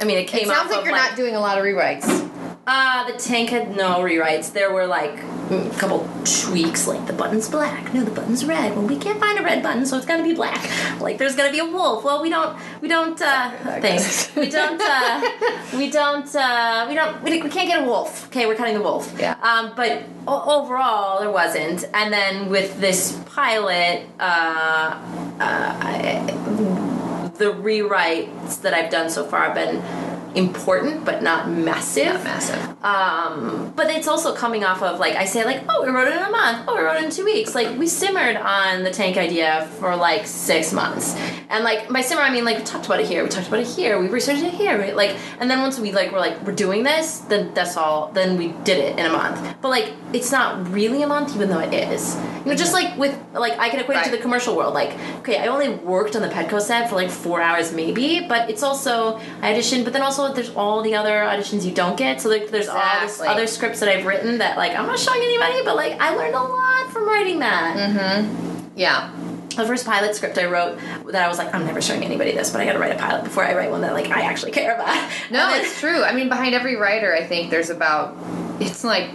I 0.00 0.04
mean, 0.04 0.18
it 0.18 0.26
came 0.26 0.42
it 0.42 0.48
sounds 0.48 0.72
like 0.72 0.84
you're 0.84 0.92
not 0.92 1.14
doing 1.14 1.36
a 1.36 1.40
lot 1.40 1.56
of 1.56 1.64
rewrites. 1.64 2.31
Uh, 2.64 3.10
the 3.10 3.18
tank 3.18 3.50
had 3.50 3.76
no 3.76 3.98
rewrites. 3.98 4.52
There 4.52 4.72
were 4.72 4.86
like 4.86 5.18
a 5.50 5.68
couple 5.78 6.08
tweaks, 6.24 6.86
like 6.86 7.04
the 7.08 7.12
button's 7.12 7.48
black. 7.48 7.92
No, 7.92 8.04
the 8.04 8.12
button's 8.12 8.44
red. 8.44 8.76
Well, 8.76 8.86
we 8.86 8.96
can't 8.96 9.18
find 9.18 9.36
a 9.36 9.42
red 9.42 9.64
button, 9.64 9.84
so 9.84 9.96
it's 9.96 10.06
gotta 10.06 10.22
be 10.22 10.32
black. 10.32 10.70
Like 11.00 11.18
there's 11.18 11.34
gotta 11.34 11.50
be 11.50 11.58
a 11.58 11.64
wolf. 11.64 12.04
Well, 12.04 12.22
we 12.22 12.30
don't, 12.30 12.56
we 12.80 12.86
don't. 12.86 13.20
Uh, 13.20 13.50
thanks. 13.80 14.34
We 14.36 14.48
don't. 14.48 14.80
Uh, 14.80 15.30
we 15.76 15.90
don't. 15.90 16.32
Uh, 16.34 16.86
we 16.88 16.94
don't. 16.94 17.20
We, 17.24 17.42
we 17.42 17.48
can't 17.50 17.66
get 17.68 17.82
a 17.82 17.84
wolf. 17.84 18.28
Okay, 18.28 18.46
we're 18.46 18.54
cutting 18.54 18.74
the 18.74 18.82
wolf. 18.82 19.12
Yeah. 19.18 19.36
Um, 19.42 19.72
but 19.74 20.04
o- 20.28 20.62
overall, 20.62 21.18
there 21.18 21.32
wasn't. 21.32 21.84
And 21.92 22.12
then 22.12 22.48
with 22.48 22.80
this 22.80 23.20
pilot, 23.26 24.06
uh, 24.20 24.22
uh, 24.22 25.78
I, 25.80 27.30
the 27.38 27.52
rewrites 27.54 28.60
that 28.62 28.72
I've 28.72 28.90
done 28.90 29.10
so 29.10 29.24
far 29.24 29.50
have 29.50 29.54
been 29.56 29.82
important 30.34 31.04
but 31.04 31.22
not 31.22 31.48
massive. 31.48 32.14
Not 32.14 32.24
massive. 32.24 32.84
Um, 32.84 33.72
but 33.76 33.90
it's 33.90 34.08
also 34.08 34.34
coming 34.34 34.64
off 34.64 34.82
of 34.82 34.98
like 34.98 35.14
I 35.14 35.24
say 35.24 35.44
like 35.44 35.62
oh 35.68 35.82
we 35.84 35.90
wrote 35.90 36.08
it 36.08 36.14
in 36.14 36.22
a 36.22 36.30
month. 36.30 36.64
Oh 36.68 36.76
we 36.76 36.82
wrote 36.82 36.96
it 36.96 37.04
in 37.04 37.10
two 37.10 37.24
weeks. 37.24 37.54
Like 37.54 37.78
we 37.78 37.86
simmered 37.86 38.36
on 38.36 38.82
the 38.82 38.90
tank 38.90 39.16
idea 39.16 39.68
for 39.78 39.94
like 39.96 40.26
six 40.26 40.72
months. 40.72 41.14
And 41.48 41.64
like 41.64 41.88
by 41.88 42.00
simmer 42.00 42.22
I 42.22 42.30
mean 42.30 42.44
like 42.44 42.58
we 42.58 42.64
talked 42.64 42.86
about 42.86 43.00
it 43.00 43.06
here 43.06 43.22
we 43.22 43.28
talked 43.28 43.48
about 43.48 43.60
it 43.60 43.66
here 43.66 43.98
we 44.00 44.08
researched 44.08 44.42
it 44.42 44.54
here 44.54 44.80
we, 44.80 44.92
like 44.92 45.16
and 45.40 45.50
then 45.50 45.60
once 45.60 45.78
we 45.78 45.92
like 45.92 46.12
were 46.12 46.18
like 46.18 46.40
we're 46.46 46.54
doing 46.54 46.82
this 46.82 47.18
then 47.18 47.52
that's 47.54 47.76
all 47.76 48.10
then 48.12 48.36
we 48.36 48.48
did 48.64 48.78
it 48.78 48.98
in 48.98 49.06
a 49.06 49.12
month. 49.12 49.56
But 49.60 49.68
like 49.68 49.92
it's 50.12 50.32
not 50.32 50.68
really 50.70 51.02
a 51.02 51.06
month 51.06 51.34
even 51.34 51.48
though 51.48 51.60
it 51.60 51.74
is 51.74 52.16
you 52.44 52.50
know 52.50 52.54
just 52.56 52.72
like 52.72 52.96
with 52.98 53.16
like 53.32 53.58
I 53.58 53.68
can 53.70 53.80
equate 53.80 53.98
it 53.98 54.04
to 54.04 54.10
the 54.10 54.18
commercial 54.18 54.56
world 54.56 54.74
like 54.74 54.90
okay 55.20 55.38
I 55.38 55.46
only 55.46 55.68
worked 55.70 56.16
on 56.16 56.22
the 56.22 56.28
Petco 56.28 56.60
set 56.60 56.88
for 56.88 56.96
like 56.96 57.10
four 57.10 57.40
hours 57.40 57.72
maybe 57.72 58.26
but 58.28 58.50
it's 58.50 58.62
also 58.62 59.18
I 59.40 59.52
auditioned 59.52 59.84
but 59.84 59.92
then 59.92 60.02
also 60.02 60.32
there's 60.34 60.50
all 60.50 60.82
the 60.82 60.94
other 60.94 61.10
auditions 61.20 61.64
you 61.64 61.72
don't 61.72 61.96
get 61.96 62.20
so 62.20 62.28
like 62.28 62.50
there's 62.50 62.68
all 62.68 62.76
Exactly. 63.02 63.28
other 63.28 63.46
scripts 63.46 63.80
that 63.80 63.88
I've 63.88 64.04
written 64.06 64.38
that 64.38 64.56
like 64.56 64.72
I'm 64.76 64.86
not 64.86 64.98
showing 64.98 65.20
anybody 65.22 65.62
but 65.64 65.76
like 65.76 66.00
I 66.00 66.14
learned 66.16 66.34
a 66.34 66.42
lot 66.42 66.90
from 66.92 67.06
writing 67.06 67.38
that 67.40 67.76
mm-hmm. 67.76 68.68
Yeah. 68.76 69.12
the 69.50 69.64
first 69.66 69.84
pilot 69.86 70.14
script 70.16 70.38
I 70.38 70.46
wrote 70.46 70.78
that 71.06 71.24
I 71.24 71.28
was 71.28 71.38
like 71.38 71.54
I'm 71.54 71.64
never 71.66 71.80
showing 71.82 72.02
anybody 72.02 72.32
this 72.32 72.50
but 72.50 72.60
I 72.60 72.64
gotta 72.64 72.78
write 72.78 72.92
a 72.92 72.98
pilot 72.98 73.24
before 73.24 73.44
I 73.44 73.54
write 73.54 73.70
one 73.70 73.82
that 73.82 73.92
like 73.92 74.10
I 74.10 74.22
actually 74.22 74.52
care 74.52 74.74
about 74.74 74.88
No, 75.30 75.46
then- 75.48 75.60
it's 75.64 75.78
true. 75.78 76.02
I 76.02 76.12
mean, 76.14 76.28
behind 76.28 76.54
every 76.54 76.76
writer, 76.76 77.14
I 77.14 77.24
think 77.24 77.50
there's 77.50 77.70
about 77.70 78.16
it's 78.60 78.82
like 78.84 79.10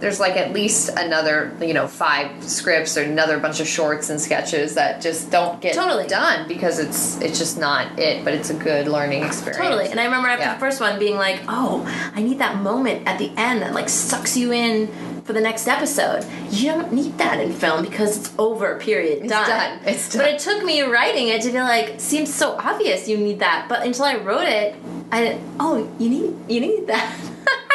there's 0.00 0.20
like 0.20 0.36
at 0.36 0.52
least 0.52 0.90
another 0.96 1.52
you 1.60 1.74
know 1.74 1.86
five 1.88 2.42
scripts 2.42 2.96
or 2.96 3.02
another 3.02 3.38
bunch 3.38 3.60
of 3.60 3.66
shorts 3.66 4.10
and 4.10 4.20
sketches 4.20 4.74
that 4.74 5.00
just 5.02 5.30
don't 5.30 5.60
get 5.60 5.74
Totally. 5.74 6.06
done 6.06 6.46
because 6.48 6.78
it's 6.78 7.20
it's 7.20 7.38
just 7.38 7.58
not 7.58 7.98
it. 7.98 8.24
But 8.24 8.34
it's 8.34 8.50
a 8.50 8.54
good 8.54 8.86
learning 8.88 9.24
experience. 9.24 9.58
Totally. 9.58 9.88
And 9.88 9.98
I 10.00 10.04
remember 10.04 10.28
after 10.28 10.44
Yeah. 10.44 10.54
the 10.54 10.60
first 10.60 10.80
one 10.80 10.98
being 10.98 11.16
like, 11.16 11.40
oh, 11.48 11.84
I 12.14 12.22
need 12.22 12.38
that 12.38 12.56
moment 12.62 13.06
at 13.08 13.18
the 13.18 13.30
end 13.36 13.62
that 13.62 13.72
like 13.74 13.88
sucks 13.88 14.36
you 14.36 14.52
in 14.52 14.88
for 15.24 15.32
the 15.34 15.40
next 15.40 15.66
episode. 15.68 16.24
You 16.50 16.70
don't 16.72 16.92
need 16.92 17.18
that 17.18 17.38
in 17.40 17.52
film 17.52 17.82
because 17.82 18.16
it's 18.18 18.34
over, 18.38 18.78
period. 18.78 19.18
It's 19.24 19.28
done. 19.30 19.42
It's 19.42 19.48
done. 19.48 19.94
It's 19.94 20.16
But 20.16 20.28
it 20.28 20.38
took 20.38 20.64
me 20.64 20.80
writing 20.82 21.28
it 21.28 21.42
to 21.42 21.50
be 21.50 21.60
like, 21.60 22.00
seems 22.00 22.32
so 22.32 22.52
obvious 22.52 23.08
you 23.08 23.18
need 23.18 23.40
that. 23.40 23.66
But 23.68 23.84
until 23.84 24.04
I 24.06 24.16
wrote 24.16 24.46
it, 24.48 24.74
I 25.12 25.20
didn't, 25.22 25.42
oh, 25.60 25.90
you 25.98 26.08
need 26.08 26.36
you 26.48 26.60
need 26.60 26.86
that. 26.86 27.14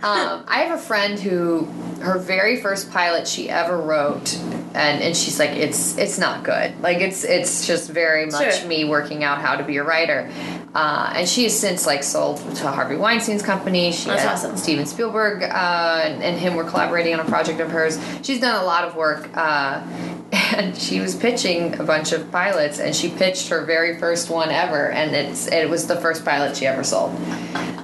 Um, 0.00 0.44
I 0.46 0.60
have 0.60 0.78
a 0.78 0.80
friend 0.80 1.18
who 1.18 1.64
her 2.02 2.18
very 2.18 2.60
first 2.60 2.92
pilot 2.92 3.26
she 3.26 3.50
ever 3.50 3.76
wrote, 3.76 4.36
and, 4.74 5.02
and 5.02 5.16
she's 5.16 5.40
like, 5.40 5.50
it's 5.50 5.98
it's 5.98 6.18
not 6.18 6.44
good. 6.44 6.80
Like 6.80 6.98
it's 6.98 7.24
it's 7.24 7.66
just 7.66 7.90
very 7.90 8.26
much 8.26 8.60
Sure. 8.60 8.68
me 8.68 8.84
working 8.84 9.24
out 9.24 9.38
how 9.40 9.56
to 9.56 9.64
be 9.64 9.78
a 9.78 9.82
writer. 9.82 10.30
Uh, 10.72 11.12
and 11.16 11.28
she 11.28 11.42
has 11.42 11.58
since 11.58 11.84
like 11.84 12.04
sold 12.04 12.36
to 12.54 12.68
Harvey 12.70 12.94
Weinstein's 12.94 13.42
company. 13.42 13.90
She 13.90 14.08
That's 14.08 14.24
awesome. 14.24 14.56
Steven 14.56 14.86
Spielberg 14.86 15.42
uh, 15.42 16.02
and, 16.04 16.22
and 16.22 16.38
him 16.38 16.54
were 16.54 16.62
collaborating 16.62 17.14
on 17.14 17.20
a 17.20 17.28
project 17.28 17.58
of 17.58 17.72
hers. 17.72 17.98
She's 18.22 18.38
done 18.38 18.62
a 18.62 18.64
lot 18.64 18.84
of 18.84 18.94
work. 18.94 19.28
Uh, 19.36 19.84
and 20.54 20.76
she 20.76 21.00
was 21.00 21.16
pitching 21.16 21.74
a 21.80 21.82
bunch 21.82 22.12
of 22.12 22.30
pilots, 22.30 22.78
and 22.78 22.94
she 22.94 23.08
pitched 23.08 23.48
her 23.48 23.64
very 23.64 23.98
first 23.98 24.30
one 24.30 24.50
ever, 24.50 24.90
and 24.90 25.16
it's 25.16 25.48
it 25.48 25.68
was 25.68 25.88
the 25.88 25.96
first 25.96 26.24
pilot 26.24 26.56
she 26.56 26.66
ever 26.66 26.84
sold. 26.84 27.18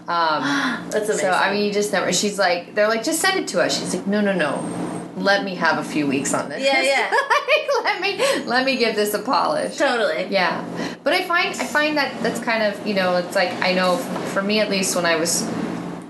Um, 0.06 0.42
That's 0.90 1.08
amazing. 1.08 1.18
so 1.18 1.30
I 1.30 1.52
mean, 1.52 1.64
you 1.66 1.72
just 1.72 1.92
never. 1.92 2.12
She's 2.12 2.38
like, 2.38 2.74
they're 2.74 2.88
like, 2.88 3.02
just 3.04 3.20
send 3.20 3.38
it 3.40 3.48
to 3.48 3.62
us. 3.62 3.78
She's 3.78 3.94
like, 3.94 4.06
no, 4.06 4.20
no, 4.20 4.32
no. 4.32 5.10
Let 5.16 5.44
me 5.44 5.54
have 5.54 5.78
a 5.78 5.84
few 5.84 6.06
weeks 6.06 6.34
on 6.34 6.48
this. 6.48 6.62
Yeah, 6.64 6.82
yeah. 6.82 7.10
Like, 7.10 7.84
let 7.84 8.00
me 8.00 8.44
let 8.46 8.64
me 8.64 8.76
give 8.76 8.96
this 8.96 9.14
a 9.14 9.18
polish. 9.20 9.76
totally. 9.76 10.26
Yeah, 10.30 10.64
but 11.04 11.12
I 11.12 11.22
find 11.24 11.48
I 11.50 11.64
find 11.64 11.96
that 11.96 12.20
that's 12.22 12.40
kind 12.40 12.62
of 12.62 12.86
you 12.86 12.94
know 12.94 13.16
it's 13.16 13.34
like 13.36 13.50
I 13.62 13.72
know 13.74 13.96
for 14.32 14.42
me 14.42 14.60
at 14.60 14.70
least 14.70 14.96
when 14.96 15.06
I 15.06 15.16
was 15.16 15.42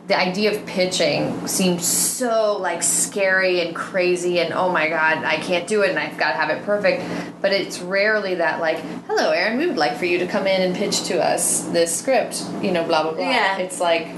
the 0.07 0.19
idea 0.19 0.55
of 0.55 0.67
pitching 0.67 1.47
seemed 1.47 1.81
so 1.81 2.59
like 2.61 2.83
scary 2.83 3.61
and 3.67 3.75
crazy 3.75 4.39
and 4.39 4.53
oh 4.53 4.69
my 4.71 4.89
god 4.89 5.25
I 5.25 5.37
can't 5.37 5.67
do 5.67 5.83
it 5.83 5.91
and 5.91 5.99
I've 5.99 6.19
got 6.19 6.33
to 6.33 6.37
have 6.37 6.51
it 6.51 6.63
perfect 6.65 7.03
but 7.41 7.53
it's 7.53 7.81
rarely 7.81 8.35
that 8.35 8.61
like 8.61 8.79
hello 9.07 9.31
Aaron 9.31 9.57
we 9.59 9.67
would 9.67 9.79
like 9.79 9.97
for 9.97 10.05
you 10.05 10.19
to 10.19 10.27
come 10.27 10.47
in 10.47 10.61
and 10.61 10.77
pitch 10.77 11.05
to 11.05 11.23
us 11.25 11.63
this 11.69 11.95
script 11.99 12.45
you 12.63 12.71
know 12.71 12.85
blah 12.85 13.03
blah 13.05 13.13
blah 13.13 13.29
Yeah. 13.31 13.57
it's 13.57 13.81
like 13.81 14.09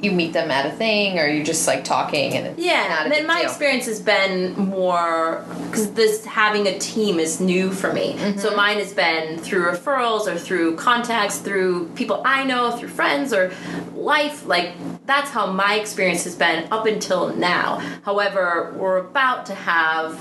you 0.00 0.12
meet 0.12 0.32
them 0.32 0.50
at 0.50 0.66
a 0.66 0.70
thing 0.72 1.18
or 1.18 1.26
you're 1.26 1.44
just 1.44 1.66
like 1.66 1.82
talking 1.84 2.34
and 2.34 2.46
it's 2.48 2.58
Yeah, 2.58 2.86
not 2.88 3.00
a 3.00 3.04
and 3.04 3.12
then 3.12 3.26
my 3.26 3.40
deal. 3.40 3.48
experience 3.50 3.86
has 3.86 4.00
been 4.00 4.52
more 4.54 5.44
because 5.66 5.92
this 5.92 6.24
having 6.24 6.66
a 6.66 6.78
team 6.78 7.18
is 7.18 7.40
new 7.40 7.70
for 7.72 7.92
me. 7.92 8.14
Mm-hmm. 8.14 8.38
So 8.38 8.54
mine 8.54 8.76
has 8.78 8.92
been 8.92 9.38
through 9.38 9.64
referrals 9.64 10.26
or 10.26 10.36
through 10.38 10.76
contacts, 10.76 11.38
through 11.38 11.88
people 11.94 12.22
I 12.24 12.44
know, 12.44 12.72
through 12.76 12.88
friends 12.90 13.32
or 13.32 13.52
life. 13.94 14.46
Like 14.46 14.74
that's 15.06 15.30
how 15.30 15.46
my 15.50 15.74
experience 15.76 16.24
has 16.24 16.34
been 16.34 16.68
up 16.70 16.86
until 16.86 17.34
now. 17.34 17.78
However, 18.04 18.74
we're 18.76 18.98
about 18.98 19.46
to 19.46 19.54
have 19.54 20.18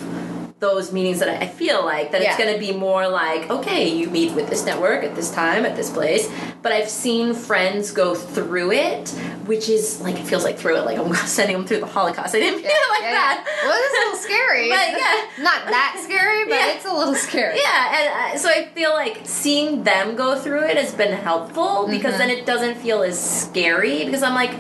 those 0.62 0.94
meetings 0.94 1.20
that 1.20 1.28
I 1.28 1.48
feel 1.48 1.84
like 1.84 2.12
that 2.12 2.22
it's 2.22 2.38
going 2.38 2.52
to 2.54 2.60
be 2.60 2.72
more 2.72 3.08
like 3.10 3.50
okay 3.50 3.90
you 3.94 4.10
meet 4.10 4.32
with 4.34 4.50
this 4.50 4.66
network 4.66 5.04
at 5.04 5.14
this 5.14 5.30
time 5.30 5.66
at 5.66 5.76
this 5.76 5.90
place 5.90 6.32
but 6.62 6.72
I've 6.72 6.90
seen 6.90 7.34
friends 7.34 7.92
go 7.92 8.16
through 8.16 8.72
it 8.72 9.10
which 9.46 9.68
is 9.68 10.00
like 10.00 10.16
it 10.18 10.24
feels 10.26 10.46
like 10.46 10.58
through 10.58 10.78
it 10.78 10.86
like 10.86 10.98
I'm 10.98 11.14
sending 11.28 11.58
them 11.58 11.66
through 11.68 11.82
the 11.82 11.86
Holocaust 11.86 12.34
I 12.36 12.40
didn't 12.40 12.62
feel 12.62 12.70
Yeah, 12.70 12.90
like 12.90 13.02
yeah, 13.02 13.12
that 13.12 13.44
yeah. 13.46 13.68
Well, 13.70 13.78
it's 13.84 13.94
a 13.94 14.00
little 14.00 14.18
scary. 14.26 14.70
But, 14.70 14.98
yeah. 14.98 15.44
Not 15.44 15.66
that 15.68 16.02
scary, 16.04 16.46
but 16.46 16.54
Yeah. 16.54 16.74
it's 16.74 16.86
a 16.86 16.94
little 16.94 17.16
scary. 17.16 17.58
yeah 17.58 17.98
and 18.30 18.36
uh, 18.36 18.40
so 18.40 18.50
I 18.50 18.68
feel 18.74 18.94
like 18.94 19.22
seeing 19.26 19.84
them 19.84 20.16
go 20.16 20.40
through 20.40 20.64
it 20.64 20.78
has 20.78 20.94
been 20.94 21.12
helpful 21.18 21.88
because 21.90 22.14
Mm-hmm. 22.14 22.18
then 22.20 22.30
it 22.30 22.46
doesn't 22.46 22.76
feel 22.78 23.04
as 23.04 23.20
scary 23.20 24.06
because 24.06 24.24
I'm 24.24 24.34
like 24.36 24.52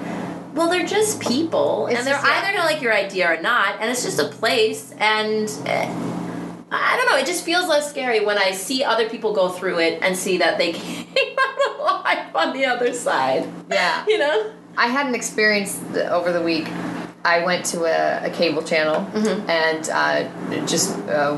well, 0.55 0.69
they're 0.69 0.85
just 0.87 1.19
people, 1.19 1.87
It's 1.87 1.97
and 1.99 2.07
they're 2.07 2.15
either 2.19 2.53
gonna 2.57 2.65
like 2.67 2.81
your 2.81 2.93
idea 2.93 3.31
or 3.31 3.41
not, 3.41 3.79
and 3.81 3.89
it's 3.91 4.03
just 4.03 4.19
a 4.19 4.25
place, 4.27 4.93
and. 4.97 5.49
eh, 5.65 6.11
I 6.71 6.97
don't 6.97 7.09
know. 7.09 7.17
It 7.17 7.25
just 7.27 7.45
feels 7.45 7.69
less 7.69 7.89
scary 7.89 8.25
when 8.25 8.37
I 8.37 8.51
see 8.51 8.83
other 8.83 9.07
people 9.07 9.33
go 9.33 9.47
through 9.49 9.79
it 9.79 9.99
and 10.01 10.17
see 10.17 10.39
that 10.39 10.57
they 10.57 10.73
came 10.73 11.07
out 11.39 11.79
alive 11.79 12.35
on 12.35 12.53
the 12.53 12.65
other 12.65 12.91
side. 12.91 13.47
Yeah. 13.71 14.03
You 14.09 14.17
know? 14.17 14.51
I 14.75 14.87
had 14.87 15.05
an 15.07 15.15
experience 15.15 15.79
th- 15.93 16.07
over 16.07 16.33
the 16.33 16.41
week. 16.41 16.67
I 17.23 17.45
went 17.45 17.65
to 17.67 17.85
a, 17.85 18.27
a 18.27 18.29
cable 18.31 18.61
channel 18.61 19.07
and 19.47 19.89
uh, 19.89 20.65
just 20.65 20.97
uh, 21.07 21.37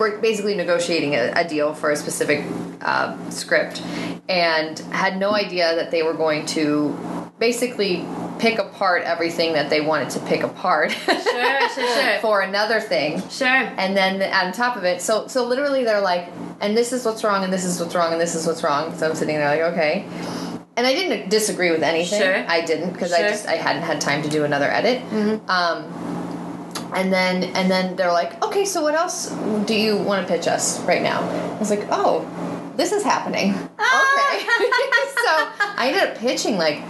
we're 0.00 0.18
basically 0.18 0.56
negotiating 0.56 1.14
a, 1.14 1.32
a 1.36 1.44
deal 1.46 1.74
for 1.74 1.90
a 1.90 1.96
specific 1.96 2.44
uh, 2.80 3.14
script, 3.30 3.82
and 4.28 4.78
had 4.90 5.16
no 5.18 5.32
idea 5.32 5.76
that 5.76 5.90
they 5.92 6.02
were 6.02 6.14
going 6.14 6.44
to 6.46 6.96
basically 7.38 8.04
pick 8.38 8.58
apart 8.58 9.02
everything 9.02 9.52
that 9.52 9.70
they 9.70 9.80
wanted 9.80 10.10
to 10.10 10.20
pick 10.20 10.42
apart. 10.42 10.92
Sure, 11.32 11.68
sure, 11.70 12.02
sure. 12.02 12.18
for 12.20 12.40
another 12.42 12.78
thing. 12.78 13.26
Sure. 13.30 13.46
and 13.46 13.96
then 13.96 14.22
on 14.34 14.52
top 14.52 14.76
of 14.76 14.84
it 14.84 15.00
so 15.00 15.26
so 15.28 15.46
literally 15.46 15.82
they're 15.82 16.00
like 16.00 16.28
and 16.60 16.76
this 16.76 16.92
is 16.92 17.04
what's 17.06 17.24
wrong 17.24 17.42
and 17.42 17.50
this 17.52 17.64
is 17.64 17.80
what's 17.80 17.94
wrong 17.94 18.12
and 18.12 18.20
this 18.20 18.34
is 18.34 18.46
what's 18.46 18.62
wrong. 18.62 18.94
So 18.96 19.08
i'm 19.08 19.14
sitting 19.16 19.36
there 19.36 19.48
like 19.48 19.72
okay. 19.72 20.04
And 20.76 20.86
i 20.86 20.92
didn't 20.92 21.30
disagree 21.30 21.70
with 21.70 21.82
anything. 21.82 22.20
Sure. 22.20 22.44
i 22.48 22.60
didn't 22.64 22.92
because 22.92 23.12
i 23.12 23.22
just 23.22 23.46
i 23.48 23.54
hadn't 23.54 23.82
had 23.82 24.00
time 24.00 24.22
to 24.22 24.28
do 24.28 24.44
another 24.44 24.70
edit. 24.70 25.00
Hmm. 25.02 25.50
um, 25.50 26.92
and 26.94 27.10
then 27.12 27.44
and 27.56 27.70
then 27.70 27.96
they're 27.96 28.12
like 28.12 28.42
okay 28.44 28.64
so 28.66 28.82
what 28.82 28.94
else 28.94 29.30
do 29.66 29.74
you 29.74 29.96
want 29.96 30.26
to 30.26 30.32
pitch 30.32 30.46
us 30.46 30.80
right 30.80 31.02
now? 31.02 31.20
I 31.22 31.58
was 31.58 31.70
like 31.70 31.86
oh 31.90 32.26
this 32.76 32.92
is 32.92 33.02
happening. 33.02 33.54
Okay. 33.54 34.46
So 35.22 35.28
i 35.78 35.88
ended 35.88 36.02
up 36.02 36.16
pitching 36.18 36.56
like 36.58 36.82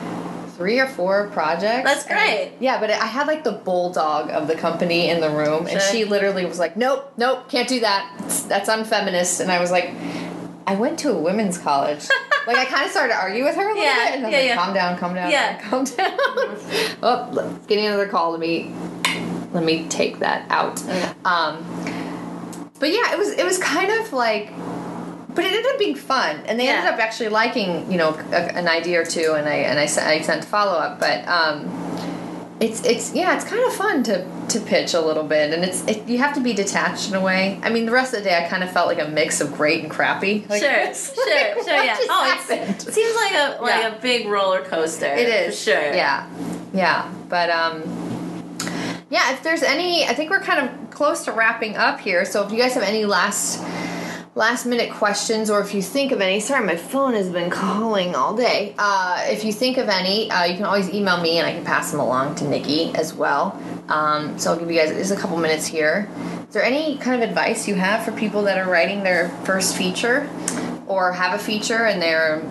three 0.57 0.78
or 0.78 0.86
four 0.86 1.28
projects 1.28 1.84
That's 1.84 2.07
and- 2.07 2.18
great. 2.18 2.53
yeah 2.61 2.78
but 2.80 2.90
i 2.90 3.07
had 3.07 3.26
like 3.26 3.42
the 3.44 3.53
bulldog 3.53 4.30
of 4.30 4.46
the 4.48 4.55
company 4.55 5.09
in 5.09 5.20
the 5.20 5.30
room 5.30 5.66
and 5.66 5.80
she 5.80 6.05
literally 6.05 6.44
was 6.44 6.59
like 6.59 6.76
nope 6.76 7.12
nope 7.16 7.48
can't 7.48 7.68
do 7.68 7.80
that 7.80 8.14
that's 8.48 8.68
unfeminist 8.68 9.40
and 9.40 9.50
i 9.50 9.61
was 9.61 9.70
like 9.70 9.90
I 10.64 10.76
went 10.76 11.00
to 11.00 11.11
a 11.11 11.18
women's 11.18 11.59
college. 11.59 12.07
like 12.46 12.57
I 12.57 12.64
kind 12.66 12.84
of 12.84 12.92
started 12.92 13.14
to 13.14 13.18
argue 13.18 13.42
with 13.42 13.57
her 13.57 13.62
a 13.62 13.74
little 13.74 13.82
Yeah, 13.82 14.11
bit, 14.11 14.14
and 14.14 14.24
I 14.24 14.28
was 14.28 14.32
yeah, 14.32 14.38
like, 14.38 14.46
yeah. 14.46 14.55
"Calm 14.55 14.72
down, 14.74 14.96
calm 14.98 15.14
down, 15.14 15.30
Yeah. 15.32 15.61
calm 15.68 15.84
down." 15.84 16.16
oh, 17.03 17.28
look, 17.32 17.66
getting 17.66 17.86
another 17.86 18.07
call. 18.07 18.30
Let 18.30 18.38
me 18.38 18.72
let 19.53 19.64
me 19.64 19.88
take 19.88 20.20
that 20.20 20.46
out. 20.50 20.80
Um, 21.26 21.64
but 22.78 22.90
yeah, 22.92 23.12
it 23.12 23.18
was 23.18 23.30
it 23.30 23.44
was 23.44 23.59
kind 23.59 23.90
of 23.90 24.12
like, 24.12 24.53
but 25.34 25.44
it 25.44 25.52
ended 25.52 25.72
up 25.72 25.78
being 25.78 25.94
fun, 25.94 26.42
and 26.46 26.58
they 26.58 26.68
ended 26.68 26.92
up 26.92 26.98
actually 27.00 27.28
liking 27.28 27.90
you 27.90 27.98
know 27.98 28.10
a, 28.32 28.56
an 28.56 28.68
idea 28.68 29.00
or 29.00 29.04
two, 29.04 29.34
and 29.36 29.48
I 29.48 29.54
and 29.54 29.78
I 29.78 29.86
sent, 29.86 30.06
I 30.06 30.20
sent 30.20 30.44
follow 30.44 30.72
up, 30.78 31.00
but. 31.00 31.26
Um, 31.28 31.70
it's 32.60 32.84
it's 32.84 33.12
yeah 33.12 33.34
it's 33.34 33.44
kind 33.44 33.64
of 33.64 33.72
fun 33.72 34.04
to 34.04 34.24
to 34.48 34.60
pitch 34.60 34.94
a 34.94 35.00
little 35.00 35.24
bit 35.24 35.52
and 35.52 35.64
it's 35.64 35.84
it, 35.88 36.06
you 36.08 36.18
have 36.18 36.32
to 36.32 36.40
be 36.40 36.52
detached 36.52 37.08
in 37.08 37.16
a 37.16 37.20
way 37.20 37.58
i 37.64 37.68
mean 37.68 37.86
the 37.86 37.90
rest 37.90 38.14
of 38.14 38.20
the 38.22 38.28
day 38.28 38.36
i 38.36 38.48
kind 38.48 38.62
of 38.62 38.70
felt 38.70 38.86
like 38.86 39.00
a 39.00 39.08
mix 39.08 39.40
of 39.40 39.52
great 39.54 39.82
and 39.82 39.90
crappy 39.90 40.46
like, 40.48 40.62
sure, 40.62 40.70
like, 40.84 40.94
sure, 40.94 41.64
yeah. 41.66 41.96
Oh, 42.02 42.38
it's, 42.38 42.86
it 42.88 42.92
seems 42.94 43.16
like 43.16 43.32
a 43.32 43.58
like 43.60 43.82
Yeah. 43.82 43.96
a 43.96 44.00
big 44.00 44.28
roller 44.28 44.62
coaster. 44.62 45.06
It 45.06 45.28
is. 45.28 45.60
sure. 45.60 45.74
Yeah. 45.74 46.28
Yeah. 46.72 47.12
But 47.28 47.50
um 47.50 47.82
yeah, 49.10 49.32
if 49.32 49.42
there's 49.42 49.62
any 49.64 50.04
I 50.06 50.14
think 50.14 50.30
we're 50.30 50.40
kind 50.40 50.68
of 50.68 50.90
close 50.90 51.24
to 51.24 51.32
wrapping 51.32 51.76
up 51.76 51.98
here. 52.00 52.24
So 52.24 52.44
if 52.46 52.52
you 52.52 52.58
guys 52.58 52.74
have 52.74 52.82
any 52.84 53.04
last 53.04 53.60
last 54.34 54.64
minute 54.64 54.90
questions 54.90 55.50
or 55.50 55.60
if 55.60 55.74
you 55.74 55.82
think 55.82 56.10
of 56.10 56.22
any 56.22 56.40
sorry 56.40 56.64
my 56.64 56.76
phone 56.76 57.12
has 57.12 57.28
been 57.28 57.50
calling 57.62 58.14
all 58.14 58.34
day. 58.34 58.74
Uh, 58.78 59.22
if 59.26 59.44
you 59.44 59.52
think 59.52 59.76
of 59.76 59.88
any 59.88 60.30
uh, 60.30 60.44
you 60.44 60.56
can 60.56 60.64
always 60.64 60.88
email 60.90 61.20
me 61.20 61.38
and 61.38 61.46
i 61.46 61.52
can 61.52 61.64
pass 61.64 61.90
them 61.90 62.00
along 62.00 62.34
to 62.34 62.44
nikki 62.48 62.94
as 62.94 63.12
well. 63.12 63.60
Um, 63.88 64.38
so 64.38 64.52
i'll 64.52 64.58
give 64.58 64.70
you 64.70 64.78
guys 64.78 64.90
just 64.90 65.12
a 65.12 65.16
couple 65.16 65.36
minutes 65.36 65.66
here. 65.66 66.08
Is 66.48 66.54
there 66.54 66.64
any 66.64 66.96
kind 66.98 67.22
of 67.22 67.28
advice 67.28 67.68
you 67.68 67.74
have 67.74 68.04
for 68.04 68.12
people 68.12 68.42
that 68.44 68.58
are 68.58 68.70
writing 68.70 69.02
their 69.02 69.28
first 69.44 69.76
feature 69.76 70.28
or 70.86 71.12
have 71.12 71.38
a 71.38 71.42
feature 71.42 71.86
and 71.86 72.00
they're 72.00 72.42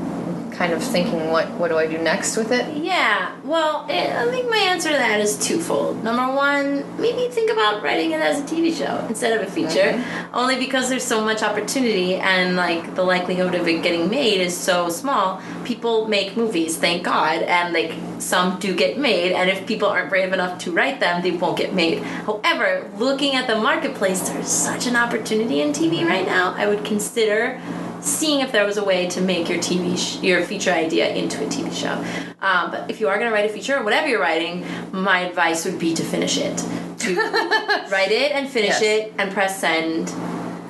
kind 0.52 0.74
of 0.74 0.84
thinking 0.84 1.30
what 1.30 1.50
what 1.52 1.70
do 1.70 1.78
i 1.78 1.88
do 1.88 1.98
next 1.98 2.38
with 2.38 2.52
it 2.52 2.66
Yeah, 2.78 3.36
well, 3.44 3.86
eh, 3.90 4.22
I 4.22 4.30
think 4.32 4.50
my 4.50 4.58
answer 4.58 4.90
to 4.90 4.96
that 4.96 5.20
is 5.20 5.38
twofold. 5.38 6.04
Number 6.04 6.34
one, 6.34 6.84
maybe 7.00 7.32
think 7.34 7.52
about 7.52 7.84
writing 7.84 8.12
it 8.12 8.22
as 8.22 8.40
a 8.40 8.44
TV 8.44 8.76
show 8.76 9.06
instead 9.08 9.34
of 9.40 9.48
a 9.48 9.52
feature, 9.52 10.04
only 10.34 10.58
because 10.58 10.90
there's 10.90 11.04
so 11.04 11.22
much 11.24 11.42
opportunity 11.44 12.16
and 12.16 12.56
like 12.56 12.96
the 12.96 13.04
likelihood 13.04 13.56
of 13.56 13.68
it 13.68 13.82
getting 13.84 14.10
made 14.10 14.40
is 14.42 14.56
so 14.56 14.90
small. 14.90 15.42
People 15.66 16.08
make 16.08 16.36
movies, 16.38 16.78
thank 16.78 17.04
God, 17.04 17.42
and 17.44 17.74
like 17.74 17.94
some 18.20 18.60
do 18.60 18.76
get 18.76 18.98
made, 18.98 19.32
and 19.32 19.50
if 19.50 19.66
people 19.68 19.88
aren't 19.88 20.10
brave 20.10 20.34
enough 20.34 20.58
to 20.60 20.72
write 20.72 21.00
them, 21.00 21.22
they 21.22 21.32
won't 21.32 21.58
get 21.58 21.74
made. 21.74 22.00
However, 22.28 22.90
looking 22.98 23.36
at 23.36 23.48
the 23.48 23.56
marketplace, 23.56 24.22
there's 24.30 24.48
such 24.48 24.88
an 24.88 24.96
opportunity 24.96 25.62
in 25.62 25.72
TV 25.72 26.06
right 26.06 26.26
now. 26.26 26.54
I 26.58 26.68
would 26.68 26.84
consider 26.86 27.60
seeing 28.02 28.42
if 28.42 28.52
there 28.52 28.66
was 28.66 28.78
a 28.78 28.84
way 28.84 29.08
to 29.10 29.22
make 29.22 29.48
your 29.50 29.60
TV 29.60 29.98
sh- 29.98 30.22
your 30.24 30.44
feature 30.44 30.72
idea 30.72 31.14
into 31.14 31.44
a 31.44 31.48
TV 31.48 31.72
show. 31.74 31.94
Um, 32.42 32.72
but 32.72 32.90
if 32.90 33.00
you 33.00 33.08
are 33.10 33.16
going 33.18 33.30
to 33.30 33.34
write 33.34 33.50
a 33.50 33.54
feature 33.54 33.78
or 33.78 33.84
whatever 33.84 34.08
you're 34.08 34.20
writing, 34.22 34.66
my 34.92 35.20
advice 35.22 35.66
would 35.66 35.78
be 35.80 35.94
to 35.94 36.04
finish 36.04 36.38
it. 36.38 36.58
To 37.00 37.16
write 37.92 38.12
it 38.12 38.32
and 38.32 38.50
finish 38.50 38.82
Yes. 38.82 38.82
it 38.82 39.14
and 39.18 39.32
press 39.32 39.60
send 39.60 40.08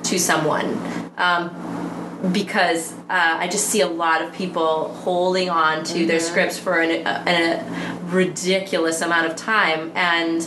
to 0.04 0.18
someone. 0.18 0.78
Um, 1.16 1.50
because 2.32 2.92
uh, 3.10 3.36
I 3.40 3.48
just 3.48 3.68
see 3.68 3.80
a 3.80 3.86
lot 3.88 4.22
of 4.22 4.32
people 4.32 4.88
holding 4.94 5.50
on 5.50 5.82
to 5.84 6.06
their 6.06 6.20
scripts 6.20 6.56
for 6.58 6.80
an, 6.80 7.04
a, 7.04 7.24
a 7.26 8.04
ridiculous 8.10 9.00
amount 9.00 9.26
of 9.26 9.34
time 9.34 9.90
and 9.96 10.46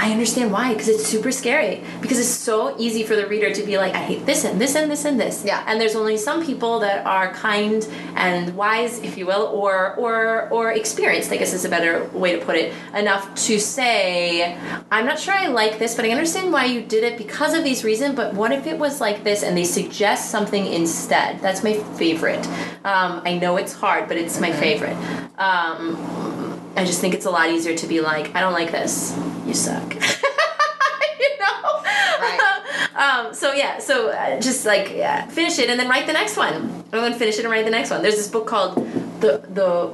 I 0.00 0.12
understand 0.12 0.50
why, 0.50 0.72
because 0.72 0.88
it's 0.88 1.04
super 1.04 1.30
scary. 1.30 1.84
Because 2.00 2.18
it's 2.18 2.28
so 2.28 2.74
easy 2.78 3.02
for 3.02 3.16
the 3.16 3.26
reader 3.26 3.52
to 3.52 3.62
be 3.62 3.76
like, 3.76 3.94
I 3.94 3.98
hate 3.98 4.24
this 4.24 4.44
and 4.44 4.58
this 4.58 4.74
and 4.74 4.90
this 4.90 5.04
and 5.04 5.20
this. 5.20 5.44
Yeah. 5.44 5.62
And 5.66 5.78
there's 5.78 5.94
only 5.94 6.16
some 6.16 6.42
people 6.44 6.80
that 6.80 7.04
are 7.04 7.34
kind 7.34 7.86
and 8.16 8.56
wise, 8.56 8.98
if 9.00 9.18
you 9.18 9.26
will, 9.26 9.44
or 9.48 9.94
or 9.96 10.48
or 10.48 10.72
experienced, 10.72 11.30
I 11.32 11.36
guess 11.36 11.52
is 11.52 11.66
a 11.66 11.68
better 11.68 12.04
way 12.14 12.38
to 12.38 12.42
put 12.42 12.56
it, 12.56 12.72
enough 12.94 13.34
to 13.46 13.60
say, 13.60 14.56
I'm 14.90 15.04
not 15.04 15.18
sure 15.18 15.34
I 15.34 15.48
like 15.48 15.78
this, 15.78 15.94
but 15.94 16.06
I 16.06 16.10
understand 16.10 16.50
why 16.50 16.64
you 16.64 16.80
did 16.80 17.04
it 17.04 17.18
because 17.18 17.52
of 17.52 17.62
these 17.62 17.84
reasons. 17.84 18.16
But 18.16 18.32
what 18.32 18.52
if 18.52 18.66
it 18.66 18.78
was 18.78 19.02
like 19.02 19.22
this 19.22 19.42
and 19.42 19.54
they 19.54 19.64
suggest 19.64 20.30
something 20.30 20.64
instead? 20.66 21.40
That's 21.40 21.62
my 21.62 21.74
favorite. 21.98 22.46
Um, 22.84 23.20
I 23.26 23.38
know 23.38 23.58
it's 23.58 23.74
hard, 23.74 24.08
but 24.08 24.16
it's 24.16 24.40
my 24.40 24.50
favorite. 24.50 24.96
Um, 25.36 26.39
I 26.76 26.84
just 26.84 27.00
think 27.00 27.14
it's 27.14 27.26
a 27.26 27.30
lot 27.30 27.50
easier 27.50 27.76
to 27.76 27.86
be 27.86 28.00
like, 28.00 28.34
I 28.34 28.40
don't 28.40 28.52
like 28.52 28.70
this. 28.70 29.16
You 29.46 29.54
suck. 29.54 29.94
you 29.94 31.38
know? 31.38 31.82
Right. 31.82 32.88
um, 32.94 33.34
so 33.34 33.52
yeah, 33.52 33.78
so 33.78 34.10
uh, 34.10 34.40
just 34.40 34.64
like 34.64 34.90
yeah, 34.94 35.26
finish 35.26 35.58
it 35.58 35.68
and 35.68 35.78
then 35.78 35.88
write 35.88 36.06
the 36.06 36.12
next 36.12 36.36
one. 36.36 36.54
And 36.54 37.04
then 37.04 37.14
finish 37.14 37.38
it 37.38 37.44
and 37.44 37.50
write 37.50 37.64
the 37.64 37.70
next 37.70 37.90
one. 37.90 38.02
There's 38.02 38.16
this 38.16 38.28
book 38.28 38.46
called 38.46 38.76
the 39.20 39.38
the 39.48 39.92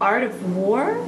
Art 0.00 0.22
of 0.22 0.56
War. 0.56 1.04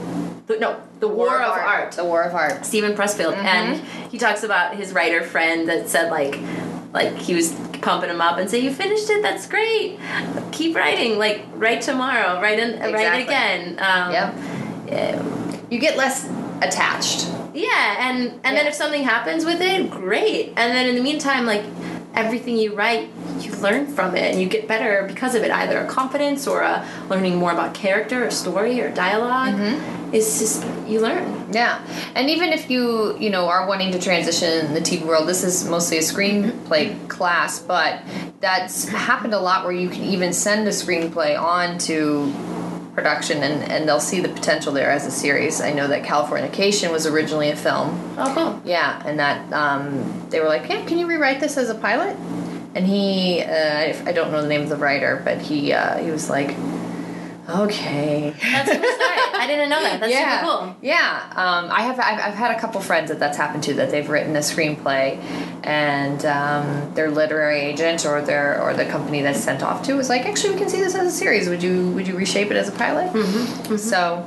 The, 0.47 0.59
no, 0.59 0.81
the 1.01 1.09
War, 1.09 1.43
of 1.43 1.51
Art. 1.51 1.93
the 1.93 2.05
war 2.05 2.23
of 2.23 2.35
art 2.35 2.65
Steven 2.65 2.95
Pressfield, 2.95 3.37
and 3.37 3.85
he 4.11 4.17
talks 4.17 4.45
about 4.45 4.77
his 4.77 4.95
writer 4.95 5.23
friend 5.23 5.69
that 5.69 5.91
said 5.91 6.11
like, 6.11 6.41
like 6.95 7.15
he 7.17 7.35
was 7.35 7.53
pumping 7.83 8.09
him 8.09 8.23
up 8.23 8.39
and 8.39 8.49
say, 8.49 8.59
"You 8.59 8.73
finished 8.73 9.11
it. 9.11 9.21
That's 9.21 9.47
great. 9.47 10.01
Keep 10.53 10.75
writing. 10.75 11.19
Like 11.19 11.45
write 11.55 11.83
tomorrow. 11.83 12.41
Write 12.41 12.59
and 12.61 12.81
write 12.81 12.95
Exactly. 12.95 13.23
it 13.23 13.27
again." 13.27 13.79
Um, 13.79 14.13
yep 14.13 14.35
you 15.71 15.79
get 15.79 15.97
less 15.97 16.29
attached 16.63 17.29
Yeah, 17.55 18.09
and 18.09 18.33
and 18.45 18.57
then 18.57 18.67
if 18.67 18.75
something 18.75 19.03
happens 19.03 19.45
with 19.45 19.61
it, 19.61 19.91
great. 19.91 20.53
And 20.57 20.77
then 20.77 20.89
in 20.89 20.95
the 20.97 21.03
meantime, 21.03 21.47
like 21.47 21.65
everything 22.15 22.57
you 22.57 22.75
write, 22.75 23.09
you 23.41 23.53
learn 23.57 23.87
from 23.87 24.17
it 24.17 24.33
and 24.33 24.41
you 24.41 24.49
get 24.49 24.67
better 24.67 25.07
because 25.07 25.35
of 25.35 25.43
it. 25.43 25.51
Either 25.51 25.79
a 25.79 25.87
confidence 25.87 26.47
or 26.47 26.63
a 26.63 26.87
learning 27.09 27.37
more 27.37 27.53
about 27.53 27.75
character 27.75 28.27
or 28.27 28.31
story 28.31 28.81
or 28.81 28.91
dialog 28.91 29.55
Mm-hmm. 29.55 30.15
It's 30.15 30.39
just 30.39 30.65
you 30.87 31.01
learn. 31.01 31.53
Yeah, 31.53 31.85
and 32.15 32.31
even 32.31 32.51
if 32.53 32.71
you 32.71 33.19
you 33.19 33.29
know 33.29 33.47
are 33.47 33.67
wanting 33.69 33.93
to 33.93 34.01
transition 34.01 34.67
in 34.67 34.75
the 34.75 34.81
TV 34.81 35.05
world, 35.05 35.29
this 35.29 35.45
is 35.45 35.69
mostly 35.69 35.99
a 35.99 36.01
screenplay 36.01 37.09
class, 37.09 37.59
but 37.61 38.03
that's 38.41 38.89
happened 38.89 39.35
a 39.35 39.41
lot 39.41 39.65
where 39.65 39.73
you 39.73 39.91
can 39.91 40.05
even 40.05 40.33
send 40.33 40.67
a 40.67 40.71
screenplay 40.71 41.39
on 41.39 41.77
to 41.79 42.33
production 42.99 43.45
and, 43.45 43.63
and 43.71 43.89
they'll 43.89 44.01
see 44.01 44.21
the 44.21 44.29
potential 44.29 44.73
there 44.73 44.91
as 44.91 45.07
a 45.07 45.11
series. 45.11 45.61
I 45.61 45.73
know 45.73 45.87
that 45.87 46.03
Californication 46.03 46.91
was 46.91 47.07
originally 47.07 47.51
a 47.51 47.57
film. 47.57 47.89
Oh, 48.19 48.33
cool. 48.35 48.61
Yeah, 48.65 49.01
and 49.07 49.21
that 49.21 49.53
um, 49.53 50.27
they 50.31 50.41
were 50.41 50.49
like, 50.49 50.69
"Yeah, 50.69 50.85
can 50.85 50.99
you 50.99 51.07
rewrite 51.07 51.39
this 51.39 51.57
as 51.57 51.71
a 51.71 51.77
pilot?" 51.77 52.17
And 52.75 52.85
he, 52.85 53.43
uh, 53.43 53.79
I 53.85 54.03
I 54.07 54.13
don't 54.13 54.33
know 54.33 54.43
the 54.43 54.49
name 54.49 54.63
of 54.63 54.69
the 54.69 54.77
writer, 54.77 55.23
but 55.25 55.41
he 55.41 55.73
uh, 55.73 55.99
he 55.99 56.11
was 56.11 56.29
like, 56.29 56.57
"Okay." 57.49 58.35
That's. 58.41 58.71
I 58.71 59.47
didn't 59.47 59.69
know 59.71 59.81
that. 59.81 60.01
That's 60.01 60.13
yeah, 60.13 60.41
super 60.41 60.53
cool. 60.53 60.77
Yeah, 60.83 61.33
um, 61.37 61.71
I 61.71 61.83
have. 61.83 61.99
I've, 61.99 62.19
I've 62.19 62.35
had 62.35 62.51
a 62.57 62.61
couple 62.61 62.81
friends 62.81 63.09
that 63.09 63.19
that's 63.19 63.37
happened 63.37 63.63
to. 63.65 63.75
That 63.75 63.91
they've 63.91 64.09
written 64.09 64.35
a 64.37 64.41
screenplay, 64.41 65.23
and 65.65 66.25
um, 66.27 66.93
their 66.95 67.11
literary 67.11 67.61
agent 67.61 68.05
or 68.05 68.21
their 68.21 68.61
or 68.61 68.75
the 68.75 68.85
company 68.87 69.23
that's 69.23 69.41
sent 69.41 69.63
off 69.63 69.83
to 69.85 69.95
was 69.95 70.09
like, 70.09 70.27
actually, 70.27 70.55
we 70.55 70.59
can 70.59 70.69
see 70.69 70.81
this 70.81 70.95
as 70.95 71.07
a 71.07 71.17
series. 71.17 71.49
Would 71.49 71.63
you 71.63 71.91
Would 71.93 72.07
you 72.07 72.17
reshape 72.17 72.51
it 72.51 72.57
as 72.57 72.69
a 72.69 72.73
pilot? 72.73 73.13
Mm-hmm, 73.13 73.77
So, 73.77 74.27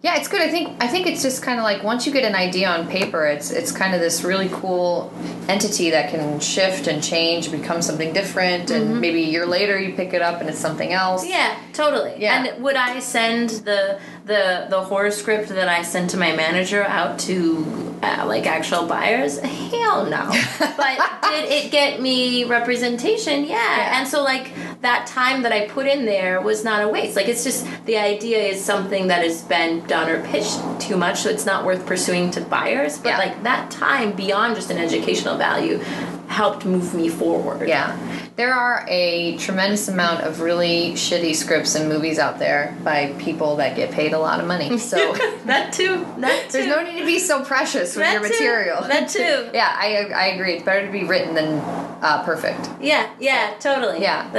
Yeah, 0.00 0.16
it's 0.16 0.28
good. 0.28 0.40
I 0.40 0.48
think 0.48 0.80
I 0.80 0.86
think 0.86 1.08
it's 1.08 1.22
just 1.22 1.42
kind 1.42 1.58
of 1.58 1.64
like 1.64 1.82
once 1.82 2.06
you 2.06 2.12
get 2.12 2.24
an 2.24 2.36
idea 2.36 2.68
on 2.68 2.86
paper, 2.86 3.26
it's 3.26 3.50
it's 3.50 3.72
kind 3.72 3.96
of 3.96 4.00
this 4.00 4.22
really 4.22 4.48
cool 4.50 5.12
entity 5.48 5.90
that 5.90 6.10
can 6.10 6.38
shift 6.38 6.86
and 6.86 7.02
change, 7.02 7.50
become 7.50 7.82
something 7.82 8.12
different, 8.12 8.70
and 8.70 8.90
mm-hmm. 8.90 9.00
maybe 9.00 9.24
a 9.24 9.26
year 9.26 9.44
later 9.44 9.76
you 9.76 9.94
pick 9.94 10.14
it 10.14 10.22
up 10.22 10.40
and 10.40 10.48
it's 10.48 10.58
something 10.58 10.92
else. 10.92 11.26
Yeah, 11.26 11.58
totally. 11.72 12.14
Yeah. 12.16 12.44
And 12.44 12.62
would 12.62 12.76
I 12.76 13.00
send 13.00 13.50
the 13.50 13.98
the 14.28 14.66
the 14.70 14.80
horror 14.80 15.10
script 15.10 15.48
that 15.48 15.68
I 15.68 15.82
sent 15.82 16.10
to 16.10 16.16
my 16.16 16.36
manager 16.36 16.84
out 16.84 17.18
to 17.20 17.64
uh, 18.02 18.24
like 18.26 18.46
actual 18.46 18.86
buyers? 18.86 19.38
Hell 19.38 20.06
no. 20.06 20.30
but 20.76 21.20
did 21.22 21.50
it 21.50 21.72
get 21.72 22.00
me 22.00 22.44
representation? 22.44 23.44
Yeah. 23.44 23.54
Yeah. 23.56 23.98
And 23.98 24.06
so 24.06 24.22
like 24.22 24.52
that 24.82 25.06
time 25.08 25.42
that 25.42 25.50
I 25.52 25.66
put 25.66 25.86
in 25.86 26.04
there 26.04 26.40
was 26.40 26.62
not 26.62 26.82
a 26.82 26.88
waste. 26.88 27.16
Like 27.16 27.26
it's 27.28 27.42
just 27.42 27.66
the 27.86 27.96
idea 27.96 28.38
is 28.38 28.64
something 28.64 29.08
that 29.08 29.24
has 29.24 29.42
been 29.42 29.84
done 29.86 30.08
or 30.08 30.22
pitched 30.24 30.60
too 30.80 30.96
much, 30.96 31.20
so 31.22 31.30
it's 31.30 31.46
not 31.46 31.64
worth 31.64 31.84
pursuing 31.86 32.30
to 32.32 32.40
buyers. 32.42 32.98
But 32.98 33.08
Yeah. 33.10 33.18
like 33.18 33.42
that 33.42 33.70
time 33.70 34.12
beyond 34.12 34.54
just 34.54 34.70
an 34.70 34.78
educational 34.78 35.36
value 35.36 35.80
helped 36.28 36.64
move 36.64 36.94
me 36.94 37.08
forward. 37.08 37.66
Yeah. 37.66 37.98
There 38.36 38.52
are 38.54 38.84
a 38.88 39.36
tremendous 39.38 39.88
amount 39.88 40.20
of 40.24 40.40
really 40.40 40.92
shitty 40.92 41.34
scripts 41.34 41.74
and 41.74 41.88
movies 41.88 42.18
out 42.18 42.38
there 42.38 42.76
by 42.84 43.12
people 43.18 43.56
that 43.56 43.74
get 43.74 43.90
paid 43.90 44.12
a 44.12 44.18
lot 44.18 44.38
of 44.40 44.46
money. 44.46 44.78
So 44.88 45.12
that 45.46 45.72
too. 45.72 46.06
That 46.18 46.46
too. 46.46 46.52
there's 46.52 46.66
no 46.66 46.82
need 46.82 47.00
to 47.00 47.06
be 47.06 47.18
so 47.18 47.42
precious 47.44 47.96
with 47.96 48.04
That 48.04 48.12
your 48.14 48.22
too. 48.22 48.28
material. 48.28 48.82
That 48.82 49.08
too. 49.08 49.50
Yeah, 49.54 49.74
I, 49.74 50.10
I 50.14 50.26
agree. 50.28 50.52
It's 50.54 50.64
better 50.64 50.86
to 50.86 50.92
be 50.92 51.04
written 51.04 51.34
than 51.34 51.58
uh, 52.02 52.22
perfect. 52.24 52.68
Yeah, 52.80 53.10
yeah, 53.18 53.54
totally. 53.58 54.00
Yeah. 54.02 54.30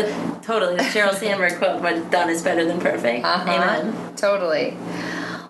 Totally. 0.43 0.77
The 0.77 0.83
Sheryl 0.83 1.13
Sandberg 1.13 1.57
quote, 1.57 1.81
"What's 1.81 2.01
done 2.09 2.29
is 2.29 2.41
better 2.41 2.65
than 2.65 2.79
perfect." 2.79 3.25
Uh-huh. 3.25 3.51
Amen. 3.51 4.15
Totally. 4.15 4.77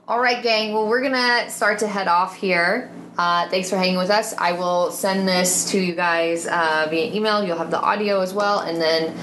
All 0.09 0.19
right, 0.19 0.41
gang. 0.41 0.73
Well, 0.73 0.87
we're 0.87 1.03
gonna 1.03 1.47
start 1.51 1.77
to 1.79 1.87
head 1.87 2.07
off 2.07 2.35
here. 2.35 2.89
Uh, 3.15 3.47
thanks 3.49 3.69
for 3.69 3.77
hanging 3.77 3.97
with 3.97 4.09
us. 4.09 4.33
I 4.39 4.53
will 4.53 4.89
send 4.89 5.27
this 5.27 5.69
to 5.69 5.79
you 5.79 5.93
guys 5.93 6.47
uh, 6.47 6.87
via 6.89 7.13
email. 7.13 7.43
You'll 7.43 7.59
have 7.59 7.69
the 7.69 7.79
audio 7.79 8.19
as 8.21 8.33
well, 8.33 8.61
and 8.61 8.81
then, 8.81 9.15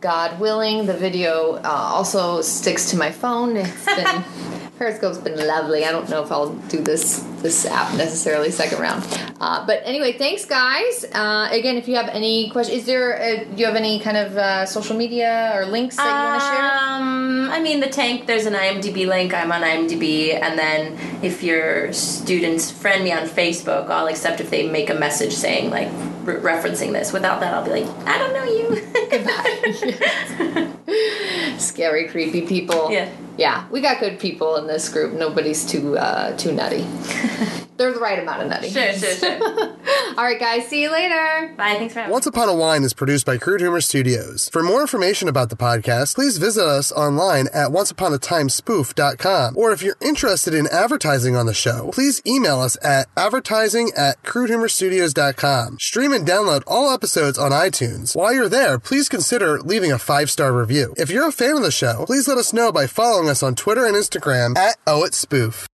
God 0.00 0.40
willing, 0.40 0.86
the 0.86 0.94
video 0.94 1.56
uh, 1.56 1.68
also 1.68 2.40
sticks 2.40 2.90
to 2.92 2.96
my 2.96 3.10
phone. 3.10 3.54
It's 3.58 3.84
been 3.84 4.24
Periscope's 4.78 5.18
been 5.18 5.46
lovely. 5.46 5.84
I 5.84 5.92
don't 5.92 6.08
know 6.08 6.22
if 6.22 6.32
I'll 6.32 6.54
do 6.70 6.80
this 6.80 7.22
this 7.42 7.66
app 7.66 7.94
necessarily 7.96 8.50
second 8.50 8.80
round, 8.80 9.04
uh, 9.40 9.64
but 9.66 9.82
anyway, 9.84 10.12
thanks 10.12 10.44
guys. 10.44 11.04
Uh, 11.12 11.48
again, 11.50 11.76
if 11.76 11.88
you 11.88 11.96
have 11.96 12.08
any 12.08 12.50
questions, 12.50 12.80
is 12.80 12.86
there 12.86 13.12
a, 13.12 13.44
do 13.44 13.56
you 13.56 13.66
have 13.66 13.76
any 13.76 14.00
kind 14.00 14.16
of 14.16 14.36
uh, 14.36 14.66
social 14.66 14.96
media 14.96 15.52
or 15.54 15.66
links 15.66 15.96
that 15.96 16.04
you 16.04 16.10
want 16.10 16.40
to 16.40 16.46
share? 16.46 16.70
Um, 16.78 17.50
I 17.50 17.60
mean, 17.60 17.80
the 17.80 17.88
tank. 17.88 18.26
There's 18.26 18.46
an 18.46 18.54
IMDb 18.54 19.06
link. 19.06 19.32
I'm 19.34 19.52
on 19.52 19.62
IMDb, 19.62 20.34
and 20.34 20.58
then 20.58 20.98
if 21.22 21.42
your 21.42 21.92
students 21.92 22.70
friend 22.70 23.04
me 23.04 23.12
on 23.12 23.26
Facebook, 23.26 23.88
I'll 23.88 24.08
accept 24.08 24.40
if 24.40 24.50
they 24.50 24.68
make 24.68 24.90
a 24.90 24.94
message 24.94 25.32
saying 25.32 25.70
like 25.70 25.88
re- 26.24 26.36
referencing 26.36 26.92
this. 26.92 27.12
Without 27.12 27.40
that, 27.40 27.54
I'll 27.54 27.64
be 27.64 27.70
like, 27.70 27.88
I 28.06 28.18
don't 28.18 28.32
know 28.32 28.44
you. 28.44 28.70
Goodbye. 29.10 30.76
scary, 31.58 32.08
creepy 32.08 32.42
people. 32.42 32.90
Yeah. 32.90 33.10
yeah. 33.36 33.68
We 33.70 33.80
got 33.80 34.00
good 34.00 34.18
people 34.18 34.56
in 34.56 34.66
this 34.66 34.88
group. 34.88 35.14
Nobody's 35.14 35.64
too 35.64 35.96
uh, 35.98 36.36
too 36.36 36.52
nutty. 36.52 36.86
They're 37.76 37.92
the 37.94 38.00
right 38.00 38.18
amount 38.18 38.42
of 38.42 38.48
nutty. 38.48 38.68
sure, 38.70 38.92
sure, 38.92 39.14
sure. 39.14 39.38
All 40.18 40.24
right, 40.24 40.38
guys. 40.38 40.68
See 40.68 40.82
you 40.82 40.92
later. 40.92 41.54
Bye. 41.56 41.76
Thanks 41.76 41.94
for 41.94 42.00
having 42.00 42.10
me. 42.10 42.12
Once 42.12 42.26
Upon 42.26 42.48
a 42.48 42.54
Wine 42.54 42.82
is 42.82 42.92
produced 42.92 43.24
by 43.24 43.38
Crude 43.38 43.60
Humor 43.62 43.80
Studios. 43.80 44.50
For 44.50 44.62
more 44.62 44.82
information 44.82 45.28
about 45.28 45.48
the 45.48 45.56
podcast, 45.56 46.14
please 46.14 46.36
visit 46.36 46.64
us 46.64 46.92
online 46.92 47.46
at 47.54 47.70
onceuponatimespoof.com. 47.70 49.56
Or 49.56 49.72
if 49.72 49.82
you're 49.82 49.96
interested 50.02 50.52
in 50.52 50.66
advertising 50.66 51.36
on 51.36 51.46
the 51.46 51.54
show, 51.54 51.90
please 51.94 52.20
email 52.26 52.60
us 52.60 52.76
at 52.84 53.06
advertising 53.16 53.92
at 53.96 54.22
crudehumorstudios.com. 54.24 55.78
Stream 55.80 56.12
and 56.12 56.26
download 56.26 56.62
all 56.66 56.92
episodes 56.92 57.38
on 57.38 57.50
iTunes. 57.50 58.14
While 58.14 58.34
you're 58.34 58.48
there, 58.48 58.78
please 58.78 59.08
consider 59.08 59.58
leaving 59.60 59.90
a 59.92 59.98
five-star 59.98 60.52
review. 60.52 60.92
If 60.98 61.10
you're 61.10 61.28
a 61.28 61.32
fan 61.32 61.56
of 61.56 61.62
the 61.62 61.70
show, 61.72 62.04
please 62.06 62.28
let 62.28 62.36
us 62.36 62.52
know 62.52 62.70
by 62.72 62.86
following 62.86 63.28
us 63.28 63.42
on 63.42 63.54
Twitter 63.54 63.86
and 63.86 63.96
Instagram 63.96 64.56
at 64.58 64.76
OItSpoof. 64.86 65.69